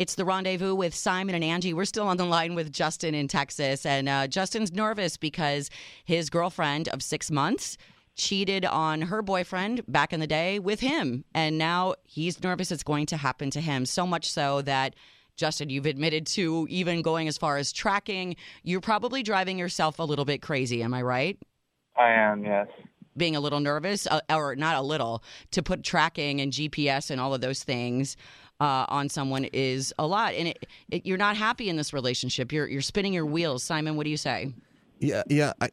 It's 0.00 0.14
the 0.14 0.24
rendezvous 0.24 0.74
with 0.74 0.94
Simon 0.94 1.34
and 1.34 1.44
Angi. 1.44 1.74
We're 1.74 1.84
still 1.84 2.08
on 2.08 2.16
the 2.16 2.24
line 2.24 2.54
with 2.54 2.72
Justin 2.72 3.14
in 3.14 3.28
Texas. 3.28 3.84
And 3.84 4.08
uh, 4.08 4.28
Justin's 4.28 4.72
nervous 4.72 5.18
because 5.18 5.68
his 6.06 6.30
girlfriend 6.30 6.88
of 6.88 7.02
six 7.02 7.30
months 7.30 7.76
cheated 8.16 8.64
on 8.64 9.02
her 9.02 9.20
boyfriend 9.20 9.82
back 9.88 10.14
in 10.14 10.20
the 10.20 10.26
day 10.26 10.58
with 10.58 10.80
him. 10.80 11.26
And 11.34 11.58
now 11.58 11.96
he's 12.04 12.42
nervous 12.42 12.72
it's 12.72 12.82
going 12.82 13.04
to 13.06 13.18
happen 13.18 13.50
to 13.50 13.60
him. 13.60 13.84
So 13.84 14.06
much 14.06 14.30
so 14.30 14.62
that, 14.62 14.96
Justin, 15.36 15.68
you've 15.68 15.84
admitted 15.84 16.26
to 16.28 16.66
even 16.70 17.02
going 17.02 17.28
as 17.28 17.36
far 17.36 17.58
as 17.58 17.70
tracking. 17.70 18.36
You're 18.62 18.80
probably 18.80 19.22
driving 19.22 19.58
yourself 19.58 19.98
a 19.98 20.04
little 20.04 20.24
bit 20.24 20.40
crazy. 20.40 20.82
Am 20.82 20.94
I 20.94 21.02
right? 21.02 21.38
I 21.94 22.10
am. 22.12 22.42
Yes. 22.42 22.68
being 23.18 23.36
a 23.36 23.40
little 23.40 23.60
nervous, 23.60 24.06
uh, 24.06 24.20
or 24.30 24.56
not 24.56 24.76
a 24.76 24.80
little, 24.80 25.22
to 25.50 25.62
put 25.62 25.84
tracking 25.84 26.40
and 26.40 26.52
GPS 26.52 27.10
and 27.10 27.20
all 27.20 27.34
of 27.34 27.42
those 27.42 27.62
things 27.62 28.16
uh, 28.60 28.86
on 28.88 29.08
someone 29.08 29.44
is 29.52 29.92
a 29.98 30.06
lot. 30.06 30.34
And 30.34 30.48
it, 30.48 30.66
it, 30.90 31.06
you're 31.06 31.18
not 31.18 31.36
happy 31.36 31.68
in 31.68 31.76
this 31.76 31.92
relationship. 31.92 32.52
You're 32.52 32.68
you're 32.68 32.82
spinning 32.82 33.12
your 33.14 33.26
wheels. 33.26 33.62
Simon, 33.64 33.96
what 33.96 34.04
do 34.04 34.10
you 34.10 34.16
say? 34.16 34.52
Yeah, 35.02 35.22
yeah. 35.30 35.54
I, 35.62 35.70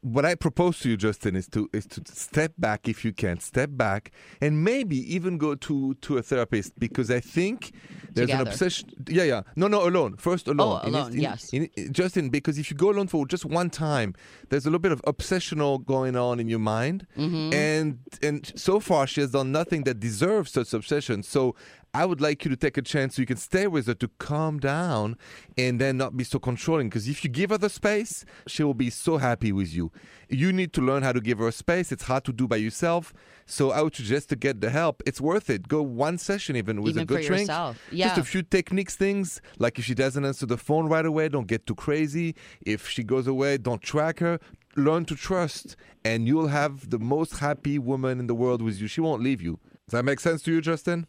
what 0.00 0.24
I 0.24 0.34
propose 0.34 0.78
to 0.80 0.88
you, 0.88 0.96
Justin, 0.96 1.36
is 1.36 1.46
to 1.48 1.68
is 1.74 1.86
to 1.88 2.00
step 2.06 2.52
back 2.56 2.88
if 2.88 3.04
you 3.04 3.12
can, 3.12 3.38
step 3.40 3.68
back, 3.72 4.10
and 4.40 4.64
maybe 4.64 4.96
even 5.14 5.36
go 5.36 5.54
to 5.54 5.92
to 6.00 6.16
a 6.16 6.22
therapist 6.22 6.72
because 6.78 7.10
I 7.10 7.20
think 7.20 7.72
there's 8.14 8.28
Together. 8.30 8.42
an 8.44 8.48
obsession. 8.48 8.88
Yeah, 9.06 9.24
yeah. 9.24 9.42
No, 9.54 9.68
no, 9.68 9.86
alone. 9.86 10.16
First, 10.16 10.48
alone. 10.48 10.80
Oh, 10.82 10.88
In- 10.88 10.94
alone, 10.94 11.12
in- 11.12 11.20
yes. 11.20 11.52
in- 11.52 11.68
Justin, 11.92 12.30
because 12.30 12.56
if 12.56 12.70
you 12.70 12.76
go 12.78 12.88
alone 12.90 13.06
for 13.06 13.26
just 13.26 13.44
one 13.44 13.68
time, 13.68 14.14
there's 14.48 14.64
a 14.64 14.68
little 14.70 14.78
bit 14.78 14.92
of 14.92 15.02
obsessional 15.02 15.84
going 15.84 16.16
on 16.16 16.40
in 16.40 16.48
your 16.48 16.58
mind, 16.58 17.06
Mm-hmm. 17.18 17.52
and 17.52 17.98
and 18.22 18.50
so 18.56 18.80
far 18.80 19.06
she 19.06 19.20
has 19.20 19.32
done 19.32 19.52
nothing 19.52 19.84
that 19.84 20.00
deserves 20.00 20.52
such 20.52 20.72
obsession. 20.72 21.22
So. 21.22 21.54
I 21.94 22.04
would 22.04 22.20
like 22.20 22.44
you 22.44 22.50
to 22.50 22.56
take 22.56 22.76
a 22.76 22.82
chance 22.82 23.14
so 23.14 23.22
you 23.22 23.26
can 23.26 23.36
stay 23.36 23.68
with 23.68 23.86
her 23.86 23.94
to 23.94 24.08
calm 24.18 24.58
down 24.58 25.16
and 25.56 25.80
then 25.80 25.96
not 25.96 26.16
be 26.16 26.24
so 26.24 26.40
controlling. 26.40 26.88
Because 26.88 27.06
if 27.08 27.22
you 27.22 27.30
give 27.30 27.50
her 27.50 27.58
the 27.58 27.70
space, 27.70 28.24
she 28.48 28.64
will 28.64 28.74
be 28.74 28.90
so 28.90 29.18
happy 29.18 29.52
with 29.52 29.72
you. 29.72 29.92
You 30.28 30.52
need 30.52 30.72
to 30.72 30.80
learn 30.80 31.04
how 31.04 31.12
to 31.12 31.20
give 31.20 31.38
her 31.38 31.52
space. 31.52 31.92
It's 31.92 32.02
hard 32.02 32.24
to 32.24 32.32
do 32.32 32.48
by 32.48 32.56
yourself. 32.56 33.14
So 33.46 33.70
I 33.70 33.80
would 33.82 33.94
suggest 33.94 34.28
to 34.30 34.36
get 34.36 34.60
the 34.60 34.70
help. 34.70 35.04
It's 35.06 35.20
worth 35.20 35.48
it. 35.48 35.68
Go 35.68 35.82
one 35.82 36.18
session 36.18 36.56
even 36.56 36.82
with 36.82 36.90
Even 36.96 37.02
a 37.04 37.06
good 37.06 37.22
for 37.22 37.26
drink. 37.28 37.40
yourself. 37.42 37.78
Just 38.08 38.18
a 38.18 38.24
few 38.24 38.42
techniques 38.42 38.96
things 38.96 39.40
like 39.58 39.78
if 39.78 39.84
she 39.84 39.94
doesn't 39.94 40.24
answer 40.24 40.46
the 40.46 40.56
phone 40.56 40.88
right 40.88 41.06
away, 41.06 41.28
don't 41.28 41.46
get 41.46 41.64
too 41.64 41.76
crazy. 41.76 42.34
If 42.66 42.88
she 42.88 43.04
goes 43.04 43.28
away, 43.28 43.56
don't 43.58 43.80
track 43.82 44.18
her. 44.18 44.40
Learn 44.76 45.04
to 45.04 45.14
trust, 45.14 45.76
and 46.04 46.26
you'll 46.26 46.48
have 46.48 46.90
the 46.90 46.98
most 46.98 47.38
happy 47.38 47.78
woman 47.78 48.18
in 48.18 48.26
the 48.26 48.34
world 48.34 48.60
with 48.60 48.80
you. 48.80 48.88
She 48.88 49.00
won't 49.00 49.22
leave 49.22 49.40
you. 49.40 49.60
Does 49.86 49.92
that 49.92 50.04
make 50.04 50.18
sense 50.18 50.42
to 50.42 50.52
you, 50.52 50.60
Justin? 50.60 51.06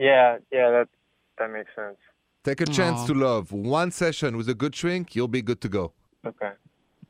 Yeah, 0.00 0.38
yeah, 0.50 0.70
that 0.70 0.88
that 1.38 1.50
makes 1.52 1.70
sense. 1.76 1.98
Take 2.42 2.60
a 2.62 2.66
chance 2.66 3.00
Aw. 3.00 3.06
to 3.08 3.14
love. 3.14 3.52
One 3.52 3.90
session 3.90 4.36
with 4.38 4.48
a 4.48 4.54
good 4.54 4.72
drink, 4.72 5.14
you'll 5.14 5.28
be 5.28 5.42
good 5.42 5.60
to 5.60 5.68
go. 5.68 5.92
Okay. 6.26 6.52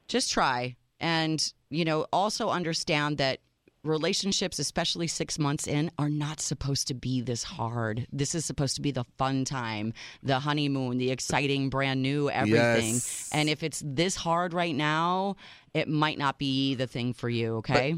just 0.09 0.31
try 0.33 0.77
and 1.01 1.53
you 1.71 1.85
know 1.85 2.05
also 2.13 2.49
understand 2.49 3.17
that 3.19 3.39
relationships 3.83 4.59
especially 4.59 5.07
six 5.09 5.39
months 5.39 5.67
in 5.67 5.91
are 5.99 6.09
not 6.27 6.39
supposed 6.41 6.87
to 6.87 6.95
be 6.95 7.21
this 7.21 7.43
hard 7.43 8.07
this 8.13 8.35
is 8.35 8.45
supposed 8.45 8.75
to 8.77 8.83
be 8.83 8.93
the 8.93 9.05
fun 9.19 9.45
time 9.45 9.93
the 10.23 10.39
honeymoon 10.41 10.99
the 10.99 11.11
exciting 11.11 11.71
brand 11.71 12.03
new 12.03 12.29
everything 12.31 12.95
Yes. 12.95 13.31
and 13.33 13.49
if 13.49 13.63
it's 13.63 13.83
this 13.85 14.15
hard 14.17 14.53
right 14.53 14.77
now 14.77 15.35
it 15.75 15.89
might 15.89 16.19
not 16.19 16.39
be 16.39 16.75
the 16.77 16.87
thing 16.87 17.13
for 17.15 17.29
you 17.29 17.57
okay 17.63 17.95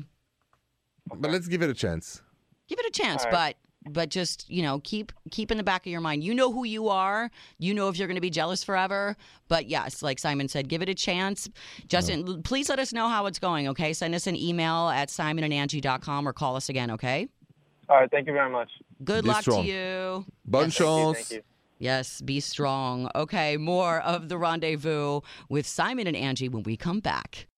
But 1.23 1.31
let's 1.31 1.49
give 1.49 1.63
it 1.63 1.69
a 1.71 1.75
chance. 1.75 2.23
give 2.69 2.79
it 2.79 2.87
a 2.87 3.03
chance 3.03 3.25
All 3.25 3.31
but 3.33 3.37
right. 3.39 3.57
But 3.91 4.11
just 4.11 4.49
you 4.49 4.63
know 4.63 4.79
keep 4.85 5.11
keep 5.31 5.51
in 5.51 5.57
the 5.57 5.65
back 5.65 5.85
of 5.87 5.91
your 5.91 6.01
mind 6.01 6.23
you 6.23 6.33
know 6.35 6.53
who 6.53 6.65
you 6.65 6.89
are 6.89 7.31
you 7.59 7.75
know 7.75 7.89
if 7.89 7.97
you're 7.99 8.07
going 8.07 8.15
to 8.17 8.21
be 8.21 8.31
jealous 8.31 8.63
forever 8.63 9.17
but 9.49 9.67
yes 9.69 10.03
like 10.03 10.21
simon 10.21 10.47
said 10.49 10.69
give 10.69 10.83
it 10.83 10.89
a 10.89 10.95
chance 10.95 11.49
justin 11.89 12.25
l- 12.29 12.41
please 12.45 12.69
let 12.69 12.79
us 12.79 12.93
know 12.93 13.09
how 13.09 13.27
it's 13.27 13.41
going 13.41 13.67
okay 13.67 13.93
send 13.93 14.15
us 14.15 14.29
an 14.29 14.37
email 14.37 14.89
at 14.89 15.09
simonandangi.com 15.09 16.29
or 16.29 16.33
call 16.33 16.55
us 16.57 16.69
again 16.69 16.91
okay 16.93 17.27
All 17.89 17.97
right. 17.99 18.11
Thank 18.11 18.27
you 18.29 18.33
very 18.33 18.51
much. 18.51 18.71
good 19.05 19.25
Be 19.25 19.29
luck 19.31 19.43
strong. 19.43 19.65
to 19.65 19.69
you 19.69 20.25
Bonne 20.45 20.71
Yes. 20.71 20.77
Thank 20.77 20.79
you. 20.79 21.15
Thank 21.15 21.31
you. 21.33 21.43
yes 21.79 22.21
be 22.21 22.39
strong 22.41 23.11
okay 23.17 23.57
more 23.57 24.01
of 24.01 24.29
the 24.29 24.39
rendezvous 24.39 25.21
with 25.49 25.67
simon 25.67 26.07
and 26.07 26.17
angi 26.17 26.49
when 26.49 26.63
we 26.63 26.77
come 26.77 27.01
back 27.01 27.49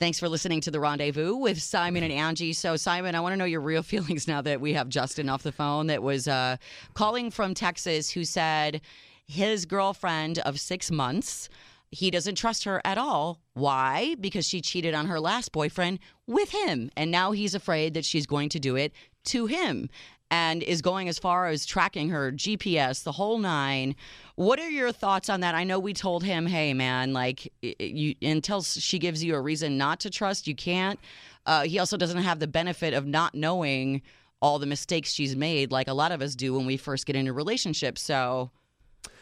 Thanks 0.00 0.18
for 0.18 0.28
listening 0.28 0.60
to 0.62 0.72
the 0.72 0.80
rendezvous 0.80 1.36
with 1.36 1.62
Simon 1.62 2.02
and 2.02 2.12
Angi. 2.12 2.54
So, 2.54 2.74
Simon, 2.74 3.14
I 3.14 3.20
want 3.20 3.32
to 3.32 3.36
know 3.36 3.44
your 3.44 3.60
real 3.60 3.82
feelings 3.84 4.26
now 4.26 4.42
that 4.42 4.60
we 4.60 4.72
have 4.72 4.88
Justin 4.88 5.28
off 5.28 5.44
the 5.44 5.52
phone 5.52 5.86
that 5.86 6.02
was 6.02 6.26
uh, 6.26 6.56
calling 6.94 7.30
from 7.30 7.54
Texas 7.54 8.10
who 8.10 8.24
said 8.24 8.80
his 9.28 9.66
girlfriend 9.66 10.40
of 10.40 10.58
six 10.58 10.90
months, 10.90 11.48
he 11.92 12.10
doesn't 12.10 12.34
trust 12.34 12.64
her 12.64 12.82
at 12.84 12.98
all. 12.98 13.38
Why? 13.52 14.16
Because 14.20 14.48
she 14.48 14.60
cheated 14.60 14.94
on 14.94 15.06
her 15.06 15.20
last 15.20 15.52
boyfriend 15.52 16.00
with 16.26 16.50
him. 16.50 16.90
And 16.96 17.12
now 17.12 17.30
he's 17.30 17.54
afraid 17.54 17.94
that 17.94 18.04
she's 18.04 18.26
going 18.26 18.48
to 18.48 18.58
do 18.58 18.74
it 18.74 18.92
to 19.26 19.46
him 19.46 19.88
and 20.28 20.64
is 20.64 20.82
going 20.82 21.08
as 21.08 21.20
far 21.20 21.46
as 21.46 21.64
tracking 21.64 22.08
her 22.08 22.32
GPS, 22.32 23.04
the 23.04 23.12
whole 23.12 23.38
nine. 23.38 23.94
What 24.36 24.58
are 24.58 24.68
your 24.68 24.90
thoughts 24.90 25.28
on 25.28 25.40
that? 25.40 25.54
I 25.54 25.62
know 25.64 25.78
we 25.78 25.94
told 25.94 26.24
him, 26.24 26.46
"Hey, 26.46 26.74
man, 26.74 27.12
like 27.12 27.52
you 27.62 28.14
until 28.20 28.62
she 28.62 28.98
gives 28.98 29.22
you 29.22 29.34
a 29.34 29.40
reason 29.40 29.78
not 29.78 30.00
to 30.00 30.10
trust, 30.10 30.48
you 30.48 30.56
can't." 30.56 30.98
Uh, 31.46 31.64
he 31.64 31.78
also 31.78 31.96
doesn't 31.96 32.22
have 32.22 32.40
the 32.40 32.46
benefit 32.48 32.94
of 32.94 33.06
not 33.06 33.34
knowing 33.34 34.02
all 34.44 34.58
the 34.58 34.66
mistakes 34.66 35.12
she's 35.12 35.34
made, 35.36 35.72
like 35.72 35.88
a 35.88 35.94
lot 35.94 36.12
of 36.12 36.20
us 36.20 36.34
do 36.34 36.52
when 36.54 36.66
we 36.66 36.76
first 36.76 37.06
get 37.06 37.16
into 37.16 37.32
relationships. 37.32 38.02
So, 38.02 38.50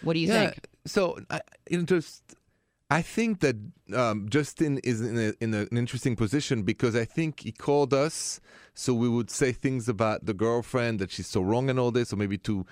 what 0.02 0.14
do 0.14 0.18
you 0.18 0.28
yeah. 0.28 0.50
think? 0.50 0.68
So 0.86 1.20
I, 1.30 1.40
you 1.70 1.78
know, 1.78 1.84
just 1.84 2.22
I 2.90 3.02
think 3.02 3.40
that 3.40 3.56
um, 3.94 4.28
Justin 4.28 4.78
is 4.78 5.00
in, 5.00 5.16
a, 5.18 5.32
in 5.40 5.54
a, 5.54 5.60
an 5.70 5.76
interesting 5.76 6.16
position 6.16 6.62
because 6.62 6.96
I 6.96 7.04
think 7.04 7.40
he 7.40 7.52
called 7.52 7.94
us, 7.94 8.40
so 8.74 8.94
we 8.94 9.08
would 9.08 9.30
say 9.30 9.52
things 9.52 9.88
about 9.88 10.26
the 10.26 10.34
girlfriend 10.34 10.98
that 10.98 11.10
she's 11.10 11.28
so 11.28 11.40
wrong 11.40 11.70
and 11.70 11.78
all 11.78 11.90
this, 11.90 12.12
or 12.12 12.16
maybe 12.16 12.38
to. 12.38 12.66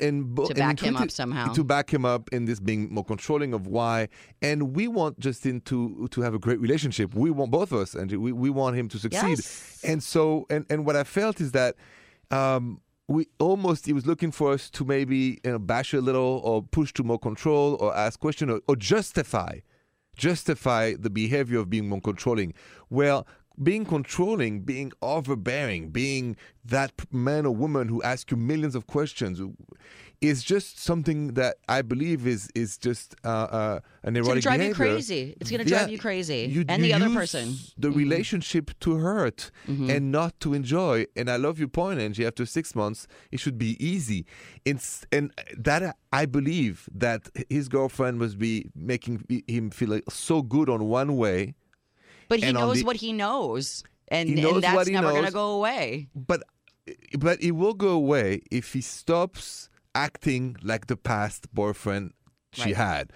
And, 0.00 0.34
bo- 0.34 0.44
To 0.44 0.50
and 0.50 0.58
back 0.58 0.80
him 0.80 0.94
try 0.94 1.04
up 1.04 1.10
somehow. 1.10 1.52
To 1.52 1.64
back 1.64 1.92
him 1.92 2.04
up 2.04 2.28
in 2.32 2.46
this 2.46 2.60
being 2.60 2.92
more 2.92 3.04
controlling 3.04 3.52
of 3.54 3.66
why. 3.66 4.08
And 4.42 4.74
we 4.74 4.88
want 4.88 5.18
Justin 5.18 5.60
to 5.62 6.08
to 6.10 6.20
have 6.22 6.34
a 6.34 6.38
great 6.38 6.60
relationship. 6.60 7.14
We 7.14 7.30
want 7.30 7.50
both 7.50 7.72
of 7.72 7.78
us, 7.80 7.94
and 7.94 8.10
we, 8.10 8.32
we 8.32 8.50
want 8.50 8.76
him 8.76 8.88
to 8.88 8.98
succeed. 8.98 9.38
Yes. 9.38 9.80
And 9.84 10.02
so, 10.02 10.46
and, 10.50 10.66
and 10.70 10.84
what 10.86 10.96
I 10.96 11.04
felt 11.04 11.40
is 11.40 11.52
that 11.52 11.76
um, 12.30 12.80
we 13.08 13.26
almost 13.38 13.86
he 13.86 13.92
was 13.92 14.06
looking 14.06 14.30
for 14.30 14.52
us 14.52 14.70
to 14.70 14.84
maybe 14.84 15.40
you 15.44 15.50
know 15.52 15.58
bash 15.58 15.92
a 15.92 16.00
little 16.00 16.40
or 16.44 16.62
push 16.62 16.92
to 16.94 17.02
more 17.02 17.18
control 17.18 17.76
or 17.80 17.94
ask 17.96 18.20
question 18.20 18.48
or, 18.50 18.60
or 18.68 18.76
justify 18.76 19.58
justify 20.16 20.94
the 20.98 21.10
behavior 21.10 21.58
of 21.58 21.70
being 21.70 21.88
more 21.88 22.00
controlling 22.00 22.52
well 22.90 23.26
being 23.62 23.84
controlling 23.84 24.60
being 24.62 24.92
overbearing 25.02 25.90
being 25.90 26.36
that 26.64 26.92
man 27.12 27.44
or 27.46 27.54
woman 27.54 27.88
who 27.88 28.02
asks 28.02 28.30
you 28.30 28.36
millions 28.36 28.74
of 28.74 28.86
questions 28.86 29.40
is 30.20 30.42
just 30.42 30.78
something 30.78 31.34
that 31.34 31.56
i 31.68 31.80
believe 31.82 32.26
is 32.26 32.48
is 32.54 32.76
just 32.78 33.14
uh, 33.24 33.28
uh, 33.28 33.80
an 34.02 34.16
It's 34.16 34.26
going 34.26 34.36
to 34.40 34.42
drive 34.42 34.62
you 34.62 34.74
crazy. 34.74 35.36
It's 35.40 35.50
going 35.50 35.62
to 35.62 35.68
drive 35.68 35.88
Yeah, 35.88 35.92
you 35.92 35.98
crazy, 35.98 36.46
you- 36.50 36.64
and 36.68 36.82
you 36.82 36.88
the 36.88 36.94
other 36.94 37.14
person. 37.14 37.48
Mm-hmm. 37.48 37.80
The 37.84 37.90
relationship 37.90 38.70
to 38.80 38.96
hurt 38.96 39.50
and 39.66 40.10
not 40.10 40.32
to 40.40 40.54
enjoy. 40.54 41.04
And 41.16 41.28
I 41.30 41.36
love 41.36 41.58
your 41.58 41.68
point, 41.68 42.00
Angi. 42.00 42.26
After 42.26 42.44
six 42.46 42.74
months, 42.74 43.06
it 43.30 43.40
should 43.40 43.58
be 43.58 43.76
easy. 43.92 44.24
It's, 44.64 45.04
and 45.12 45.32
that 45.68 45.96
I 46.12 46.24
believe 46.26 46.88
that 46.94 47.28
his 47.50 47.68
girlfriend 47.68 48.18
must 48.18 48.38
be 48.38 48.70
making 48.74 49.14
him 49.46 49.70
feel 49.70 49.90
like 49.90 50.04
so 50.10 50.40
good 50.42 50.68
on 50.70 50.80
one 50.84 51.16
way, 51.16 51.54
But 52.30 52.38
he 52.40 52.46
and 52.46 52.56
knows 52.56 52.78
the- 52.78 52.84
what 52.84 52.96
he 52.96 53.12
knows, 53.12 53.82
and, 54.08 54.28
He 54.28 54.36
knows 54.36 54.54
and 54.54 54.62
that's 54.62 54.88
never 54.88 55.10
going 55.10 55.26
to 55.26 55.32
go 55.32 55.50
away. 55.58 56.08
but 56.14 56.40
but 57.18 57.36
it 57.42 57.52
will 57.52 57.74
go 57.74 57.90
away 57.90 58.40
if 58.50 58.72
he 58.72 58.80
stops 58.80 59.68
acting 59.94 60.56
like 60.62 60.86
the 60.86 60.96
past 60.96 61.52
boyfriend 61.52 62.12
she 62.52 62.70
Right. 62.72 62.76
had. 62.76 63.12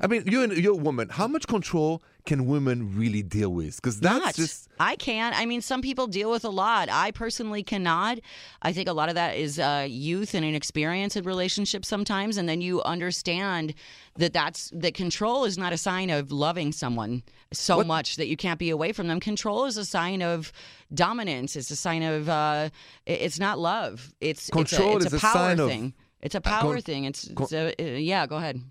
I 0.00 0.06
mean, 0.08 0.24
you're 0.26 0.44
an- 0.44 0.60
you're 0.62 0.72
a 0.80 0.84
woman. 0.88 1.08
How 1.10 1.28
much 1.28 1.46
control 1.46 2.02
can 2.26 2.46
women 2.46 2.96
really 2.96 3.22
deal 3.22 3.50
with? 3.50 3.76
Because 3.76 4.00
that's 4.00 4.24
not. 4.24 4.34
just 4.34 4.68
I 4.80 4.96
can't. 4.96 5.38
I 5.38 5.44
mean, 5.46 5.60
some 5.60 5.82
people 5.82 6.06
deal 6.06 6.30
with 6.30 6.44
a 6.44 6.48
lot. 6.48 6.88
I 6.90 7.10
personally 7.10 7.62
cannot. 7.62 8.18
I 8.62 8.72
think 8.72 8.88
a 8.88 8.92
lot 8.92 9.08
of 9.10 9.14
that 9.16 9.36
is 9.36 9.58
uh, 9.58 9.86
youth 9.88 10.34
and 10.34 10.44
inexperience 10.44 11.16
in 11.16 11.24
relationships 11.24 11.86
sometimes, 11.88 12.36
and 12.38 12.48
then 12.48 12.60
you 12.60 12.82
understand 12.82 13.74
that 14.16 14.32
that's 14.32 14.70
that 14.74 14.94
control 14.94 15.44
is 15.44 15.58
not 15.58 15.72
a 15.72 15.76
sign 15.76 16.08
of 16.10 16.32
loving 16.32 16.72
someone 16.72 17.22
so 17.52 17.76
What- 17.78 17.86
much 17.86 18.16
that 18.16 18.26
you 18.26 18.36
can't 18.36 18.58
be 18.58 18.70
away 18.70 18.92
from 18.92 19.06
them. 19.08 19.20
Control 19.20 19.66
is 19.66 19.76
a 19.76 19.84
sign 19.84 20.22
of 20.22 20.50
dominance. 20.92 21.56
It's 21.56 21.70
a 21.70 21.76
sign 21.76 22.02
of 22.02 22.28
uh, 22.28 22.70
it's 23.06 23.38
not 23.38 23.58
love. 23.58 24.14
It's 24.20 24.48
Control 24.50 24.96
it's 24.96 25.04
a, 25.04 25.06
it's 25.08 25.14
is 25.14 25.22
a 25.22 25.26
a 25.26 25.30
power 25.30 25.32
sign 25.50 25.60
of- 25.60 25.68
thing. 25.68 25.94
It's 26.22 26.34
a 26.34 26.40
power 26.40 26.72
con- 26.72 26.80
thing. 26.82 27.04
It's, 27.04 27.24
it's 27.24 27.52
a, 27.52 27.74
uh, 27.78 27.98
yeah. 27.98 28.26
Go 28.26 28.36
ahead. 28.36 28.62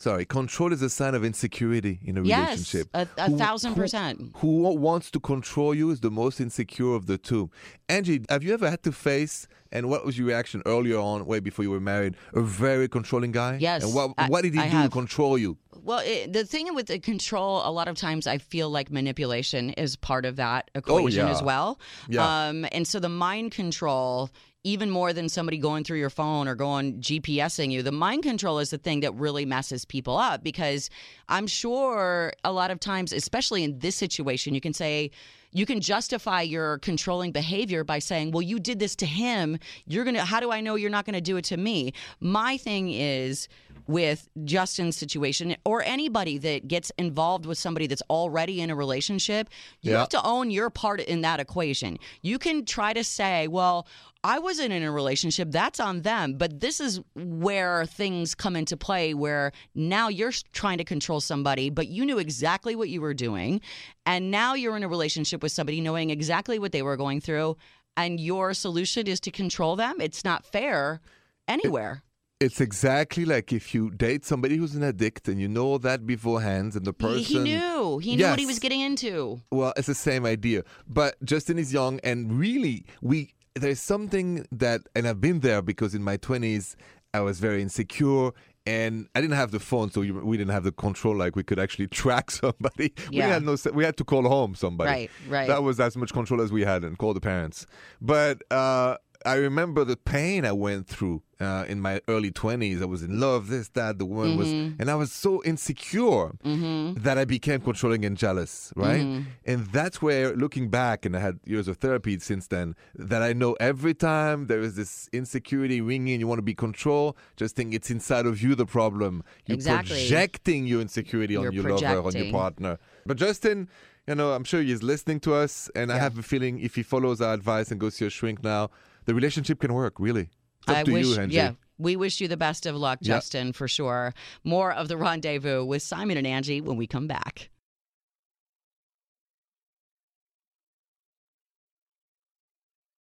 Sorry, 0.00 0.24
control 0.24 0.72
is 0.72 0.80
a 0.80 0.88
sign 0.88 1.14
of 1.14 1.22
insecurity 1.26 2.00
in 2.02 2.16
a 2.16 2.22
Yes, 2.22 2.38
relationship. 2.56 2.88
a- 2.94 3.06
a 3.18 3.28
Who- 3.28 3.36
thousand 3.36 3.74
who- 3.74 3.82
percent. 3.82 4.30
Who, 4.36 4.62
wants 4.78 5.10
to 5.10 5.20
control 5.20 5.74
you 5.74 5.90
is 5.90 6.00
the 6.00 6.10
most 6.10 6.40
insecure 6.40 6.94
of 6.94 7.04
the 7.04 7.18
two. 7.18 7.50
Angi, 7.86 8.24
have 8.30 8.42
you 8.42 8.54
ever 8.54 8.70
had 8.70 8.82
to 8.84 8.92
face, 8.92 9.46
and 9.70 9.90
what 9.90 10.06
was 10.06 10.16
your 10.16 10.26
reaction 10.26 10.62
earlier 10.64 10.96
on, 10.98 11.26
way 11.26 11.38
before 11.38 11.64
you 11.66 11.70
were 11.70 11.80
married, 11.80 12.14
a 12.32 12.40
very 12.40 12.88
controlling 12.88 13.30
guy? 13.32 13.58
Yes, 13.60 13.84
And 13.84 13.92
what, 13.94 14.12
I- 14.16 14.28
what 14.28 14.42
did 14.42 14.54
he 14.54 14.60
I 14.60 14.70
do 14.70 14.76
have. 14.78 14.84
to 14.86 14.90
control 14.90 15.36
you? 15.36 15.58
Well, 15.82 16.00
it, 16.02 16.32
the 16.32 16.44
thing 16.46 16.74
with 16.74 16.86
the 16.86 16.98
control, 16.98 17.60
a 17.66 17.70
lot 17.70 17.86
of 17.88 17.96
times 17.96 18.26
I 18.26 18.38
feel 18.38 18.70
like 18.70 18.90
manipulation 18.90 19.70
is 19.70 19.96
part 19.96 20.24
of 20.24 20.36
that 20.36 20.70
equation 20.74 21.24
Oh, 21.24 21.26
yeah. 21.26 21.30
as 21.34 21.42
well. 21.42 21.78
Yeah. 22.08 22.48
Um, 22.48 22.66
and 22.72 22.86
so 22.88 23.00
the 23.00 23.08
mind 23.10 23.52
control 23.52 24.30
even 24.62 24.90
more 24.90 25.12
than 25.12 25.28
somebody 25.28 25.56
going 25.56 25.84
through 25.84 25.98
your 25.98 26.10
phone 26.10 26.46
or 26.46 26.54
going 26.54 27.00
GPSing 27.00 27.70
you. 27.70 27.82
The 27.82 27.92
mind 27.92 28.22
control 28.22 28.58
is 28.58 28.70
the 28.70 28.78
thing 28.78 29.00
that 29.00 29.14
really 29.14 29.46
messes 29.46 29.84
people 29.84 30.18
up 30.18 30.42
because 30.42 30.90
I'm 31.28 31.46
sure 31.46 32.32
a 32.44 32.52
lot 32.52 32.70
of 32.70 32.78
times, 32.78 33.12
especially 33.12 33.64
in 33.64 33.78
this 33.78 33.96
situation, 33.96 34.54
you 34.54 34.60
can 34.60 34.74
say, 34.74 35.10
you 35.52 35.66
can 35.66 35.80
justify 35.80 36.42
your 36.42 36.78
controlling 36.78 37.32
behavior 37.32 37.84
by 37.84 37.98
saying, 37.98 38.32
well, 38.32 38.42
you 38.42 38.60
did 38.60 38.78
this 38.78 38.94
to 38.96 39.06
him. 39.06 39.58
You're 39.86 40.04
going 40.04 40.14
to, 40.14 40.24
how 40.24 40.40
do 40.40 40.52
I 40.52 40.60
know 40.60 40.76
you're 40.76 40.90
not 40.90 41.06
going 41.06 41.14
to 41.14 41.20
do 41.20 41.36
it 41.38 41.44
to 41.46 41.56
me? 41.56 41.92
My 42.20 42.56
thing 42.56 42.90
is, 42.92 43.48
with 43.90 44.28
Justin's 44.44 44.96
situation 44.96 45.56
or 45.64 45.82
anybody 45.82 46.38
that 46.38 46.68
gets 46.68 46.90
involved 46.96 47.44
with 47.44 47.58
somebody 47.58 47.86
that's 47.86 48.02
already 48.08 48.60
in 48.60 48.70
a 48.70 48.74
relationship, 48.76 49.48
you 49.82 49.92
Yeah. 49.92 49.98
have 49.98 50.08
to 50.10 50.22
own 50.24 50.50
your 50.50 50.70
part 50.70 51.00
in 51.00 51.22
that 51.22 51.40
equation. 51.40 51.98
You 52.22 52.38
can 52.38 52.64
try 52.64 52.92
to 52.92 53.02
say, 53.02 53.48
well, 53.48 53.86
I 54.22 54.38
wasn't 54.38 54.72
in 54.72 54.82
a 54.82 54.92
relationship, 54.92 55.50
that's 55.50 55.80
on 55.80 56.02
them. 56.02 56.34
But 56.34 56.60
this 56.60 56.78
is 56.80 57.00
where 57.14 57.86
things 57.86 58.34
come 58.34 58.54
into 58.54 58.76
play 58.76 59.14
where 59.14 59.50
now 59.74 60.08
you're 60.08 60.32
trying 60.52 60.78
to 60.78 60.84
control 60.84 61.20
somebody, 61.20 61.70
but 61.70 61.88
you 61.88 62.04
knew 62.04 62.18
exactly 62.18 62.76
what 62.76 62.90
you 62.90 63.00
were 63.00 63.14
doing. 63.14 63.60
And 64.06 64.30
now 64.30 64.54
you're 64.54 64.76
in 64.76 64.82
a 64.82 64.88
relationship 64.88 65.42
with 65.42 65.52
somebody 65.52 65.80
knowing 65.80 66.10
exactly 66.10 66.58
what 66.58 66.72
they 66.72 66.82
were 66.82 66.96
going 66.96 67.20
through. 67.20 67.56
And 67.96 68.20
your 68.20 68.54
solution 68.54 69.06
is 69.06 69.20
to 69.20 69.30
control 69.30 69.74
them. 69.74 70.00
It's 70.00 70.24
not 70.24 70.44
fair 70.46 71.00
anywhere. 71.48 72.02
It's 72.40 72.58
exactly 72.60 73.26
like 73.26 73.52
if 73.52 73.74
you 73.74 73.90
date 73.90 74.24
somebody 74.24 74.56
who's 74.56 74.74
an 74.74 74.82
addict 74.82 75.28
and 75.28 75.38
you 75.38 75.46
know 75.46 75.76
that 75.78 76.06
beforehand, 76.06 76.74
and 76.74 76.86
the 76.86 76.92
He- 76.92 77.06
person 77.06 77.46
he 77.46 77.52
knew. 77.54 77.98
He 77.98 78.16
knew 78.16 78.24
what 78.26 78.38
he 78.38 78.46
was 78.46 78.58
getting 78.58 78.80
into. 78.80 79.42
Well, 79.50 79.74
it's 79.76 79.88
the 79.88 79.94
same 79.94 80.24
idea. 80.24 80.64
But 80.88 81.22
Justin 81.22 81.58
is 81.58 81.70
young, 81.72 82.00
and 82.02 82.32
really, 82.38 82.86
we 83.02 83.34
there's 83.54 83.80
something 83.80 84.46
that, 84.52 84.80
and 84.94 85.06
I've 85.06 85.20
been 85.20 85.40
there 85.40 85.60
because 85.60 85.94
in 85.94 86.02
my 86.02 86.16
20s, 86.16 86.76
I 87.12 87.20
was 87.20 87.40
very 87.40 87.60
insecure. 87.60 88.30
And 88.66 89.08
I 89.14 89.22
didn't 89.22 89.36
have 89.36 89.50
the 89.52 89.58
phone, 89.58 89.90
so 89.90 90.00
we 90.02 90.36
didn't 90.36 90.52
have 90.52 90.64
the 90.64 90.70
control. 90.72 91.16
Like 91.16 91.34
we 91.34 91.42
could 91.42 91.58
actually 91.58 91.86
track 92.02 92.30
somebody. 92.30 92.92
Yeah. 93.10 93.26
We 93.26 93.32
had 93.32 93.42
no. 93.42 93.56
We 93.74 93.84
had 93.84 93.96
to 93.96 94.04
call 94.04 94.28
home 94.28 94.54
somebody. 94.54 94.90
Right, 94.90 95.10
right. 95.28 95.48
That 95.48 95.62
was 95.62 95.80
as 95.80 95.96
much 95.96 96.12
control 96.12 96.40
as 96.42 96.52
we 96.52 96.62
had, 96.62 96.84
and 96.84 96.96
call 96.98 97.14
the 97.14 97.20
parents. 97.22 97.66
But 98.02 98.42
uh, 98.50 98.98
I 99.26 99.34
remember 99.34 99.84
the 99.84 99.96
pain 99.96 100.44
I 100.44 100.52
went 100.52 100.86
through 100.86 101.22
uh, 101.40 101.64
in 101.68 101.80
my 101.80 102.00
early 102.08 102.30
20s. 102.30 102.80
I 102.80 102.86
was 102.86 103.02
in 103.02 103.20
love, 103.20 103.48
this, 103.48 103.68
that, 103.70 103.98
the 103.98 104.06
woman 104.06 104.36
was, 104.36 104.48
Mm-hmm. 104.48 104.80
and 104.80 104.90
I 104.90 104.94
was 104.94 105.12
so 105.12 105.42
insecure 105.44 106.32
that 106.42 107.16
I 107.18 107.24
became 107.24 107.60
controlling 107.60 108.04
and 108.04 108.16
jealous, 108.16 108.72
right? 108.76 109.00
Mm-hmm. 109.02 109.22
And 109.44 109.66
that's 109.66 110.00
where, 110.02 110.34
looking 110.34 110.68
back, 110.70 111.04
and 111.04 111.16
I 111.16 111.20
had 111.20 111.38
years 111.44 111.68
of 111.68 111.76
therapy 111.78 112.18
since 112.18 112.46
then, 112.46 112.74
that 112.94 113.22
I 113.22 113.32
know 113.32 113.54
every 113.60 113.94
time 113.94 114.46
there 114.46 114.60
is 114.60 114.76
this 114.76 115.08
insecurity 115.12 115.80
ringing, 115.80 116.20
you 116.20 116.26
want 116.26 116.38
to 116.38 116.42
be 116.42 116.54
control, 116.54 117.16
just 117.36 117.56
think 117.56 117.74
it's 117.74 117.90
inside 117.90 118.26
of 118.26 118.42
you 118.42 118.54
the 118.54 118.66
problem. 118.66 119.22
You're 119.46 119.56
Exactly. 119.56 119.96
projecting 119.96 120.66
your 120.66 120.80
insecurity 120.80 121.36
on 121.36 121.44
You're 121.44 121.52
your 121.52 121.78
lover, 121.78 122.02
on 122.06 122.14
your 122.16 122.30
partner. 122.32 122.78
But 123.06 123.16
Justin, 123.18 123.68
you 124.06 124.14
know, 124.14 124.32
I'm 124.32 124.44
sure 124.44 124.62
he's 124.62 124.82
listening 124.82 125.20
to 125.20 125.34
us, 125.34 125.70
and 125.74 125.92
I 125.92 125.98
have 125.98 126.18
a 126.18 126.22
feeling 126.22 126.58
if 126.60 126.74
he 126.74 126.82
follows 126.82 127.20
our 127.20 127.34
advice 127.34 127.70
and 127.70 127.78
goes 127.78 127.96
to 127.98 128.06
a 128.06 128.10
shrink 128.10 128.42
now, 128.42 128.70
the 129.10 129.14
relationship 129.14 129.58
can 129.58 129.74
work, 129.74 129.94
really. 129.98 130.28
It's 130.62 130.68
up 130.68 130.76
I 130.76 130.82
to 130.84 130.92
wish, 130.92 131.06
you, 131.06 131.16
Angi. 131.16 131.32
yeah, 131.32 131.52
we 131.78 131.96
wish 131.96 132.20
you 132.20 132.28
the 132.28 132.36
best 132.36 132.64
of 132.64 132.76
luck, 132.76 133.00
Yeah. 133.02 133.16
Justin, 133.16 133.52
for 133.52 133.66
sure. 133.66 134.14
More 134.44 134.72
of 134.72 134.86
the 134.86 134.96
rendezvous 134.96 135.64
with 135.64 135.82
Simon 135.82 136.16
and 136.16 136.26
Angi 136.26 136.62
when 136.62 136.76
we 136.76 136.86
come 136.86 137.08
back. 137.08 137.50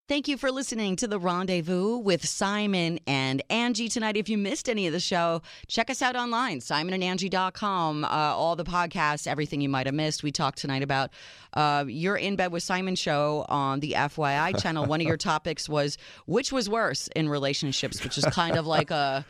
Thank 0.07 0.29
you 0.29 0.37
for 0.37 0.53
listening 0.53 0.95
to 0.97 1.07
the 1.07 1.19
Rendezvous 1.19 1.97
with 1.97 2.25
Simon 2.25 2.97
and 3.05 3.43
Angi 3.49 3.91
tonight. 3.91 4.15
If 4.15 4.29
you 4.29 4.37
missed 4.37 4.69
any 4.69 4.87
of 4.87 4.93
the 4.93 5.01
show, 5.01 5.41
check 5.67 5.89
us 5.89 6.01
out 6.01 6.15
online, 6.15 6.61
simonandangi.com. 6.61 8.05
Uh, 8.05 8.07
all 8.07 8.55
the 8.55 8.63
podcasts, 8.63 9.27
everything 9.27 9.59
you 9.59 9.67
might 9.67 9.85
have 9.85 9.93
missed. 9.93 10.23
We 10.23 10.31
talked 10.31 10.59
tonight 10.59 10.81
about 10.81 11.09
uh, 11.55 11.83
your 11.89 12.15
In 12.15 12.37
Bed 12.37 12.53
with 12.53 12.63
Simon 12.63 12.95
show 12.95 13.45
on 13.49 13.81
the 13.81 13.95
FYI 13.97 14.57
channel. 14.61 14.85
One 14.85 15.01
of 15.01 15.07
your 15.07 15.17
topics 15.17 15.67
was 15.67 15.97
which 16.25 16.53
was 16.53 16.69
worse 16.69 17.09
in 17.13 17.27
relationships, 17.27 18.01
which 18.01 18.17
is 18.17 18.23
kind 18.27 18.55
of 18.55 18.65
like 18.65 18.91
a, 18.91 19.25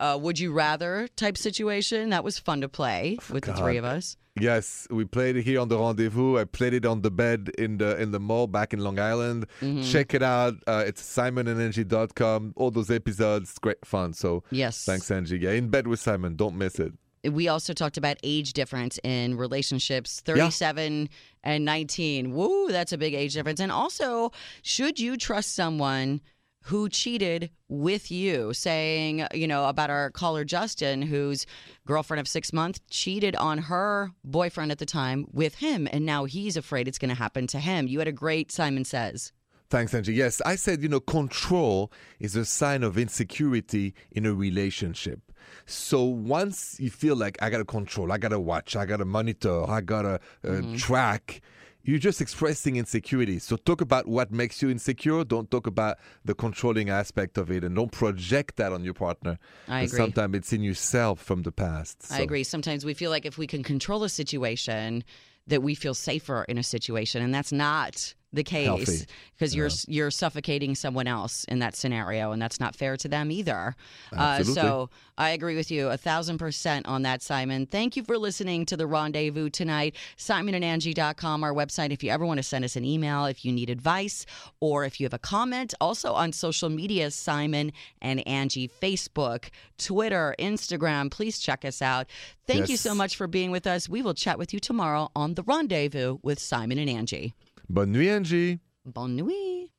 a 0.00 0.16
would 0.16 0.38
you 0.38 0.54
rather 0.54 1.08
type 1.14 1.36
situation. 1.36 2.08
That 2.08 2.24
was 2.24 2.38
fun 2.38 2.62
to 2.62 2.70
play 2.70 3.18
with 3.30 3.44
the 3.44 3.52
three 3.52 3.76
of 3.76 3.84
us. 3.84 4.16
Yes, 4.40 4.86
we 4.90 5.04
played 5.04 5.36
it 5.36 5.42
here 5.42 5.60
on 5.60 5.68
the 5.68 5.78
rendezvous. 5.78 6.38
I 6.38 6.44
played 6.44 6.72
it 6.72 6.86
on 6.86 7.02
the 7.02 7.10
bed 7.10 7.50
in 7.58 7.76
the 7.78 8.00
in 8.00 8.12
the 8.12 8.18
mall 8.20 8.46
back 8.46 8.72
in 8.72 8.80
Long 8.80 8.98
Island. 8.98 9.46
Mm-hmm. 9.60 9.82
Check 9.82 10.14
it 10.14 10.22
out. 10.22 10.54
Uh, 10.66 10.84
it's 10.86 11.02
simonandangi.com. 11.02 12.54
All 12.56 12.70
those 12.70 12.90
episodes, 12.90 13.58
great 13.58 13.84
fun. 13.84 14.12
So 14.14 14.42
Yes. 14.50 14.84
thanks, 14.84 15.08
Angi. 15.10 15.40
Yeah, 15.40 15.50
in 15.50 15.68
bed 15.68 15.86
with 15.86 16.00
Simon. 16.00 16.36
Don't 16.36 16.56
miss 16.56 16.78
it. 16.78 16.92
we 17.30 17.46
also 17.46 17.72
talked 17.72 17.96
about 17.98 18.16
age 18.24 18.52
difference 18.52 18.98
in 19.04 19.36
relationships 19.36 20.20
37 20.24 21.08
and 21.44 21.64
19 21.64 22.32
woo 22.34 22.66
that's 22.68 22.92
a 22.92 22.98
big 22.98 23.14
age 23.14 23.34
difference 23.34 23.60
and 23.60 23.70
also 23.70 24.32
should 24.62 24.98
you 24.98 25.16
trust 25.16 25.54
someone 25.54 26.20
who 26.66 26.88
cheated 26.88 27.50
with 27.68 28.10
you 28.10 28.52
saying 28.52 29.26
you 29.34 29.46
know 29.46 29.66
about 29.68 29.90
our 29.90 30.10
caller 30.10 30.44
justin 30.44 31.02
whose 31.02 31.46
girlfriend 31.86 32.20
of 32.20 32.28
six 32.28 32.52
months 32.52 32.80
cheated 32.90 33.34
on 33.36 33.58
her 33.58 34.10
boyfriend 34.24 34.70
at 34.70 34.78
the 34.78 34.86
time 34.86 35.26
with 35.32 35.56
him 35.56 35.88
and 35.92 36.04
now 36.06 36.24
he's 36.24 36.56
afraid 36.56 36.86
it's 36.86 36.98
going 36.98 37.08
to 37.08 37.14
happen 37.14 37.46
to 37.46 37.58
him 37.58 37.86
you 37.88 37.98
had 37.98 38.08
a 38.08 38.12
great 38.12 38.50
simon 38.52 38.84
says 38.84 39.32
Thanks, 39.70 39.94
Angi. 39.94 40.14
Yes, 40.14 40.42
I 40.44 40.56
said, 40.56 40.82
you 40.82 40.88
know, 40.90 41.00
control 41.00 41.90
is 42.20 42.36
a 42.36 42.44
sign 42.44 42.82
of 42.82 42.98
insecurity 42.98 43.94
in 44.10 44.26
a 44.26 44.34
relationship. 44.34 45.20
So 45.64 46.02
once 46.04 46.76
you 46.78 46.90
feel 46.90 47.16
like 47.16 47.38
I 47.40 47.48
got 47.48 47.56
to 47.56 47.64
control, 47.64 48.12
I 48.12 48.18
got 48.18 48.28
to 48.32 48.38
watch, 48.38 48.76
I 48.76 48.84
got 48.84 48.98
to 48.98 49.06
monitor, 49.06 49.64
I 49.66 49.80
got 49.80 50.02
to 50.02 50.14
uh, 50.16 50.18
Mm-hmm. 50.44 50.76
track, 50.76 51.40
you're 51.82 51.98
just 51.98 52.20
expressing 52.20 52.76
insecurity. 52.76 53.38
So 53.38 53.56
talk 53.56 53.80
about 53.80 54.06
what 54.06 54.30
makes 54.30 54.62
you 54.62 54.70
insecure. 54.70 55.24
Don't 55.24 55.50
talk 55.50 55.66
about 55.66 55.98
the 56.24 56.34
controlling 56.34 56.90
aspect 56.90 57.38
of 57.38 57.50
it 57.50 57.64
and 57.64 57.74
don't 57.74 57.92
project 57.92 58.56
that 58.56 58.72
on 58.72 58.84
your 58.84 58.94
partner. 58.94 59.38
I 59.68 59.82
agree. 59.82 59.98
Sometimes 59.98 60.36
it's 60.36 60.52
in 60.52 60.62
yourself 60.62 61.20
from 61.20 61.42
the 61.42 61.52
past. 61.52 62.06
I 62.10 62.20
agree. 62.20 62.44
Sometimes 62.44 62.84
we 62.84 62.94
feel 62.94 63.10
like 63.10 63.26
if 63.26 63.38
we 63.38 63.46
can 63.46 63.62
control 63.62 64.04
a 64.04 64.08
situation, 64.08 65.04
that 65.46 65.62
we 65.62 65.74
feel 65.74 65.94
safer 65.94 66.44
in 66.48 66.56
a 66.58 66.62
situation, 66.62 67.22
and 67.22 67.34
that's 67.34 67.52
not 67.52 68.14
the 68.32 68.42
case 68.42 69.06
because 69.34 69.54
you're 69.54 69.70
you're 69.88 70.10
suffocating 70.10 70.74
someone 70.74 71.06
else 71.06 71.44
in 71.44 71.58
that 71.58 71.76
scenario, 71.76 72.32
and 72.32 72.40
that's 72.40 72.60
not 72.60 72.74
fair 72.74 72.96
to 72.96 73.08
them 73.08 73.30
either. 73.30 73.76
Uh, 74.12 74.38
Absolutely. 74.38 74.62
so 74.62 74.90
I 75.18 75.30
agree 75.30 75.56
with 75.56 75.70
you 75.70 75.88
a 75.88 75.96
thousand 75.96 76.38
percent 76.38 76.86
on 76.86 77.02
that, 77.02 77.22
Simon. 77.22 77.66
Thank 77.66 77.96
you 77.96 78.02
for 78.02 78.16
listening 78.16 78.64
to 78.66 78.76
the 78.76 78.86
Rendezvous 78.86 79.50
tonight. 79.50 79.96
SimonandAngi.com, 80.16 81.44
our 81.44 81.52
website. 81.52 81.92
If 81.92 82.02
you 82.02 82.10
ever 82.10 82.24
want 82.24 82.38
to 82.38 82.42
send 82.42 82.64
us 82.64 82.76
an 82.76 82.84
email, 82.84 83.26
if 83.26 83.44
you 83.44 83.52
need 83.52 83.68
advice, 83.68 84.24
or 84.60 84.84
if 84.84 84.98
you 84.98 85.04
have 85.04 85.14
a 85.14 85.18
comment, 85.18 85.74
also 85.80 86.12
on 86.12 86.32
social 86.32 86.70
media, 86.70 87.10
Simon 87.10 87.72
and 88.00 88.20
Angi, 88.26 88.70
Facebook, 88.80 89.50
Twitter, 89.78 90.34
Instagram. 90.38 91.10
Please 91.10 91.38
check 91.38 91.64
us 91.64 91.82
out. 91.82 92.06
Thank 92.46 92.68
you 92.68 92.76
so 92.76 92.94
much 92.94 93.16
for 93.16 93.26
being 93.26 93.50
with 93.50 93.66
us. 93.66 93.88
We 93.88 94.02
will 94.02 94.14
chat 94.14 94.38
with 94.38 94.52
you 94.54 94.60
tomorrow 94.60 95.10
on 95.14 95.34
the 95.34 95.42
Rendezvous 95.42 96.18
with 96.22 96.38
Simon 96.38 96.78
and 96.78 96.88
Angi. 96.88 97.32
Bonne 97.68 97.92
nuit, 97.92 98.10
Angi. 98.10 98.58
Bonne 98.84 99.16
nuit. 99.16 99.70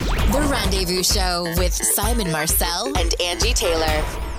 The 0.00 0.40
Rendezvous 0.50 1.02
Show 1.02 1.44
with 1.56 1.72
Simon 1.72 2.30
Marcel 2.30 2.86
and 2.98 3.10
Angi 3.20 3.54
Taylor. 3.54 4.33